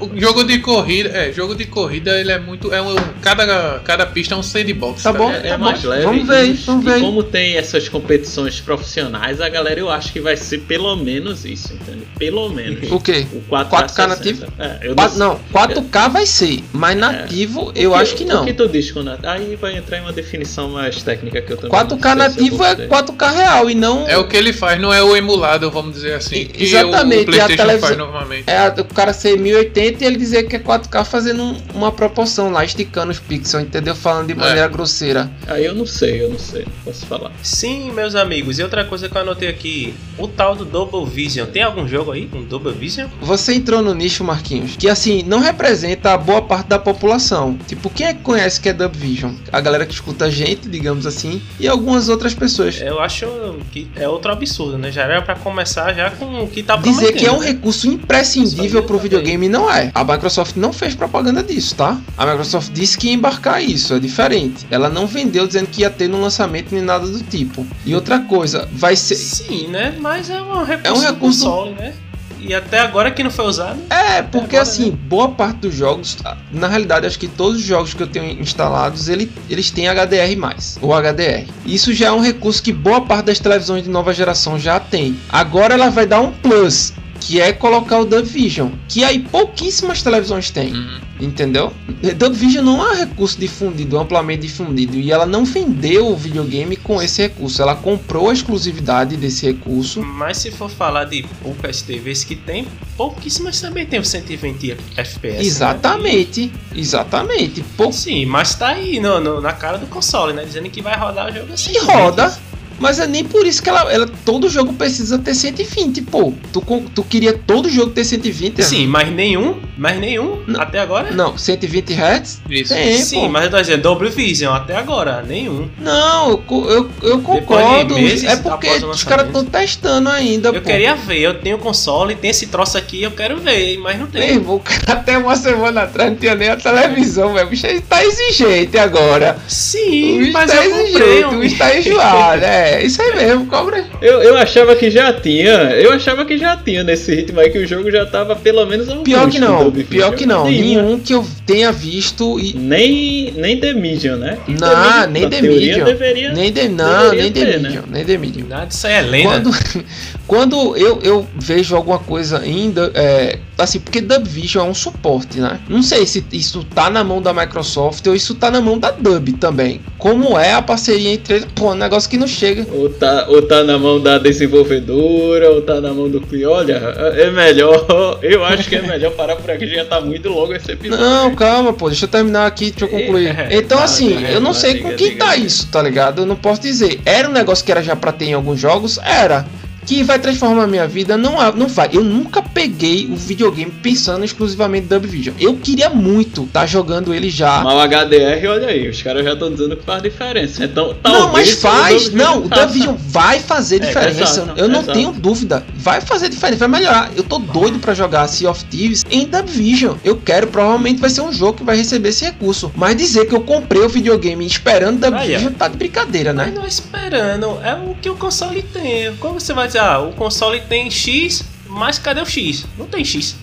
[0.00, 2.72] o, o jogo de corrida, é, jogo de corrida ele é muito.
[2.72, 5.02] É um, cada, cada pista é um sandbox.
[5.02, 5.30] Tá bom.
[5.30, 5.88] É, é tá mais bom.
[5.88, 6.02] leve.
[6.04, 7.00] Vamos ver, e, vamos e ver.
[7.00, 11.72] como tem essas competições profissionais, a galera eu acho que vai ser pelo menos isso,
[11.74, 12.06] entendeu?
[12.18, 12.90] Pelo menos.
[12.90, 13.26] O quê?
[13.32, 14.06] O 4K, 4K 60.
[14.08, 14.46] nativo?
[14.58, 18.42] É, eu Qua- Não, 4K vai ser, mas nativo eu que- acho que não.
[18.42, 21.52] O que tu diz com nat- Aí vai entrar em uma definição mais técnica que
[21.52, 22.86] eu também não 4K sei se eu nativo é gostei.
[22.88, 24.08] 4K real e não.
[24.08, 26.36] É o que ele faz, não é o emulado, vamos dizer assim.
[26.36, 28.44] E- que exatamente, o PlayStation e a televisão-.
[28.46, 31.92] É a- o cara ser 1080 e ele dizer que é 4K fazendo um- uma
[31.92, 33.94] proporção lá, esticando os pixels, entendeu?
[33.94, 34.36] Falando de É.
[34.36, 35.30] maneira grosseira.
[35.46, 37.32] Aí eu não sei, eu não sei, não posso falar.
[37.42, 38.58] Sim, meus amigos.
[38.58, 41.46] E outra coisa que eu anotei aqui: o tal do Double Vision.
[41.46, 43.08] Tem algum jogo aí com Double Vision?
[43.20, 47.56] Você entrou no nicho, Marquinhos, que assim, não representa a boa parte da população.
[47.66, 49.32] Tipo, quem é que conhece que é Dub Vision?
[49.52, 52.80] A galera que escuta a gente, digamos assim, e algumas outras pessoas.
[52.80, 53.26] Eu acho
[53.72, 54.90] que é outro absurdo, né?
[54.90, 57.46] Já era pra começar já com o que tá Dizer que é um né?
[57.46, 59.90] recurso imprescindível aí eu videogame não é.
[59.94, 61.98] A Microsoft não fez propaganda disso, tá?
[62.16, 64.66] A Microsoft disse que ia embarcar isso, é diferente.
[64.70, 67.66] Ela não vendeu dizendo que ia ter no lançamento nem nada do tipo.
[67.84, 69.16] E outra coisa, vai ser.
[69.16, 69.96] Sim, né?
[70.00, 71.94] Mas é um recurso, É um recurso- console, né?
[72.38, 73.78] E até agora que não foi usado.
[73.90, 76.16] É, porque agora, assim, boa parte dos jogos,
[76.52, 80.36] na realidade, acho que todos os jogos que eu tenho instalados, ele, eles têm HDR+,
[80.80, 81.46] ou HDR.
[81.64, 85.16] Isso já é um recurso que boa parte das televisões de nova geração já tem.
[85.28, 86.92] Agora ela vai dar um plus,
[87.26, 90.72] que é colocar o Dub Vision, que aí pouquíssimas televisões têm.
[90.72, 91.00] Uhum.
[91.18, 91.72] Entendeu?
[92.16, 94.96] Dub Vision não é um recurso difundido, amplamente difundido.
[94.96, 97.60] E ela não vendeu o videogame com esse recurso.
[97.60, 100.02] Ela comprou a exclusividade desse recurso.
[100.04, 105.36] Mas se for falar de poucas TVs que tem, pouquíssimas também tem o 120 FPS.
[105.38, 105.42] né?
[105.42, 106.52] Exatamente.
[106.74, 107.62] Exatamente.
[107.76, 107.92] Pou...
[107.92, 110.44] Sim, mas tá aí no, no- na cara do console, né?
[110.44, 111.72] Dizendo que vai rodar o jogo assim.
[111.72, 112.36] E roda.
[112.78, 116.32] Mas é nem por isso que ela, ela- Todo jogo precisa ter 120, pô.
[116.52, 116.62] Tu,
[116.94, 118.62] tu queria todo jogo ter 120?
[118.62, 120.60] Sim, mas nenhum Mas nenhum, Não.
[120.60, 121.10] até agora.
[121.10, 122.40] Não, 120 Hz?
[122.48, 122.74] Isso.
[122.74, 123.28] Tem, Sim, pô.
[123.28, 125.68] mas eu tô dizendo Double Vision, até agora, nenhum.
[125.78, 127.94] Não, eu, eu, eu Depois de concordo.
[127.94, 130.60] meses É porque após o os caras estão testando ainda, Eu pô.
[130.62, 134.22] queria ver, eu tenho console, tem esse troço aqui, eu quero ver, mas não Meu
[134.22, 134.38] tem.
[134.38, 137.46] o cara até uma semana atrás não tinha nem a televisão, velho.
[137.46, 139.36] O bicho tá exigente agora.
[139.46, 140.84] o Sim, bicho mas tá eu comprei
[141.18, 141.36] exigente, um.
[141.36, 142.44] o bicho tá enjoado.
[142.44, 143.84] É, isso aí mesmo, cobra.
[144.00, 147.58] Eu, eu achava que já tinha, eu achava que já tinha nesse ritmo aí que
[147.58, 149.40] o jogo já tava pelo menos a um Pior que custo
[149.70, 150.44] não, pior que não.
[150.44, 150.82] Nenhum.
[150.82, 152.54] Nenhum que eu tenha visto e.
[152.54, 154.38] Nem, nem The Medium, né?
[154.48, 155.84] Não, The Medium, nem na The Medium.
[155.84, 156.32] Deveria...
[156.32, 157.68] Nem de, não, nem ter, né?
[157.68, 158.48] Medium, nem de Medium.
[158.48, 159.30] Nada disso aí é lenda.
[159.30, 159.84] Quando,
[160.26, 165.38] quando eu, eu vejo alguma coisa ainda, é, assim, porque Dub Vision é um suporte,
[165.38, 165.60] né?
[165.68, 168.90] Não sei se isso tá na mão da Microsoft ou isso tá na mão da
[168.90, 169.80] Dub também.
[169.98, 171.48] Como é a parceria entre eles?
[171.54, 172.66] Pô, é um negócio que não chega.
[172.72, 176.46] Ou tá, ou tá na mão da desenvolvedora, ou tá na mão do cliente.
[176.46, 176.74] Olha,
[177.16, 177.86] é melhor.
[178.22, 181.04] Eu acho que é melhor parar por aqui, já tá muito longo esse episódio.
[181.04, 183.28] Não, calma, pô, deixa eu terminar aqui, deixa eu concluir.
[183.28, 186.22] É, Então, assim, eu não sei com quem tá isso, tá ligado?
[186.22, 187.00] Eu não posso dizer.
[187.04, 188.98] Era um negócio que era já pra ter em alguns jogos?
[188.98, 189.46] Era.
[189.86, 191.16] Que vai transformar a minha vida?
[191.16, 191.88] Não, é- não vai.
[191.92, 195.34] Eu nunca peguei o videogame pensando exclusivamente Dub Vision.
[195.38, 197.62] Eu queria muito estar tá jogando ele já.
[197.62, 200.64] Mas o HDR, olha aí, os caras já estão dizendo que faz diferença.
[200.64, 202.06] Então, Não, mas talvez faz.
[202.08, 202.48] o Não, o.
[202.48, 204.22] Dub Vision vai fazer É, diferença.
[204.42, 205.64] exato, eu não tenho dúvida.
[205.76, 207.10] Vai fazer diferença, vai melhorar.
[207.16, 209.96] Eu tô doido pra jogar Sea of Thieves em Dub Vision.
[210.04, 212.72] Eu quero, provavelmente vai ser um jogo que vai receber esse recurso.
[212.74, 215.16] Mas dizer que eu comprei o videogame esperando Dub.
[215.24, 216.52] Vision tá de brincadeira, Mas né?
[216.56, 219.14] não é esperando, é o que o console tem.
[219.20, 222.64] Como você vai dizer, ah, o console tem X, mas cadê o X?
[222.78, 223.36] Não tem X.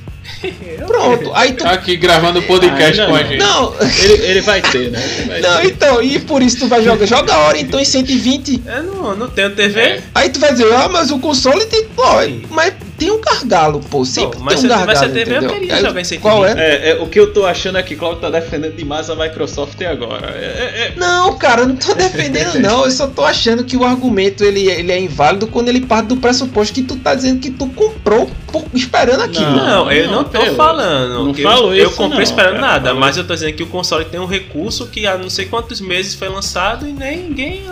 [0.88, 1.31] Pronto.
[1.34, 1.64] Aí tu.
[1.64, 3.30] Tá aqui gravando o podcast Ainda com a não.
[3.30, 3.39] gente.
[3.39, 4.99] Não, Ele, ele vai ter, né?
[5.27, 5.68] Vai não, ter.
[5.68, 7.05] então, e por isso tu vai jogar.
[7.05, 8.61] Joga a hora então em 120.
[8.65, 9.80] Eu não, não tenho TV.
[9.80, 10.03] É.
[10.15, 11.85] Aí tu vai dizer, ah, mas o console tem.
[11.89, 12.03] Pô,
[12.49, 12.73] mas
[13.04, 14.06] tem um gargalo, pô.
[14.06, 14.98] Sempre mas tem um eu gargalo.
[15.06, 15.50] a TV, eu entendeu?
[15.50, 16.22] queria Aí, jogar em 120.
[16.22, 16.52] Qual é?
[16.58, 19.82] É, é, o que eu tô achando é que Cláudio tá defendendo demais a Microsoft
[19.82, 20.28] agora.
[20.32, 22.86] É, é, é- Não, cara, eu não tô defendendo não.
[22.86, 26.18] Eu só tô achando que o argumento ele, ele é inválido quando ele parte do
[26.18, 29.52] pressuposto que tu tá dizendo que tu comprou por- esperando aquilo.
[29.52, 31.26] Não, eu não, Não, tô eu- falando.
[31.26, 33.54] não que falo eu, eu isso, comprei não, esperando cara, nada, mas eu tô dizendo
[33.54, 36.92] que o console tem um recurso que há não sei quantos meses foi lançado e
[36.94, 37.64] nem ninguém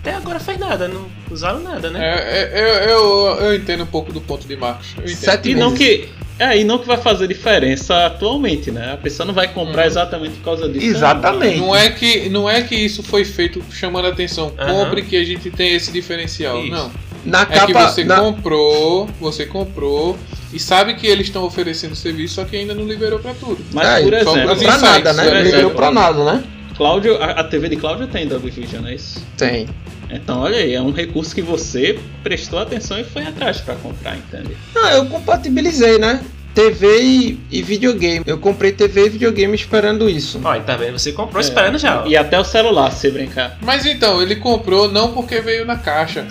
[0.00, 1.06] até agora fez nada, não
[1.38, 2.00] usaram nada, né?
[2.04, 4.94] É, é, eu, eu, eu entendo um pouco do ponto de Marcos.
[5.16, 6.08] Sete E não que.
[6.40, 8.92] É, e não que vai fazer diferença atualmente, né?
[8.92, 9.88] A pessoa não vai comprar Uhum.
[9.88, 10.86] exatamente por causa disso.
[10.86, 11.58] Exatamente.
[11.58, 14.52] Não é, que, não é que isso foi feito chamando a atenção.
[14.56, 14.84] Aham.
[14.84, 16.60] Compre que a gente tem esse diferencial.
[16.62, 16.70] Isso.
[16.70, 16.90] Não.
[17.24, 17.88] Na É que capa.
[17.88, 20.16] você na- comprou, você comprou
[20.52, 23.58] e sabe que eles estão oferecendo serviço, só que ainda não liberou pra tudo.
[23.72, 25.30] Mas, É, por exemplo, pra pra insights, nada, né?
[25.30, 26.44] Não liberou pra nada, né?
[26.76, 29.20] Cláudio, a, a TV de Cláudio tem Double Vision, não é isso?
[29.36, 29.68] Tem.
[30.10, 34.16] Então, olha aí, é um recurso que você prestou atenção e foi atrás pra comprar,
[34.16, 34.56] entende?
[34.74, 36.20] Ah, eu compatibilizei, né?
[36.58, 38.24] TV e, e videogame.
[38.26, 40.40] Eu comprei TV e videogame esperando isso.
[40.42, 40.98] Ó, e tá vendo?
[40.98, 42.02] Você comprou É, esperando já.
[42.04, 43.56] E até o celular, se brincar.
[43.60, 46.26] Mas então, ele comprou não porque veio na caixa.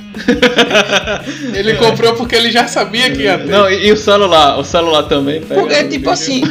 [1.55, 3.47] ele comprou porque ele já sabia que ia ter.
[3.47, 4.59] Não, e, e o celular?
[4.59, 5.61] O celular também pega.
[5.61, 6.41] Porque, Double tipo assim.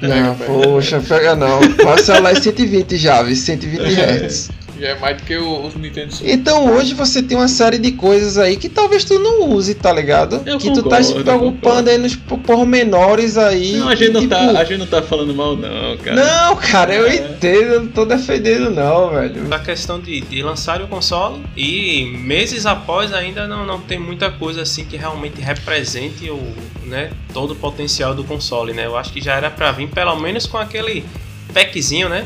[0.00, 1.60] Não, poxa, pega não.
[1.74, 3.36] Pode celular é 120 já, viu?
[3.36, 4.57] 120 Hz.
[4.78, 6.32] Já é mais do que o, o Nintendo Switch.
[6.32, 9.92] Então hoje você tem uma série de coisas aí que talvez tu não use, tá
[9.92, 10.42] ligado?
[10.46, 11.90] Eu que tu tá se concordo, preocupando concordo.
[11.90, 13.76] aí nos po- pormenores aí.
[13.76, 16.16] Não, a gente não, tipo, tá, a gente não tá falando mal, não, cara.
[16.16, 17.16] Não, cara, eu É.
[17.16, 19.52] entendo, eu não tô defendendo não, velho.
[19.52, 24.30] A questão de, de lançar o console e meses após ainda não, não tem muita
[24.30, 26.40] coisa assim que realmente represente o,
[26.84, 28.86] né, todo o potencial do console, né?
[28.86, 31.04] Eu acho que já era pra vir pelo menos com aquele
[31.52, 32.24] packzinho, né?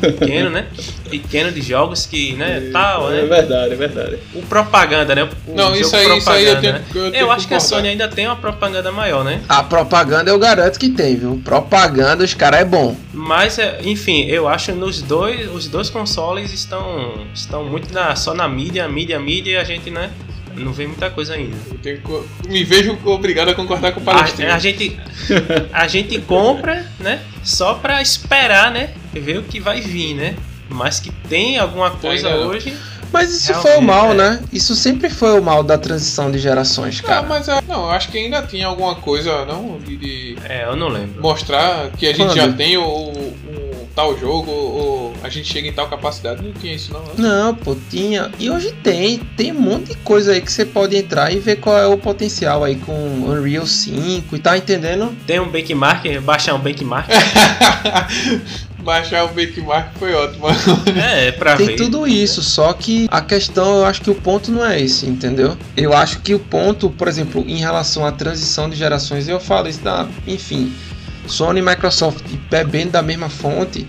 [0.00, 0.66] Pequeno, né?
[1.10, 3.26] Pequeno de jogos que, né, tal, É né?
[3.28, 4.18] verdade, é verdade.
[4.34, 5.28] O propaganda, né?
[5.46, 6.82] O Não, jogo isso aí, isso aí eu tenho, né?
[6.94, 7.60] eu tenho Eu acho que a.
[7.60, 9.42] Sony ainda tem uma propaganda maior, né?
[9.48, 11.40] A propaganda eu garanto que tem, viu?
[11.44, 12.96] Propaganda, os caras é bom.
[13.12, 18.16] Mas, é, enfim, eu acho que nos dois, os dois consoles estão, estão muito na,
[18.16, 20.10] só na mídia, mídia, mídia, e a gente, né,
[20.56, 21.56] não vê muita coisa ainda.
[21.70, 24.54] Eu tenho que co- me vejo obrigado a concordar com o A, Palestina.
[24.54, 24.98] a gente,
[25.72, 30.34] a gente compra, né, só pra esperar, né, ver o que vai vir, né?
[30.68, 32.48] Mas que tem alguma coisa não.
[32.48, 32.74] hoje.
[33.12, 34.14] Mas isso Realmente, foi o mal, é.
[34.14, 34.42] né?
[34.52, 37.22] Isso sempre foi o mal da transição de gerações, Não, cara.
[37.22, 40.74] mas é- não, eu acho que ainda tinha alguma coisa, não, de, de É, eu
[40.74, 41.22] não lembro.
[41.22, 42.34] mostrar que a gente Quando?
[42.36, 44.83] já tem o, o- o tal jogo, ou
[45.24, 46.42] a gente chega em tal capacidade.
[46.42, 47.00] Não tinha isso, não.
[47.00, 47.12] né?
[47.16, 48.30] Não, pô, tinha.
[48.38, 49.18] E hoje tem.
[49.36, 51.96] Tem um monte de coisa aí que você pode entrar e ver qual é o
[51.96, 55.16] potencial aí com Unreal 5 e tá entendendo?
[55.26, 57.08] Tem um benchmark, baixar um benchmark.
[58.84, 60.44] Baixar o benchmark foi ótimo.
[61.02, 61.76] é, pra Tem ver.
[61.76, 65.56] tudo isso, só que a questão, eu acho que o ponto não é esse, entendeu?
[65.74, 69.68] Eu acho que o ponto, por exemplo, em relação à transição de gerações, eu falo
[69.68, 70.70] isso, da, enfim,
[71.26, 73.86] Sony e Microsoft bebendo da mesma fonte,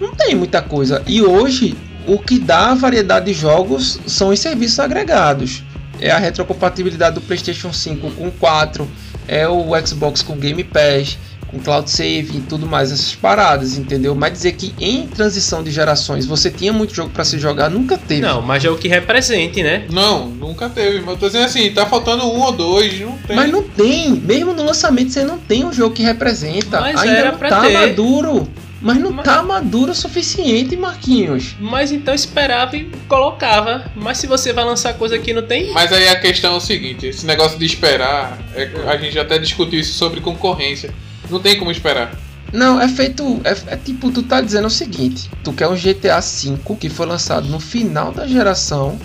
[0.00, 1.02] não tem muita coisa.
[1.06, 5.62] E hoje, o que dá variedade de jogos são os serviços agregados.
[6.00, 8.88] É a retrocompatibilidade do PlayStation 5 com 4,
[9.26, 11.16] é o Xbox com Game Pass,
[11.48, 14.14] com Cloud Save e tudo mais, essas paradas, entendeu?
[14.14, 17.96] Mas dizer que em transição de gerações você tinha muito jogo para se jogar, nunca
[17.96, 18.20] teve.
[18.20, 19.86] Não, mas é o que represente, né?
[19.90, 21.00] Não, nunca teve.
[21.00, 23.36] Mas eu tô dizendo assim, tá faltando um ou dois, não tem.
[23.36, 26.80] Mas não tem, mesmo no lançamento você não tem um jogo que representa.
[26.80, 27.72] Mas Ainda era não pra tá ter.
[27.72, 28.46] maduro.
[28.86, 31.56] Mas não Mas- tá maduro o suficiente, Marquinhos.
[31.58, 33.90] Mas então esperava e colocava.
[33.96, 35.72] Mas se você vai lançar coisa que não tem.
[35.72, 39.38] Mas aí a questão é o seguinte, esse negócio de esperar, é- a gente até
[39.40, 40.94] discutiu isso sobre concorrência.
[41.28, 42.12] Não tem como esperar.
[42.52, 43.40] Não, é feito.
[43.42, 47.06] É, é tipo, tu tá dizendo o seguinte: tu quer um GTA V que foi
[47.06, 48.96] lançado no final da geração,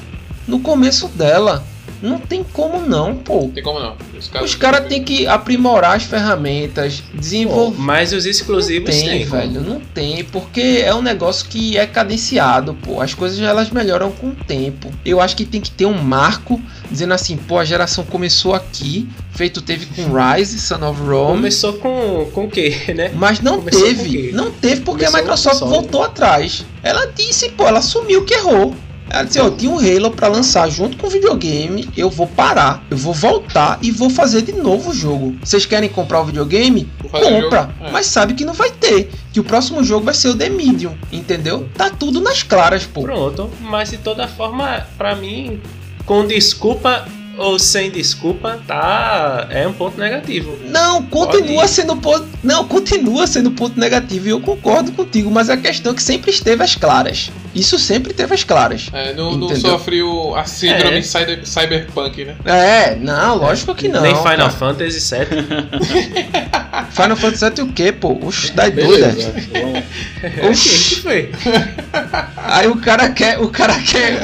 [0.48, 1.66] no começo dela.
[2.02, 3.42] Não tem como não, pô.
[3.42, 3.96] Não tem como não.
[4.44, 7.78] Os caras têm que aprimorar as ferramentas, desenvolver.
[7.80, 9.26] Mas os exclusivos Não tem, tem.
[9.26, 13.02] velho, não tem, porque é um negócio que é cadenciado, pô.
[13.02, 14.92] As coisas elas melhoram com o tempo.
[15.06, 16.60] Eu acho que tem que ter um marco
[16.90, 21.74] dizendo assim, pô, a geração começou aqui, feito teve com Rise, Son of Rome, Começou
[21.74, 23.12] com, com o quê, né?
[23.16, 26.66] mas não começou teve, não teve porque Começou a Microsoft voltou atrás.
[26.84, 28.76] Ela disse, pô, ela assumiu que errou.
[29.14, 32.82] Ela disse, ó, tinha um Halo pra lançar junto com o videogame, eu vou parar,
[32.90, 35.36] eu vou voltar e vou fazer de novo o jogo.
[35.44, 36.90] Vocês querem comprar o videogame?
[37.04, 37.74] O compra, jogo.
[37.82, 37.92] É.
[37.92, 39.12] mas sabe que não vai ter.
[39.34, 41.68] Que o próximo jogo vai ser o The Medium, entendeu?
[41.76, 43.02] Tá tudo nas claras, pô.
[43.02, 43.50] Pronto.
[43.60, 45.60] Mas de toda forma, pra mim,
[46.06, 47.06] com desculpa
[47.38, 49.48] ou sem desculpa, tá.
[49.50, 50.58] É um ponto negativo.
[50.66, 52.28] Não, continua Pode- sendo ponto.
[52.44, 54.28] Não, continua sendo ponto negativo.
[54.28, 57.32] E eu concordo contigo, mas a questão é que sempre esteve às claras.
[57.54, 58.90] Isso sempre teve às claras.
[58.94, 59.72] É, não, não Entendeu?
[59.72, 61.02] sofre o- a síndrome É.
[61.02, 62.36] cyber- cyberpunk, né?
[62.46, 64.02] É, não, lógico que não.
[64.02, 64.50] Nem Final cara.
[64.52, 65.92] Fantasy VII.
[66.92, 68.18] Final Fantasy VII o quê, pô?
[68.24, 69.16] Oxe, tá doida.
[70.50, 70.96] Oxi.
[70.96, 71.32] que foi?
[72.38, 74.18] Aí o cara quer, o cara quer.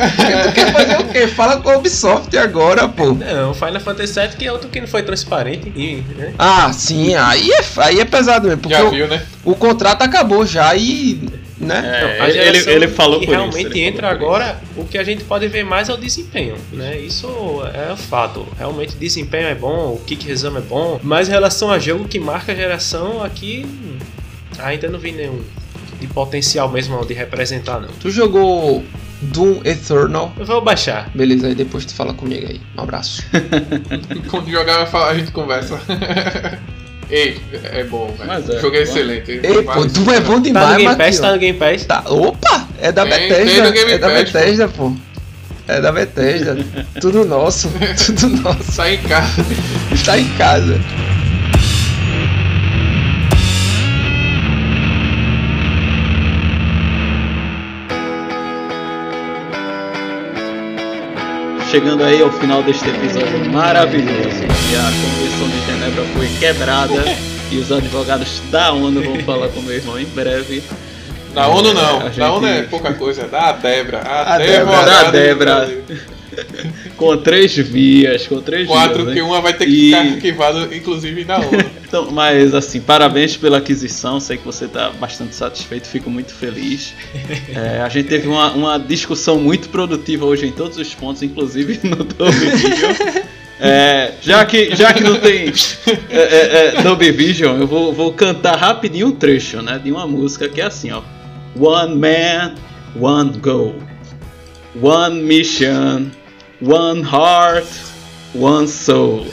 [0.43, 1.27] Tu quer fazer o quê?
[1.27, 3.13] Fala com a Ubisoft agora, pô.
[3.13, 5.71] Não, Final Fantasy VII que é outro que não foi transparente.
[5.75, 6.33] E, né?
[6.37, 8.61] Ah, sim, aí é, aí é pesado mesmo.
[8.61, 9.23] Porque Já o, viu, né?
[9.43, 11.29] o contrato acabou já e.
[11.59, 11.81] Né?
[11.83, 13.41] É, Não, a ele, ele falou que por isso.
[13.41, 16.95] realmente ele entra agora, o que a gente pode ver mais é o desempenho, né?
[16.99, 17.27] Isso
[17.73, 18.47] é um fato.
[18.59, 22.19] Realmente desempenho é bom, o kick resume é bom, mas em relação a jogo que
[22.19, 23.97] marca a geração, aqui hum,
[24.59, 25.41] ainda não vi nenhum
[25.99, 27.89] de potencial mesmo de representar não.
[27.99, 28.83] Tu jogou
[29.21, 30.31] Doom Eternal.
[30.37, 31.09] Eu vou baixar.
[31.13, 32.61] Beleza, aí depois tu fala comigo aí.
[32.77, 33.23] Um abraço.
[34.29, 35.79] Quando jogar, a gente conversa.
[37.09, 38.31] Ei, é bom, velho.
[38.31, 39.31] É, o jogo é excelente.
[39.31, 40.95] Ei, pô, Doom é bom Tá demais, no Game.
[40.97, 41.85] Pass, tá no Game Pass.
[41.85, 42.67] Tá, opa!
[42.81, 43.63] É da Tem- tem Bethesda.
[43.63, 44.93] no Game é da Pass, Bethesda, pô.
[45.69, 46.57] É da Bethesda.
[46.99, 47.69] Tudo nosso.
[48.05, 48.71] Tudo nosso.
[48.71, 49.45] Sai em casa.
[49.91, 50.79] Está em casa.
[61.69, 64.43] Chegando aí ao final deste episódio maravilhoso.
[64.43, 67.03] E a Convenção de Genebra foi quebrada.
[67.51, 70.61] e os advogados da ONU vão falar com o meu irmão em breve.
[71.33, 72.01] Na ONU não.
[72.07, 73.23] gente- Na ONU é pouca coisa.
[73.23, 73.99] é Da Debra.
[73.99, 74.77] A, A Débora.
[75.11, 75.55] Débora.
[75.55, 75.77] Da Débora.
[76.95, 79.13] Com três vias, com três Quatro, vias.
[79.13, 79.25] que hein?
[79.25, 81.47] uma vai ter que E- ficar arquivado, inclusive, na ONU.
[81.87, 84.19] Então, mas assim, parabéns pela aquisição.
[84.19, 86.93] Sei que você está bastante satisfeito, fico muito feliz.
[87.55, 91.79] É, a gente teve uma, uma discussão muito produtiva hoje em todos os pontos, inclusive
[91.87, 92.93] no Dolby Vision.
[93.59, 95.51] É, já, que, já que não tem
[96.09, 100.05] é, é, é, Dolby Vision, eu vou, vou cantar rapidinho um trecho né, de uma
[100.05, 101.01] música que é assim: ó.
[101.57, 102.55] One man,
[102.99, 103.75] one goal.
[104.79, 106.11] One mission,
[106.61, 107.65] one heart,
[108.35, 109.25] one soul.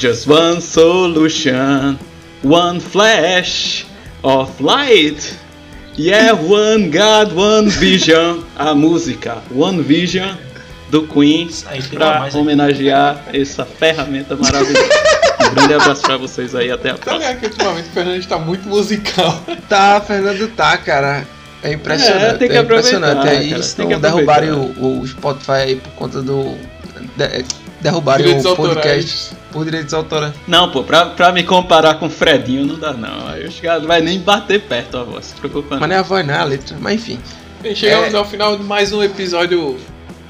[0.00, 1.98] Just one solution,
[2.42, 3.84] one flash
[4.24, 5.36] of light.
[5.94, 8.44] Yeah, one God, one vision.
[8.56, 10.36] A música One Vision
[10.90, 11.50] do Queen
[11.92, 12.38] para mais aqui.
[12.42, 14.88] homenagear essa ferramenta maravilhosa.
[15.50, 17.30] Um grande abraço para vocês aí, até a Então próxima.
[17.32, 19.44] é que ultimamente o Fernando está muito musical.
[19.68, 21.26] Tá, Fernando, tá, cara.
[21.62, 22.24] É impressionante.
[22.24, 23.18] É, tem que é impressionante.
[23.18, 26.56] aproveitar, Aí cara, se tem não que derrubarem o, o Spotify aí por conta do.
[27.16, 27.44] de-
[27.80, 29.32] derrubarem Direitos o podcast autorais.
[29.52, 30.34] por direitos autorais.
[30.46, 33.28] Não, pô, pra, pra me comparar com o Fredinho não dá não.
[33.28, 35.80] Aí os caras não vai nem bater perto a voz, se preocupa não.
[35.80, 36.76] Mas não é a voz, não é a letra.
[36.80, 37.18] Mas enfim.
[37.62, 38.16] Bem, chegamos É.
[38.16, 39.78] ao final de mais um episódio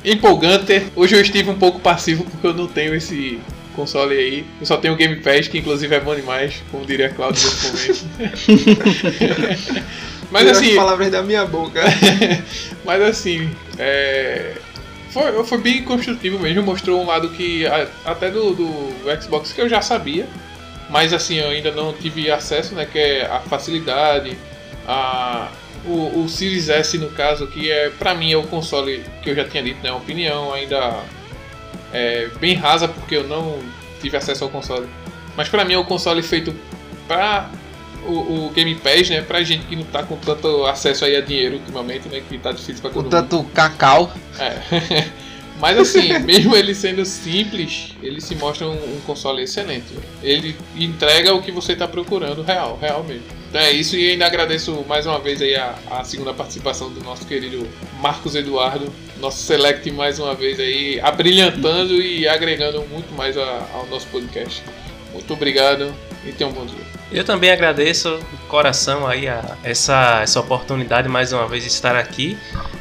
[0.04, 0.86] empolgante.
[0.96, 3.38] Hoje eu estive um pouco passivo porque eu não tenho esse
[3.76, 4.44] console aí.
[4.60, 7.42] Eu só tenho o Game Pass, que inclusive é bom demais, como diria a Claudio
[7.42, 9.82] nesse momento.
[10.30, 11.82] Mas assim, palavras da minha boca.
[12.84, 14.52] mas assim, é,
[15.10, 16.62] foi, foi bem construtivo mesmo.
[16.62, 17.64] Mostrou um lado que
[18.04, 20.26] até do, do Xbox que eu já sabia.
[20.88, 22.86] mas assim, eu ainda não tive acesso, né?
[22.86, 24.36] Que é a facilidade,
[24.86, 25.48] a,
[25.86, 29.34] o, o Series S no caso, que é para mim é o console que eu
[29.34, 29.90] já tinha dito, né?
[29.90, 31.02] Uma opinião ainda
[31.92, 33.58] é, bem rasa porque eu não
[34.00, 34.88] tive acesso ao console.
[35.36, 36.54] Mas para mim é o console feito
[37.06, 37.48] para
[38.06, 39.22] o, o, Game Pass, né?
[39.22, 42.22] Pra gente que não tá com tanto acesso aí a dinheiro ultimamente, né?
[42.28, 44.12] Que tá difícil pra todo com tanto cacau.
[44.38, 45.04] É.
[45.60, 49.94] Mas assim, mesmo ele sendo simples, ele se mostra um, um, console excelente.
[50.22, 53.24] Ele entrega o que você está procurando, real, real mesmo.
[53.48, 57.02] Então é isso e ainda agradeço mais uma vez aí a, a segunda participação do
[57.02, 57.68] nosso querido
[58.00, 58.90] Marcos Eduardo,
[59.20, 64.62] nosso select mais uma vez aí, abrilhantando e agregando muito mais a, ao nosso podcast.
[65.12, 65.92] Muito obrigado
[66.24, 66.99] e tenha um bom dia.
[67.12, 71.96] Eu também agradeço de coração aí a essa, essa oportunidade mais uma vez de estar
[71.96, 72.38] aqui,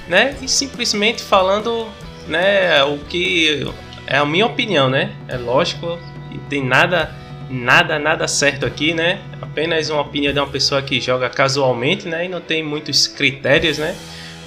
[0.08, 0.36] né?
[0.42, 1.88] E simplesmente falando
[2.28, 3.68] né, o que
[4.06, 5.12] é a minha opinião, né?
[5.28, 5.98] É lógico,
[6.32, 7.12] e tem nada,
[7.50, 9.20] nada, nada certo aqui, né?
[9.42, 12.26] Apenas uma opinião de uma pessoa que joga casualmente, né?
[12.26, 13.96] E não tem muitos critérios, né?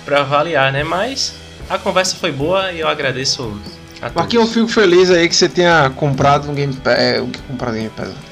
[0.05, 0.85] Para avaliar, né?
[0.85, 1.35] Mas
[1.69, 3.43] a conversa foi boa e eu agradeço
[4.01, 4.15] a todos.
[4.15, 6.99] Marquinhos, eu fico feliz aí que você tenha comprado um Game Pass.
[6.99, 8.32] É, comprado um Game Pass?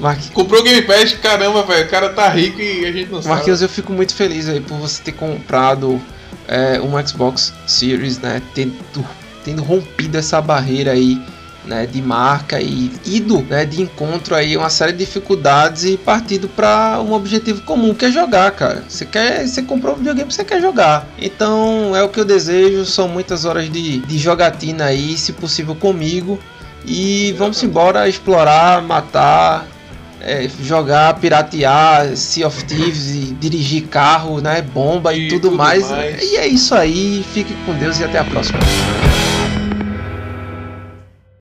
[0.00, 0.34] Marquinhos.
[0.34, 1.86] Comprou o Game Pass, caramba, velho.
[1.86, 3.34] O cara tá rico e a gente não sabe.
[3.34, 6.00] Marquinhos, eu fico muito feliz aí por você ter comprado
[6.48, 8.74] é, um Xbox Series, né, tendo,
[9.44, 11.20] tendo rompido essa barreira aí,
[11.64, 16.48] né, de marca e ido, né, de encontro aí uma série de dificuldades e partido
[16.48, 18.82] para um objetivo comum que é jogar, cara.
[18.88, 21.06] Você quer, você comprou um videogame, você quer jogar.
[21.18, 22.84] Então é o que eu desejo.
[22.84, 26.40] São muitas horas de, de jogatina aí, se possível comigo.
[26.84, 29.66] E vamos embora explorar, matar,
[30.20, 34.62] é, jogar, piratear, Sea of Thieves e dirigir carro, né?
[34.62, 35.90] Bomba e, e tudo, tudo mais.
[35.90, 36.22] mais.
[36.22, 37.24] E é isso aí.
[37.32, 38.58] Fique com Deus e até a próxima.